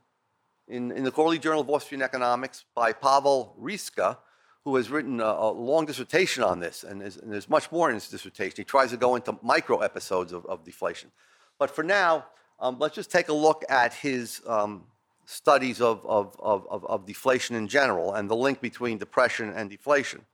in, 0.68 0.92
in 0.92 1.04
the 1.04 1.12
Quarterly 1.12 1.40
Journal 1.40 1.62
of 1.62 1.70
Austrian 1.70 2.02
Economics 2.02 2.66
by 2.76 2.94
Pavel 2.94 3.56
Ryska, 3.60 4.18
who 4.64 4.76
has 4.76 4.90
written 4.90 5.20
a, 5.20 5.26
a 5.26 5.52
long 5.52 5.86
dissertation 5.86 6.44
on 6.44 6.60
this, 6.60 6.84
and, 6.84 7.02
is, 7.02 7.18
and, 7.18 7.32
there's 7.32 7.50
much 7.50 7.72
more 7.72 7.90
in 7.90 7.96
his 7.96 8.08
dissertation. 8.08 8.56
He 8.58 8.64
tries 8.64 8.92
to 8.92 8.98
go 8.98 9.16
into 9.16 9.38
micro 9.42 9.80
episodes 9.80 10.32
of, 10.32 10.46
of 10.46 10.64
deflation. 10.64 11.12
But 11.58 11.72
for 11.72 11.84
now, 11.84 12.26
um, 12.60 12.78
let's 12.80 12.96
just 12.96 13.12
take 13.12 13.30
a 13.30 13.34
look 13.34 13.66
at 13.70 13.94
his 13.94 14.42
um, 14.48 14.84
studies 15.26 15.82
of, 15.82 16.06
of, 16.06 16.36
of, 16.40 16.86
of, 16.86 17.06
deflation 17.06 17.56
in 17.56 17.68
general 17.68 18.14
and 18.14 18.30
the 18.30 18.36
link 18.36 18.62
between 18.62 18.98
depression 18.98 19.52
and 19.56 19.70
deflation. 19.70 20.26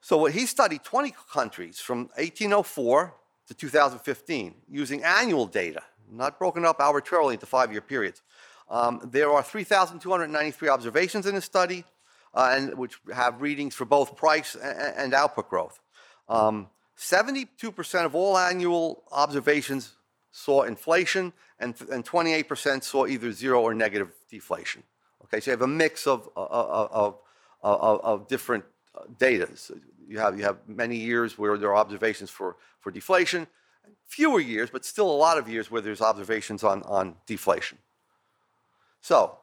So 0.00 0.18
what 0.18 0.32
he 0.32 0.46
studied 0.46 0.82
20 0.82 1.14
countries 1.32 1.78
from 1.78 2.10
1804 2.16 3.14
to 3.46 3.54
2015 3.54 4.54
using 4.68 5.04
annual 5.04 5.46
data, 5.46 5.82
not 6.10 6.38
broken 6.38 6.64
up 6.64 6.80
arbitrarily 6.80 7.34
into 7.34 7.46
five-year 7.46 7.80
periods. 7.80 8.20
Um, 8.72 9.02
there 9.04 9.30
are 9.30 9.42
3,293 9.42 10.68
observations 10.70 11.26
in 11.26 11.34
the 11.34 11.42
study, 11.42 11.84
uh, 12.32 12.54
and 12.56 12.78
which 12.78 12.98
have 13.14 13.42
readings 13.42 13.74
for 13.74 13.84
both 13.84 14.16
price 14.16 14.54
and, 14.54 14.96
and 14.96 15.14
output 15.14 15.50
growth. 15.50 15.78
72% 16.30 16.70
um, 17.94 18.06
of 18.06 18.14
all 18.14 18.38
annual 18.38 19.02
observations 19.12 19.92
saw 20.30 20.62
inflation, 20.62 21.34
and, 21.60 21.74
and 21.92 22.06
28% 22.06 22.82
saw 22.82 23.06
either 23.06 23.30
zero 23.30 23.60
or 23.60 23.74
negative 23.74 24.10
deflation. 24.30 24.82
Okay, 25.24 25.40
so 25.40 25.50
you 25.50 25.52
have 25.52 25.62
a 25.62 25.66
mix 25.66 26.06
of, 26.06 26.30
uh, 26.34 26.40
uh, 26.40 26.88
of, 26.90 27.18
of, 27.62 28.00
of 28.00 28.28
different 28.28 28.64
data. 29.18 29.54
So 29.54 29.76
you, 30.08 30.18
have, 30.18 30.38
you 30.38 30.44
have 30.44 30.56
many 30.66 30.96
years 30.96 31.36
where 31.36 31.58
there 31.58 31.68
are 31.68 31.76
observations 31.76 32.30
for, 32.30 32.56
for 32.80 32.90
deflation, 32.90 33.48
fewer 34.06 34.40
years, 34.40 34.70
but 34.70 34.86
still 34.86 35.10
a 35.10 35.12
lot 35.12 35.36
of 35.36 35.46
years 35.46 35.70
where 35.70 35.82
there's 35.82 36.00
observations 36.00 36.64
on, 36.64 36.82
on 36.84 37.16
deflation. 37.26 37.76
So, 39.02 39.36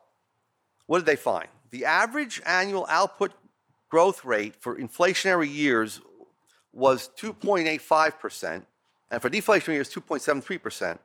what 0.87 0.99
did 0.99 1.05
they 1.05 1.15
find? 1.15 1.47
The 1.69 1.85
average 1.85 2.41
annual 2.45 2.87
output 2.89 3.31
growth 3.89 4.25
rate 4.25 4.55
for 4.55 4.75
inflationary 4.75 5.53
years 5.53 6.01
was 6.73 7.09
2.85%, 7.19 8.63
and 9.11 9.21
for 9.21 9.29
deflationary 9.29 9.73
years, 9.73 9.93
2.73%. 9.93 10.97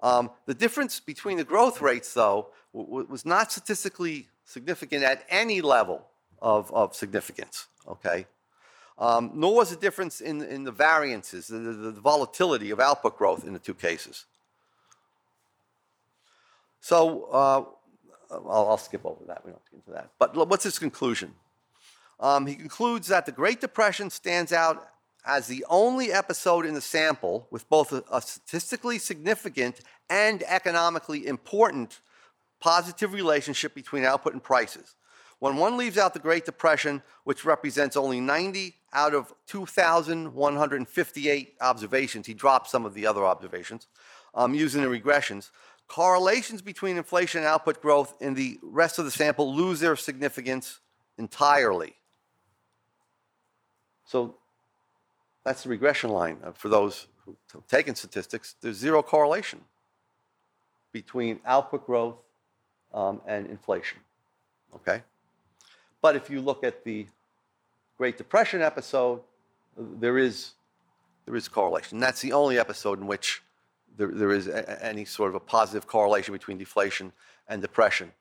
Um, 0.00 0.30
the 0.46 0.54
difference 0.54 1.00
between 1.00 1.36
the 1.36 1.44
growth 1.44 1.80
rates, 1.80 2.14
though, 2.14 2.48
w- 2.74 3.06
was 3.08 3.26
not 3.26 3.50
statistically 3.50 4.28
significant 4.44 5.02
at 5.02 5.24
any 5.28 5.60
level 5.60 6.06
of, 6.40 6.72
of 6.72 6.94
significance, 6.94 7.66
okay? 7.88 8.26
Um, 8.98 9.32
nor 9.34 9.56
was 9.56 9.70
the 9.70 9.76
difference 9.76 10.20
in, 10.20 10.42
in 10.42 10.64
the 10.64 10.72
variances, 10.72 11.48
the, 11.48 11.58
the, 11.58 11.90
the 11.92 12.00
volatility 12.00 12.70
of 12.70 12.78
output 12.78 13.18
growth 13.18 13.46
in 13.46 13.52
the 13.52 13.58
two 13.58 13.74
cases. 13.74 14.26
So 16.80 17.24
uh, 17.24 17.64
I'll, 18.30 18.68
I'll, 18.70 18.78
skip 18.78 19.04
over 19.04 19.24
that. 19.26 19.44
We 19.44 19.52
don't 19.52 19.62
get 19.70 19.78
into 19.78 19.90
that. 19.92 20.10
But 20.18 20.48
what's 20.48 20.64
his 20.64 20.78
conclusion? 20.78 21.34
Um, 22.18 22.46
he 22.46 22.54
concludes 22.54 23.08
that 23.08 23.26
the 23.26 23.32
Great 23.32 23.60
Depression 23.60 24.08
stands 24.10 24.52
out 24.52 24.88
as 25.24 25.48
the 25.48 25.64
only 25.68 26.12
episode 26.12 26.64
in 26.64 26.74
the 26.74 26.80
sample 26.80 27.48
with 27.50 27.68
both 27.68 27.92
a, 27.92 28.02
a 28.10 28.22
statistically 28.22 28.98
significant 28.98 29.80
and 30.08 30.42
economically 30.44 31.26
important 31.26 32.00
positive 32.60 33.12
relationship 33.12 33.74
between 33.74 34.04
output 34.04 34.32
and 34.32 34.42
prices. 34.42 34.94
When 35.38 35.56
one 35.56 35.76
leaves 35.76 35.98
out 35.98 36.14
the 36.14 36.20
Great 36.20 36.46
Depression, 36.46 37.02
which 37.24 37.44
represents 37.44 37.94
only 37.96 38.20
90 38.20 38.74
out 38.94 39.14
of 39.14 39.34
2,158 39.48 41.54
observations, 41.60 42.26
he 42.26 42.32
dropped 42.32 42.70
some 42.70 42.86
of 42.86 42.94
the 42.94 43.06
other 43.06 43.26
observations 43.26 43.86
um, 44.34 44.54
using 44.54 44.82
the 44.82 44.88
regressions, 44.88 45.50
correlations 45.88 46.62
between 46.62 46.96
inflation 46.96 47.38
and 47.38 47.46
output 47.46 47.80
growth 47.80 48.14
in 48.20 48.34
the 48.34 48.58
rest 48.62 48.98
of 48.98 49.04
the 49.04 49.10
sample 49.10 49.54
lose 49.54 49.80
their 49.80 49.96
significance 49.96 50.80
entirely. 51.18 51.94
So 54.04 54.36
that's 55.44 55.62
the 55.62 55.68
regression 55.68 56.10
line 56.10 56.38
uh, 56.44 56.52
for 56.52 56.68
those 56.68 57.06
who've 57.24 57.66
taken 57.68 57.94
statistics. 57.94 58.54
There's 58.60 58.76
zero 58.76 59.02
correlation 59.02 59.60
between 60.92 61.40
output 61.44 61.86
growth 61.86 62.16
um, 62.94 63.20
and 63.26 63.46
inflation. 63.46 63.98
Okay? 64.74 65.02
But 66.00 66.16
if 66.16 66.30
you 66.30 66.40
look 66.40 66.64
at 66.64 66.84
the 66.84 67.06
Great 67.98 68.18
Depression 68.18 68.62
episode, 68.62 69.20
there 69.76 70.18
is, 70.18 70.52
there 71.24 71.36
is 71.36 71.48
correlation. 71.48 71.98
That's 71.98 72.20
the 72.20 72.32
only 72.32 72.58
episode 72.58 73.00
in 73.00 73.06
which 73.06 73.42
there, 73.96 74.08
there 74.08 74.32
is 74.32 74.48
a, 74.48 74.84
any 74.84 75.04
sort 75.04 75.28
of 75.30 75.34
a 75.34 75.40
positive 75.40 75.86
correlation 75.86 76.32
between 76.32 76.58
deflation 76.58 77.12
and 77.48 77.62
depression, 77.62 78.12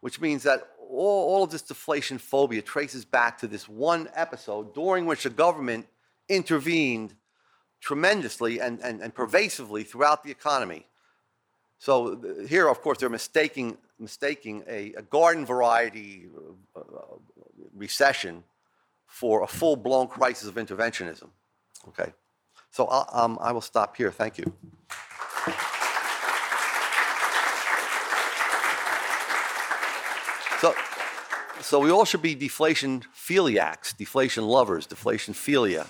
which 0.00 0.20
means 0.20 0.42
that 0.42 0.68
all, 0.78 1.34
all 1.34 1.42
of 1.42 1.50
this 1.50 1.62
deflation 1.62 2.18
phobia 2.18 2.62
traces 2.62 3.04
back 3.04 3.38
to 3.38 3.46
this 3.46 3.68
one 3.68 4.08
episode 4.14 4.74
during 4.74 5.06
which 5.06 5.22
the 5.22 5.30
government 5.30 5.86
intervened 6.28 7.14
tremendously 7.80 8.60
and, 8.60 8.80
and, 8.80 9.00
and 9.00 9.14
pervasively 9.14 9.82
throughout 9.82 10.22
the 10.22 10.30
economy. 10.30 10.86
So 11.78 12.44
here, 12.48 12.68
of 12.68 12.80
course, 12.80 12.98
they're 12.98 13.08
mistaking, 13.08 13.76
mistaking 13.98 14.62
a, 14.68 14.92
a 14.94 15.02
garden 15.02 15.44
variety 15.44 16.28
uh, 16.76 16.80
uh, 16.80 16.84
recession 17.74 18.44
for 19.06 19.42
a 19.42 19.46
full-blown 19.46 20.06
crisis 20.06 20.48
of 20.48 20.54
interventionism. 20.54 21.28
Okay, 21.88 22.12
so 22.70 22.88
um, 23.12 23.36
I 23.40 23.50
will 23.50 23.60
stop 23.60 23.96
here. 23.96 24.12
Thank 24.12 24.38
you. 24.38 24.52
So, 30.62 30.76
so 31.60 31.80
we 31.80 31.90
all 31.90 32.04
should 32.04 32.22
be 32.22 32.36
deflation 32.36 33.02
philiacs, 33.16 33.96
deflation 33.96 34.46
lovers, 34.46 34.86
deflation 34.86 35.34
philia. 35.34 35.88